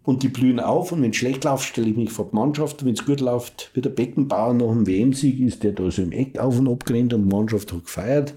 Und 0.03 0.23
die 0.23 0.29
blühen 0.29 0.61
auf 0.61 0.93
und 0.93 1.03
wenn 1.03 1.11
es 1.11 1.17
schlecht 1.17 1.45
läuft, 1.45 1.69
stelle 1.69 1.91
ich 1.91 1.97
mich 1.97 2.11
vor 2.11 2.29
die 2.31 2.37
Mannschaft. 2.37 2.85
Wenn 2.85 2.95
es 2.95 3.05
gut 3.05 3.21
läuft, 3.21 3.71
wie 3.75 3.83
der 3.83 3.91
Beckenbauer 3.91 4.55
nach 4.55 4.69
dem 4.69 4.87
WM-Sieg 4.87 5.41
ist, 5.41 5.63
der 5.63 5.73
da 5.73 5.91
so 5.91 6.03
im 6.03 6.13
Eck 6.13 6.39
auf 6.39 6.59
und 6.59 6.69
ab 6.69 6.87
gerannt 6.87 7.13
und 7.13 7.29
die 7.29 7.37
Mannschaft 7.37 7.73
hat 7.73 7.85
gefeiert. 7.85 8.35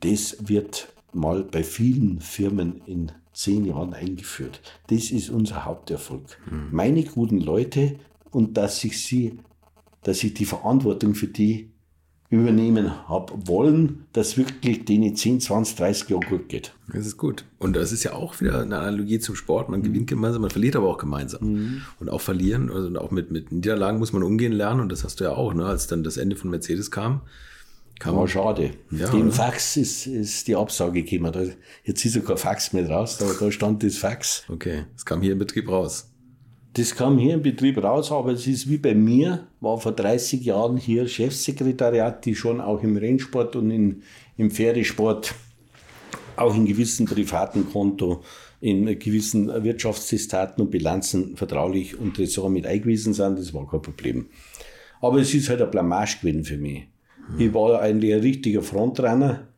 Das 0.00 0.36
wird 0.40 0.92
mal 1.12 1.44
bei 1.44 1.62
vielen 1.62 2.20
Firmen 2.20 2.80
in 2.86 3.12
zehn 3.32 3.66
Jahren 3.66 3.92
eingeführt. 3.94 4.60
Das 4.88 5.10
ist 5.10 5.30
unser 5.30 5.64
Haupterfolg. 5.64 6.38
Mhm. 6.50 6.68
Meine 6.70 7.04
guten 7.04 7.40
Leute 7.40 7.96
und 8.30 8.56
dass 8.56 8.82
ich 8.84 9.04
sie 9.04 9.38
dass 10.08 10.24
ich 10.24 10.32
die 10.32 10.46
Verantwortung 10.46 11.14
für 11.14 11.26
die 11.26 11.70
übernehmen 12.30 13.08
habe 13.08 13.34
wollen, 13.46 14.06
dass 14.14 14.38
wirklich 14.38 14.86
denen 14.86 15.14
10, 15.14 15.40
20, 15.40 15.76
30 15.76 16.08
Jahre 16.08 16.26
gut 16.26 16.48
geht. 16.48 16.72
Das 16.90 17.06
ist 17.06 17.18
gut. 17.18 17.44
Und 17.58 17.76
das 17.76 17.92
ist 17.92 18.04
ja 18.04 18.14
auch 18.14 18.40
wieder 18.40 18.62
eine 18.62 18.78
Analogie 18.78 19.18
zum 19.18 19.34
Sport. 19.34 19.68
Man 19.68 19.80
mhm. 19.80 19.84
gewinnt 19.84 20.06
gemeinsam, 20.06 20.40
man 20.40 20.50
verliert 20.50 20.76
aber 20.76 20.88
auch 20.88 20.96
gemeinsam. 20.96 21.52
Mhm. 21.52 21.82
Und 22.00 22.08
auch 22.08 22.22
verlieren, 22.22 22.70
also 22.70 22.98
auch 22.98 23.10
mit, 23.10 23.30
mit 23.30 23.52
Niederlagen 23.52 23.98
muss 23.98 24.14
man 24.14 24.22
umgehen 24.22 24.52
lernen. 24.52 24.80
Und 24.80 24.90
das 24.90 25.04
hast 25.04 25.20
du 25.20 25.24
ja 25.24 25.32
auch, 25.32 25.52
ne? 25.52 25.66
als 25.66 25.88
dann 25.88 26.02
das 26.02 26.16
Ende 26.16 26.36
von 26.36 26.48
Mercedes 26.48 26.90
kam. 26.90 27.20
kam 27.98 28.16
War 28.16 28.28
schade. 28.28 28.70
Ja, 28.90 29.10
Dem? 29.10 29.30
Fax 29.30 29.76
ist, 29.76 30.06
ist 30.06 30.48
die 30.48 30.56
Absage 30.56 31.02
gekommen. 31.02 31.52
jetzt 31.84 32.02
ist 32.02 32.16
ja 32.16 32.22
kein 32.22 32.38
Fax 32.38 32.72
mehr 32.72 32.88
raus, 32.88 33.20
aber 33.20 33.34
da 33.38 33.52
stand 33.52 33.82
das 33.82 33.98
Fax. 33.98 34.44
Okay, 34.48 34.84
es 34.96 35.04
kam 35.04 35.20
hier 35.20 35.32
im 35.32 35.38
Betrieb 35.38 35.68
raus. 35.68 36.10
Das 36.74 36.94
kam 36.94 37.18
hier 37.18 37.34
im 37.34 37.42
Betrieb 37.42 37.82
raus, 37.82 38.12
aber 38.12 38.32
es 38.32 38.46
ist 38.46 38.68
wie 38.68 38.76
bei 38.76 38.94
mir, 38.94 39.48
war 39.60 39.78
vor 39.78 39.92
30 39.92 40.44
Jahren 40.44 40.76
hier 40.76 41.08
Chefsekretariat, 41.08 42.24
die 42.24 42.34
schon 42.34 42.60
auch 42.60 42.82
im 42.82 42.96
Rennsport 42.96 43.56
und 43.56 43.70
in, 43.70 44.02
im 44.36 44.50
Pferdesport, 44.50 45.34
auch 46.36 46.54
in 46.54 46.66
gewissen 46.66 47.06
privaten 47.06 47.68
Konto, 47.70 48.22
in 48.60 48.98
gewissen 48.98 49.48
Wirtschaftstestaten 49.64 50.62
und 50.62 50.70
Bilanzen 50.70 51.36
vertraulich 51.36 51.98
und 51.98 52.14
Tresor 52.14 52.50
mit 52.50 52.66
eingewiesen 52.66 53.14
sind, 53.14 53.38
das 53.38 53.54
war 53.54 53.66
kein 53.68 53.82
Problem. 53.82 54.26
Aber 55.00 55.20
es 55.20 55.32
ist 55.34 55.48
halt 55.48 55.62
ein 55.62 55.70
Blamage 55.70 56.18
gewesen 56.20 56.44
für 56.44 56.58
mich. 56.58 56.86
Ich 57.38 57.52
war 57.54 57.80
eigentlich 57.80 58.14
ein 58.14 58.20
richtiger 58.20 58.62
Frontrenner 58.62 59.48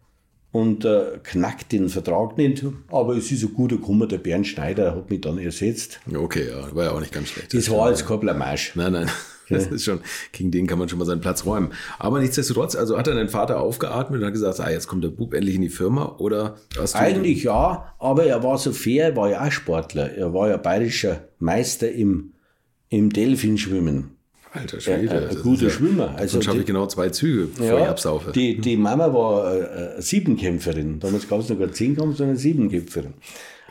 und 0.53 0.85
äh, 0.85 1.19
knackt 1.23 1.73
den 1.73 1.89
Vertrag 1.89 2.37
nicht. 2.37 2.65
Aber 2.89 3.17
es 3.17 3.31
ist 3.31 3.43
ein 3.43 3.55
guter 3.55 3.77
Kummer, 3.77 4.07
der 4.07 4.19
Bernd 4.19 4.47
Schneider 4.47 4.95
hat 4.97 5.11
mich 5.11 5.21
dann 5.21 5.39
ersetzt. 5.39 6.01
Okay, 6.13 6.49
ja, 6.49 6.75
war 6.75 6.85
ja 6.85 6.91
auch 6.93 7.01
nicht 7.01 7.13
ganz 7.13 7.29
schlecht. 7.29 7.55
Das, 7.55 7.65
das 7.65 7.75
war 7.75 7.91
jetzt 7.91 8.07
kein 8.07 8.21
Blamage. 8.21 8.73
Nein, 8.75 8.93
nein. 8.93 9.11
Das 9.51 9.67
ist 9.67 9.85
schon, 9.85 9.99
gegen 10.31 10.53
den 10.53 10.69
kann 10.69 10.79
man 10.79 10.89
schon 10.89 11.01
mal 11.01 11.05
seinen 11.05 11.21
Platz 11.21 11.45
räumen. 11.45 11.73
Aber 11.99 12.21
nichtsdestotrotz, 12.21 12.77
also 12.77 12.97
hat 12.97 13.09
er 13.09 13.17
dein 13.17 13.29
Vater 13.29 13.59
aufgeatmet 13.59 14.21
und 14.21 14.27
hat 14.27 14.33
gesagt, 14.33 14.61
ah, 14.61 14.71
jetzt 14.71 14.87
kommt 14.87 15.03
der 15.03 15.09
Bub 15.09 15.35
endlich 15.35 15.57
in 15.57 15.63
die 15.63 15.69
Firma 15.69 16.15
oder 16.19 16.55
Eigentlich 16.93 17.43
ja, 17.43 17.93
aber 17.99 18.27
er 18.27 18.45
war 18.45 18.59
so 18.59 18.71
fair, 18.71 19.07
er 19.07 19.17
war 19.17 19.29
ja 19.29 19.45
auch 19.45 19.51
Sportler. 19.51 20.13
Er 20.13 20.33
war 20.33 20.49
ja 20.49 20.57
bayerischer 20.57 21.29
Meister 21.41 21.91
im, 21.91 22.35
im 22.91 23.11
Delfinschwimmen. 23.11 24.20
Alter 24.53 24.81
Schwede. 24.81 25.31
Guter 25.43 25.65
ja, 25.65 25.71
Schwimmer. 25.71 26.15
Also 26.17 26.41
schaffe 26.41 26.59
ich 26.59 26.67
genau 26.67 26.87
zwei 26.87 27.11
Züge, 27.11 27.47
bevor 27.47 27.79
ja, 27.79 27.85
ich 27.85 27.89
absaufe. 27.89 28.33
Die, 28.33 28.59
die 28.59 28.77
Mama 28.77 29.13
war 29.13 29.55
äh, 29.55 30.03
Siebenkämpferin. 30.03 30.99
Damals 30.99 31.29
gab 31.29 31.41
es 31.41 31.49
noch 31.49 31.59
gar 31.59 31.71
Zehnkampf, 31.71 32.17
sondern 32.17 32.37
Siebenkämpferin. 32.37 33.15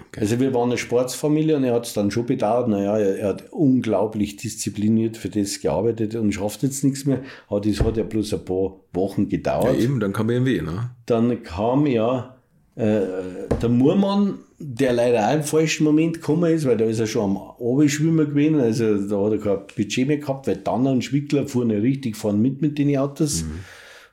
Okay. 0.07 0.21
Also 0.21 0.39
wir 0.39 0.53
waren 0.53 0.69
eine 0.69 0.77
Sportsfamilie 0.77 1.57
und 1.57 1.65
er 1.65 1.73
hat 1.73 1.85
es 1.85 1.93
dann 1.93 2.11
schon 2.11 2.25
bedauert. 2.25 2.69
Naja, 2.69 2.97
er, 2.97 3.19
er, 3.19 3.27
hat 3.29 3.51
unglaublich 3.51 4.37
diszipliniert 4.37 5.17
für 5.17 5.29
das 5.29 5.59
gearbeitet 5.59 6.15
und 6.15 6.31
schafft 6.31 6.63
jetzt 6.63 6.83
nichts 6.83 7.05
mehr. 7.05 7.21
Aber 7.49 7.59
das 7.59 7.81
hat 7.83 7.97
ja 7.97 8.03
bloß 8.03 8.33
ein 8.33 8.45
paar 8.45 8.79
Wochen 8.93 9.27
gedauert. 9.27 9.77
Ja 9.77 9.83
eben, 9.83 9.99
dann 9.99 10.13
kam 10.13 10.27
BMW, 10.27 10.61
ne? 10.61 10.91
Dann 11.05 11.43
kam 11.43 11.85
ja 11.85 12.35
äh, 12.35 12.38
der 12.79 13.69
Murmann 13.69 14.39
der 14.59 14.91
leider 14.91 15.29
auch 15.29 15.33
im 15.33 15.43
falschen 15.43 15.85
Moment 15.85 16.15
gekommen 16.15 16.53
ist, 16.53 16.65
weil 16.65 16.75
da 16.75 16.85
ist 16.85 16.99
er 16.99 17.07
schon 17.07 17.31
am 17.31 17.37
Abendschwimmer 17.37 18.25
gewesen, 18.25 18.59
also 18.59 19.07
da 19.07 19.25
hat 19.25 19.31
er 19.31 19.39
kein 19.39 19.67
Budget 19.75 20.07
mehr 20.07 20.17
gehabt, 20.17 20.47
weil 20.47 20.57
dann 20.57 20.85
ein 20.85 21.01
Schwickler 21.01 21.47
fuhren 21.47 21.69
ja 21.69 21.79
richtig 21.79 22.17
vorne 22.17 22.39
mit 22.39 22.61
mit 22.61 22.77
den 22.77 22.95
Autos 22.97 23.43
mhm. 23.43 23.59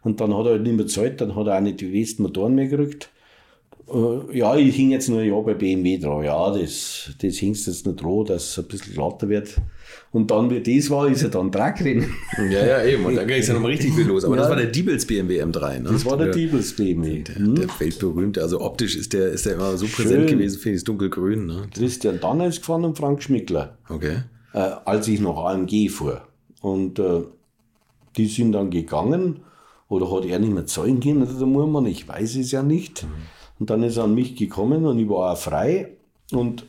und 0.04 0.20
dann 0.20 0.32
hat 0.36 0.46
er 0.46 0.52
halt 0.52 0.62
nicht 0.62 0.76
mehr 0.76 0.86
gezahlt, 0.86 1.20
dann 1.20 1.34
hat 1.34 1.48
er 1.48 1.56
auch 1.56 1.60
nicht 1.60 1.80
die 1.80 1.86
besten 1.86 2.22
Motoren 2.22 2.54
mehr 2.54 2.68
gekriegt. 2.68 3.10
Äh, 3.92 4.38
ja, 4.38 4.56
ich 4.56 4.76
hing 4.76 4.92
jetzt 4.92 5.08
nur 5.08 5.20
ein 5.20 5.28
Jahr 5.28 5.42
bei 5.42 5.54
BMW 5.54 5.98
dran, 5.98 6.22
ja, 6.22 6.56
das, 6.56 7.10
das 7.20 7.36
hingst 7.36 7.66
jetzt 7.66 7.84
noch 7.84 7.96
dran, 7.96 8.24
dass 8.26 8.50
es 8.50 8.58
ein 8.58 8.68
bisschen 8.68 8.94
glatter 8.94 9.28
wird. 9.28 9.56
Und 10.16 10.30
dann, 10.30 10.48
wie 10.48 10.62
das 10.62 10.88
war, 10.88 11.08
ist 11.08 11.22
er 11.22 11.28
dann 11.28 11.50
Dragrennen. 11.50 12.10
Ja, 12.50 12.64
ja, 12.64 12.84
eben. 12.84 13.04
Und 13.04 13.16
dann 13.16 13.26
ging 13.26 13.36
es 13.36 13.48
ja 13.48 13.52
nochmal 13.52 13.72
richtig 13.72 13.92
viel 13.92 14.06
los. 14.06 14.24
Aber 14.24 14.34
ja. 14.34 14.40
das 14.40 14.48
war 14.48 14.56
der 14.56 14.68
Diebels 14.68 15.04
BMW 15.04 15.42
M3, 15.42 15.80
ne? 15.80 15.90
Das 15.92 16.06
war 16.06 16.16
der, 16.16 16.28
der 16.28 16.36
Diebels 16.36 16.74
BMW. 16.74 17.22
Der, 17.22 17.34
hm? 17.34 17.54
der 17.54 17.68
weltberühmte, 17.78 18.40
also 18.40 18.62
optisch 18.62 18.96
ist 18.96 19.12
der, 19.12 19.28
ist 19.28 19.44
der 19.44 19.56
immer 19.56 19.76
so 19.76 19.84
präsent 19.84 20.30
Schön. 20.30 20.38
gewesen, 20.38 20.58
finde 20.58 20.78
ich, 20.78 20.84
dunkelgrün, 20.84 21.44
ne? 21.44 21.68
Christian 21.70 22.18
Danner 22.18 22.46
ist 22.46 22.60
gefahren 22.60 22.86
und 22.86 22.96
Frank 22.96 23.22
Schmickler. 23.22 23.76
Okay. 23.90 24.22
Äh, 24.54 24.70
als 24.86 25.06
ich 25.06 25.20
noch 25.20 25.44
AMG 25.44 25.90
fuhr. 25.90 26.22
Und 26.62 26.98
äh, 26.98 27.20
die 28.16 28.24
sind 28.24 28.52
dann 28.52 28.70
gegangen. 28.70 29.40
Oder 29.90 30.10
hat 30.10 30.24
er 30.24 30.38
nicht 30.38 30.54
mehr 30.54 30.64
zahlen 30.64 30.98
können, 31.00 31.24
oder 31.24 31.34
der 31.34 31.46
Murmann? 31.46 31.84
Ich 31.84 32.08
weiß 32.08 32.36
es 32.36 32.52
ja 32.52 32.62
nicht. 32.62 33.02
Mhm. 33.02 33.08
Und 33.58 33.68
dann 33.68 33.82
ist 33.82 33.98
er 33.98 34.04
an 34.04 34.14
mich 34.14 34.34
gekommen 34.34 34.86
und 34.86 34.98
ich 34.98 35.10
war 35.10 35.32
auch 35.32 35.36
frei. 35.36 35.90
Und 36.32 36.64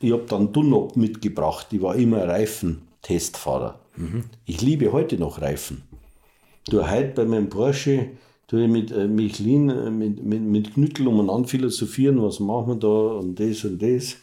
ich 0.00 0.12
habe 0.12 0.24
dann 0.28 0.52
Dunlop 0.52 0.96
mitgebracht. 0.96 1.68
Ich 1.72 1.82
war 1.82 1.94
immer 1.94 2.26
Reifentestfahrer. 2.26 3.78
Mhm. 3.96 4.24
Ich 4.46 4.60
liebe 4.62 4.92
heute 4.92 5.18
noch 5.18 5.40
Reifen. 5.40 5.82
Du 6.68 6.88
heute 6.88 7.12
bei 7.14 7.24
meinem 7.24 7.48
Porsche 7.48 8.08
tue 8.46 8.64
ich 8.64 8.70
mit 8.70 8.90
äh, 8.92 9.06
Michelin, 9.06 9.68
äh, 9.68 9.90
mit, 9.90 10.24
mit, 10.24 10.42
mit 10.42 10.74
Knüttel 10.74 11.06
umeinander 11.06 11.48
philosophieren, 11.48 12.22
was 12.22 12.40
machen 12.40 12.68
wir 12.68 12.76
da 12.76 12.88
und 13.18 13.38
das 13.38 13.64
und 13.64 13.80
das. 13.80 14.14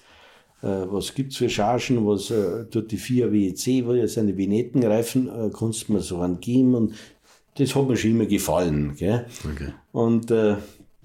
Äh, 0.62 0.88
was 0.91 1.14
gibt 1.14 1.32
es 1.32 1.38
für 1.38 1.49
Chargen, 1.49 2.06
was 2.08 2.32
äh, 2.32 2.66
tut 2.66 2.91
die 2.91 2.98
4 2.98 3.32
WEC, 3.32 3.86
wo 3.86 3.94
ja 3.94 4.08
seine 4.08 4.36
Vinettenreifen, 4.36 5.28
äh, 5.28 5.49
kannst 5.56 5.88
du 5.88 5.94
mir 5.94 6.02
so 6.02 6.18
angeben 6.18 6.74
und 6.74 6.94
das 7.56 7.76
hat 7.76 7.88
mir 7.88 7.98
schon 7.98 8.12
immer 8.12 8.26
gefallen. 8.26 8.95
Gell? 8.98 9.26
Okay. 9.44 9.74
Und 9.91 10.32
äh, 10.32 10.56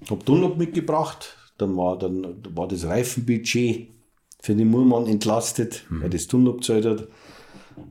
habe 0.09 0.23
Dunlop 0.25 0.57
mitgebracht, 0.57 1.37
dann 1.57 1.77
war, 1.77 1.97
dann 1.97 2.37
war 2.55 2.67
das 2.67 2.85
Reifenbudget 2.85 3.92
für 4.43 4.53
den 4.53 4.69
Murmann 4.69 5.07
entlastet, 5.07 5.85
mhm. 5.89 6.03
weil 6.03 6.09
das 6.09 6.27
Dunlop 6.27 6.57
gezahlt 6.57 6.85
hat. 6.85 7.07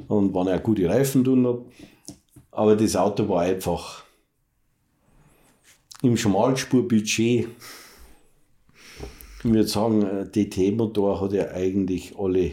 Und 0.07 0.35
waren 0.35 0.49
auch 0.49 0.63
gute 0.63 0.89
Reifen 0.89 1.25
Dunlop. 1.25 1.73
Aber 2.51 2.77
das 2.77 2.95
Auto 2.95 3.29
war 3.29 3.41
einfach 3.41 4.05
im 6.03 6.17
Schmalspurbudget. 6.17 7.49
Ich 9.39 9.45
würde 9.45 9.67
sagen, 9.67 10.31
DT-Motor 10.31 11.23
hat 11.23 11.33
ja 11.33 11.51
eigentlich 11.51 12.17
alle 12.19 12.53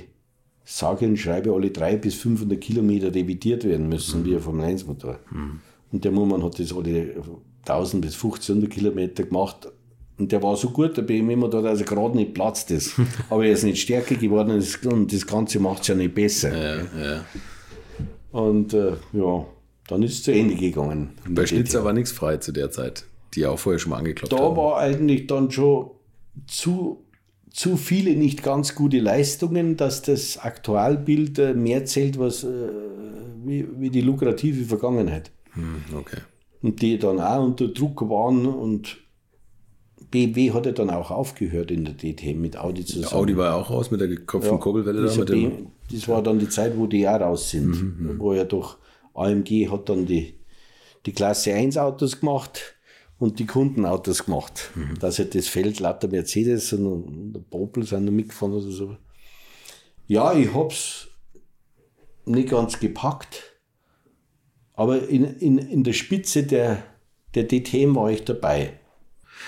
sage 0.64 1.06
und 1.06 1.18
schreibe, 1.18 1.54
alle 1.54 1.70
drei 1.70 1.98
bis 1.98 2.16
500 2.16 2.60
Kilometer 2.60 3.14
revidiert 3.14 3.66
werden 3.66 3.90
müssen, 3.90 4.22
mhm. 4.22 4.26
wie 4.26 4.36
ein 4.36 4.42
Formel 4.42 4.66
1 4.66 4.88
Motor. 4.88 5.20
Mhm. 5.30 5.60
Und 5.92 6.06
der 6.06 6.12
Moment 6.12 6.44
hat 6.44 6.58
das 6.58 6.74
alle 6.74 7.16
1000 7.64 8.02
bis 8.02 8.14
1500 8.14 8.70
Kilometer 8.72 9.24
gemacht. 9.24 9.68
Und 10.20 10.34
der 10.34 10.44
war 10.44 10.58
so 10.58 10.70
gut, 10.70 10.98
der 10.98 11.04
BMW-Motor, 11.04 11.62
dass 11.62 11.80
er 11.80 11.86
gerade 11.86 12.16
nicht 12.18 12.34
platzt 12.34 12.72
ist. 12.72 12.94
Aber 13.30 13.46
er 13.46 13.54
ist 13.54 13.64
nicht 13.64 13.82
stärker 13.82 14.16
geworden 14.16 14.52
und 14.52 15.14
das 15.14 15.26
Ganze 15.26 15.60
macht 15.60 15.84
es 15.84 15.88
ja 15.88 15.96
nicht 15.96 16.14
besser. 16.14 16.52
Ja, 16.52 16.76
ja. 17.02 17.26
Und 18.32 18.74
äh, 18.74 18.94
ja, 19.14 19.46
dann 19.88 20.04
ist 20.04 20.14
es 20.14 20.24
zu 20.24 20.34
Ende 20.34 20.56
gegangen. 20.56 21.12
Bei 21.28 21.46
Schnitzer 21.46 21.84
war 21.86 21.94
nichts 21.94 22.12
frei 22.12 22.38
zu 22.38 22.52
der 22.52 22.70
Zeit, 22.70 23.06
die 23.34 23.42
ja 23.42 23.50
auch 23.50 23.60
vorher 23.60 23.80
schon 23.80 23.92
mal 23.92 23.98
angeklopft 23.98 24.34
da 24.34 24.38
haben. 24.38 24.56
Da 24.56 24.62
war 24.62 24.78
eigentlich 24.78 25.26
dann 25.28 25.50
schon 25.50 25.92
zu, 26.48 27.06
zu 27.50 27.78
viele 27.78 28.16
nicht 28.16 28.44
ganz 28.44 28.76
gute 28.76 29.00
Leistungen, 29.00 29.78
dass 29.78 30.02
das 30.02 30.38
Aktualbild 30.38 31.40
äh, 31.40 31.54
mehr 31.54 31.86
zählt, 31.86 32.20
was, 32.20 32.44
äh, 32.44 32.48
wie, 33.46 33.68
wie 33.80 33.90
die 33.90 34.02
lukrative 34.02 34.66
Vergangenheit. 34.66 35.32
Hm, 35.54 35.98
okay. 35.98 36.20
Und 36.62 36.82
die 36.82 37.00
dann 37.00 37.22
auch 37.22 37.42
unter 37.42 37.70
Druck 37.70 38.02
waren 38.10 38.46
und 38.46 38.98
BMW 40.12 40.52
hat 40.52 40.66
ja 40.66 40.72
dann 40.72 40.90
auch 40.90 41.12
aufgehört 41.12 41.72
in 41.72 41.86
der 41.86 41.96
DTM 41.96 42.42
mit 42.42 42.58
Audi 42.58 42.86
zusammen. 42.86 43.14
Audi 43.14 43.38
war 43.38 43.48
ja 43.48 43.56
auch 43.56 43.70
raus 43.70 43.92
mit 43.92 44.02
der 44.02 44.08
gekopften 44.08 44.54
ja, 44.54 44.58
Kurbelwelle 44.58 45.06
da. 45.06 45.16
Mit 45.16 45.30
dem 45.30 45.68
das 45.92 46.08
war 46.08 46.22
dann 46.22 46.40
die 46.40 46.50
Zeit, 46.50 46.78
wo 46.78 46.88
die 46.88 47.08
auch 47.08 47.20
raus 47.20 47.50
sind, 47.50 47.70
mhm, 47.70 48.14
mhm. 48.14 48.20
wo 48.20 48.34
ja 48.34 48.44
doch 48.44 48.78
AMG 49.14 49.70
hat 49.70 49.90
dann 49.90 50.06
die, 50.06 50.36
die 51.06 51.12
Klasse 51.12 51.54
1 51.54 51.78
Autos 51.78 52.20
gemacht 52.20 52.76
und 53.18 53.40
die 53.40 53.46
Kundenautos 53.46 54.26
gemacht. 54.26 54.72
Mhm. 54.76 55.00
Da 55.00 55.08
ist 55.10 55.36
das 55.36 55.48
Feld 55.48 55.80
lauter 55.80 56.08
Mercedes 56.08 56.74
und 56.74 57.34
der 57.34 57.42
Popel 57.42 57.84
sind 57.84 58.06
noch 58.06 58.12
mitgefahren 58.12 58.54
oder 58.54 58.70
so. 58.70 58.98
Ja, 60.08 60.34
ich 60.34 60.54
hab's 60.54 61.08
nicht 62.26 62.50
ganz 62.50 62.80
gepackt, 62.80 63.60
aber 64.74 65.08
in, 65.08 65.24
in, 65.24 65.58
in 65.58 65.84
der 65.84 65.94
Spitze 65.94 66.44
der, 66.44 66.84
der 67.36 67.48
DTM 67.48 67.96
war 67.96 68.12
ich 68.12 68.24
dabei. 68.24 68.80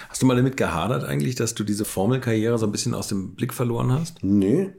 Hast 0.09 0.21
du 0.21 0.25
mal 0.25 0.35
damit 0.35 0.57
gehadert 0.57 1.03
eigentlich, 1.03 1.35
dass 1.35 1.55
du 1.55 1.63
diese 1.63 1.85
Formelkarriere 1.85 2.57
so 2.57 2.65
ein 2.65 2.71
bisschen 2.71 2.93
aus 2.93 3.07
dem 3.07 3.35
Blick 3.35 3.53
verloren 3.53 3.91
hast? 3.91 4.23
Nö. 4.23 4.69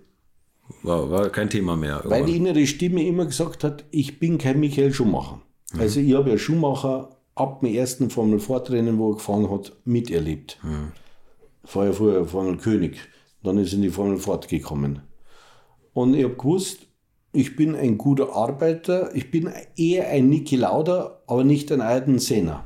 War, 0.83 1.11
war 1.11 1.31
kein 1.31 1.51
Thema 1.51 1.77
mehr. 1.77 1.97
Irgendwann. 1.97 2.21
Weil 2.21 2.27
die 2.27 2.37
innere 2.37 2.67
Stimme 2.67 3.07
immer 3.07 3.27
gesagt 3.27 3.65
hat, 3.65 3.85
ich 3.91 4.19
bin 4.19 4.39
kein 4.39 4.61
Michael 4.61 4.93
Schumacher. 4.93 5.41
Mhm. 5.73 5.81
Also 5.81 6.01
ich 6.01 6.15
habe 6.15 6.31
ja 6.31 6.39
Schumacher 6.39 7.17
ab 7.35 7.61
dem 7.61 7.75
ersten 7.75 8.11
Formel 8.11 8.39
4 8.41 8.99
wo 8.99 9.11
er 9.11 9.15
gefahren 9.15 9.51
hat, 9.51 9.73
miterlebt. 9.85 10.59
Mhm. 10.63 10.93
War 11.73 11.87
ja 11.87 11.93
vorher 11.93 12.25
Formel 12.25 12.57
König. 12.57 12.99
Dann 13.43 13.59
ist 13.59 13.73
in 13.73 13.83
die 13.83 13.91
Formel 13.91 14.19
fortgekommen. 14.19 15.03
Und 15.93 16.15
ich 16.15 16.25
habe 16.25 16.37
gewusst, 16.37 16.87
ich 17.33 17.57
bin 17.57 17.75
ein 17.75 17.99
guter 17.99 18.35
Arbeiter, 18.35 19.15
ich 19.15 19.31
bin 19.31 19.51
eher 19.77 20.09
ein 20.09 20.29
Niki 20.29 20.57
Lauda, 20.57 21.21
aber 21.27 21.45
nicht 21.45 21.73
ein 21.73 21.81
Ayrton 21.81 22.19
Senna. 22.19 22.65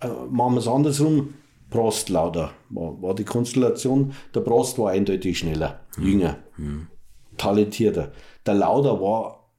Äh, 0.00 0.08
machen 0.30 0.54
wir 0.54 0.60
es 0.60 0.68
andersrum, 0.68 1.34
Prost 1.70 2.08
Lauda 2.08 2.52
war, 2.68 3.00
war, 3.00 3.14
die 3.14 3.24
Konstellation. 3.24 4.12
Der 4.34 4.40
Prost 4.40 4.78
war 4.78 4.90
eindeutig 4.90 5.38
schneller, 5.38 5.80
mhm. 5.96 6.06
jünger, 6.06 6.38
mhm. 6.56 6.88
talentierter. 7.36 8.12
Der 8.44 8.54
Lauda 8.54 9.00
war, 9.00 9.50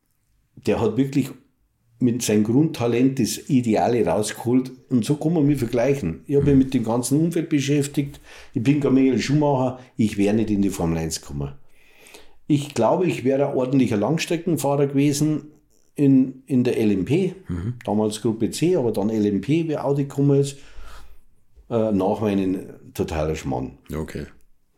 der 0.56 0.82
hat 0.82 0.98
wirklich 0.98 1.32
mit 2.00 2.24
seinem 2.24 2.44
Grundtalent 2.44 3.20
das 3.20 3.50
Ideale 3.50 4.06
rausgeholt. 4.06 4.72
Und 4.90 5.06
so 5.06 5.16
kann 5.16 5.34
man 5.34 5.46
mich 5.46 5.60
vergleichen. 5.60 6.22
Ich 6.26 6.36
habe 6.36 6.48
mich 6.48 6.66
mit 6.66 6.74
dem 6.74 6.84
ganzen 6.84 7.20
Umfeld 7.20 7.50
beschäftigt. 7.50 8.20
Ich 8.54 8.64
bin 8.64 8.80
kein 8.80 8.96
Michael 8.96 9.20
Schumacher. 9.20 9.80
Ich 9.98 10.18
wäre 10.18 10.36
nicht 10.36 10.50
in 10.50 10.62
die 10.62 10.72
Formel 10.72 10.98
1 10.98 11.22
gekommen. 11.22 11.54
Ich 12.48 12.74
glaube, 12.74 13.06
ich 13.06 13.24
wäre 13.24 13.50
ein 13.50 13.56
ordentlicher 13.56 13.98
Langstreckenfahrer 13.98 14.88
gewesen 14.88 15.52
in, 15.96 16.44
in 16.48 16.64
der 16.64 16.76
LMP. 16.84 17.36
Mhm. 17.48 17.76
Damals 17.86 18.22
Gruppe 18.22 18.50
C, 18.50 18.76
aber 18.76 18.92
dann 18.92 19.10
LMP, 19.10 19.48
wie 19.48 19.78
Audi 19.78 20.04
gekommen 20.04 20.40
ist. 20.40 20.58
Äh, 21.72 21.94
nach 21.94 22.20
meinen 22.20 22.94
totaler 22.94 23.36
Schmarrn. 23.36 23.78
Okay. 23.96 24.26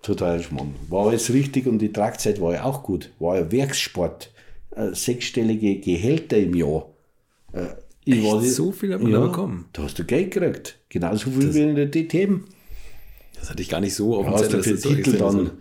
Totaler 0.03 0.43
Schmarrn. 0.43 0.75
War 0.89 1.07
alles 1.07 1.33
richtig 1.33 1.65
und 1.65 1.79
die 1.79 1.91
Tragzeit 1.91 2.39
war 2.39 2.53
ja 2.53 2.65
auch 2.65 2.83
gut. 2.83 3.11
War 3.17 3.37
ja 3.37 3.51
Werkssport. 3.51 4.31
Äh, 4.75 4.93
sechsstellige 4.93 5.79
Gehälter 5.79 6.37
im 6.37 6.53
Jahr. 6.53 6.93
Äh, 7.51 7.67
ich 8.05 8.23
war 8.23 8.41
so 8.41 8.71
viel 8.71 8.93
hat 8.93 9.01
man 9.01 9.11
ja, 9.11 9.21
da 9.21 9.25
bekommen. 9.25 9.65
Da 9.73 9.83
hast 9.83 9.97
du 9.97 10.03
Geld 10.03 10.31
gekriegt. 10.31 10.77
Genauso 10.89 11.31
viel 11.31 11.47
das, 11.47 11.55
wie 11.55 11.61
in 11.61 11.75
der 11.75 11.89
DTM. 11.89 12.43
Das 13.39 13.49
hatte 13.49 13.61
ich 13.63 13.69
gar 13.69 13.81
nicht 13.81 13.95
so 13.95 14.15
auf 14.15 14.27
dem 14.27 14.37
Zettel. 14.37 14.59
Hast 14.59 14.67
du 14.67 14.77
für 14.77 14.95
Titel 14.95 15.17
dann 15.17 15.51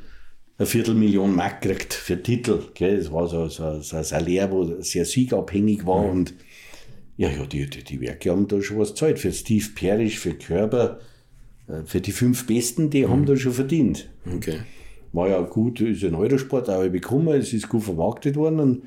eine 0.59 0.67
Viertelmillion 0.67 1.35
Mark 1.35 1.63
gekriegt 1.63 1.95
für 1.95 2.23
Titel. 2.23 2.61
Gell? 2.75 2.99
Das 2.99 3.11
war 3.11 3.27
so, 3.27 3.49
so, 3.49 3.81
so 3.81 3.97
ein 3.97 4.05
Salär, 4.05 4.51
wo 4.51 4.83
sehr 4.83 5.07
siegabhängig 5.07 5.87
war. 5.87 6.03
Mhm. 6.05 6.11
Und 6.11 6.35
ja, 7.17 7.31
ja, 7.31 7.47
die, 7.47 7.71
die, 7.71 7.85
die 7.85 8.01
Werke 8.03 8.31
haben 8.31 8.49
da 8.49 8.61
schon 8.61 8.79
was 8.79 8.91
gezahlt. 8.91 9.19
Für 9.19 9.33
Steve 9.33 9.67
Parrish, 9.75 10.19
für 10.19 10.35
Körper, 10.35 11.01
für 11.85 12.01
die 12.01 12.13
fünf 12.13 12.47
Besten, 12.47 12.91
die 12.91 13.07
mhm. 13.07 13.11
haben 13.11 13.27
da 13.27 13.37
schon 13.37 13.53
verdient. 13.53 14.11
Okay. 14.27 14.61
War 15.13 15.29
ja 15.29 15.41
gut, 15.43 15.81
ist 15.81 16.05
ein 16.05 16.15
Eurosport 16.15 16.71
auch 16.71 16.89
bekommen, 16.89 17.39
es 17.39 17.53
ist 17.53 17.69
gut 17.69 17.83
vermarktet 17.83 18.37
worden 18.37 18.61
und, 18.61 18.83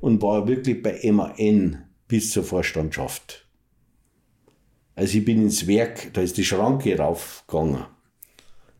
und 0.00 0.22
war 0.22 0.46
wirklich 0.46 0.82
bei 0.82 1.00
MAN 1.10 1.84
bis 2.08 2.30
zur 2.30 2.44
Vorstandschaft. 2.44 3.46
Also 4.94 5.18
ich 5.18 5.24
bin 5.24 5.42
ins 5.42 5.66
Werk, 5.66 6.12
da 6.12 6.20
ist 6.20 6.36
die 6.36 6.44
Schranke 6.44 6.96
raufgegangen. 6.98 7.84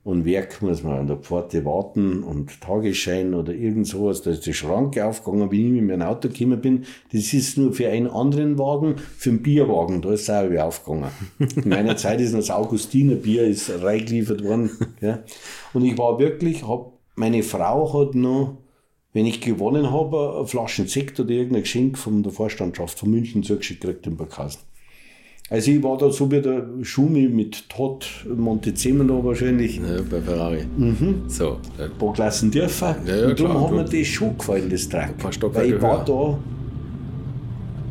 Und 0.04 0.24
Werk 0.24 0.60
muss 0.62 0.82
man 0.82 0.98
an 0.98 1.06
der 1.06 1.16
Pforte 1.16 1.64
warten 1.64 2.24
und 2.24 2.60
Tagesschein 2.60 3.34
oder 3.34 3.54
irgend 3.54 3.86
sowas. 3.86 4.22
Da 4.22 4.32
ist 4.32 4.44
die 4.44 4.52
Schranke 4.52 5.04
aufgegangen, 5.04 5.52
wie 5.52 5.64
ich 5.64 5.70
mit 5.70 5.86
meinem 5.86 6.02
Auto 6.02 6.28
gekommen 6.28 6.60
bin. 6.60 6.84
Das 7.12 7.32
ist 7.32 7.56
nur 7.56 7.72
für 7.72 7.88
einen 7.88 8.08
anderen 8.08 8.58
Wagen, 8.58 8.96
für 9.16 9.30
einen 9.30 9.42
Bierwagen. 9.42 10.02
Da 10.02 10.12
ist 10.12 10.22
es 10.22 10.30
auch 10.30 10.50
wieder 10.50 10.66
aufgegangen. 10.66 11.10
In 11.38 11.68
meiner 11.68 11.96
Zeit 11.96 12.20
ist 12.20 12.34
das 12.34 12.50
Augustiner 12.50 13.14
Bier 13.14 13.44
ist 13.44 13.70
reingeliefert 13.80 14.42
worden. 14.42 14.70
Ja. 15.00 15.20
Und 15.72 15.84
ich 15.84 15.96
war 15.96 16.18
wirklich, 16.18 16.66
hab, 16.66 16.92
meine 17.14 17.44
Frau 17.44 17.92
hat 17.92 18.16
noch, 18.16 18.58
wenn 19.12 19.26
ich 19.26 19.40
gewonnen 19.40 19.92
habe, 19.92 20.44
Flaschen 20.48 20.88
Sekt 20.88 21.20
oder 21.20 21.30
irgendein 21.30 21.62
Geschenk 21.62 21.96
von 21.96 22.24
der 22.24 22.32
Vorstandschaft 22.32 22.98
von 22.98 23.10
München 23.10 23.44
zugeschickt 23.44 23.82
gekriegt 23.82 24.06
im 24.08 24.16
Barkassen. 24.16 24.62
Also 25.52 25.70
ich 25.70 25.82
war 25.82 25.98
da 25.98 26.10
so 26.10 26.30
wie 26.30 26.40
der 26.40 26.64
Schumi 26.80 27.28
mit 27.28 27.68
Todd 27.68 28.06
Montezemolo 28.34 29.22
wahrscheinlich. 29.22 29.76
Ja, 29.76 30.00
bei 30.10 30.22
Ferrari. 30.22 30.64
Mhm. 30.78 31.24
So. 31.28 31.58
Ein 31.78 31.90
paar 31.98 32.14
Klassen 32.14 32.50
dürfen. 32.50 32.94
Ja, 33.06 33.16
ja, 33.16 33.26
und 33.28 33.38
darum 33.38 33.52
klar, 33.52 33.78
hat 33.80 33.92
mir 33.92 33.98
das 33.98 34.08
schon 34.08 34.38
gefallen, 34.38 34.70
das 34.70 34.88
Track. 34.88 35.12
Weil 35.52 35.74
ich 35.74 35.82
war 35.82 36.02
da 36.06 36.38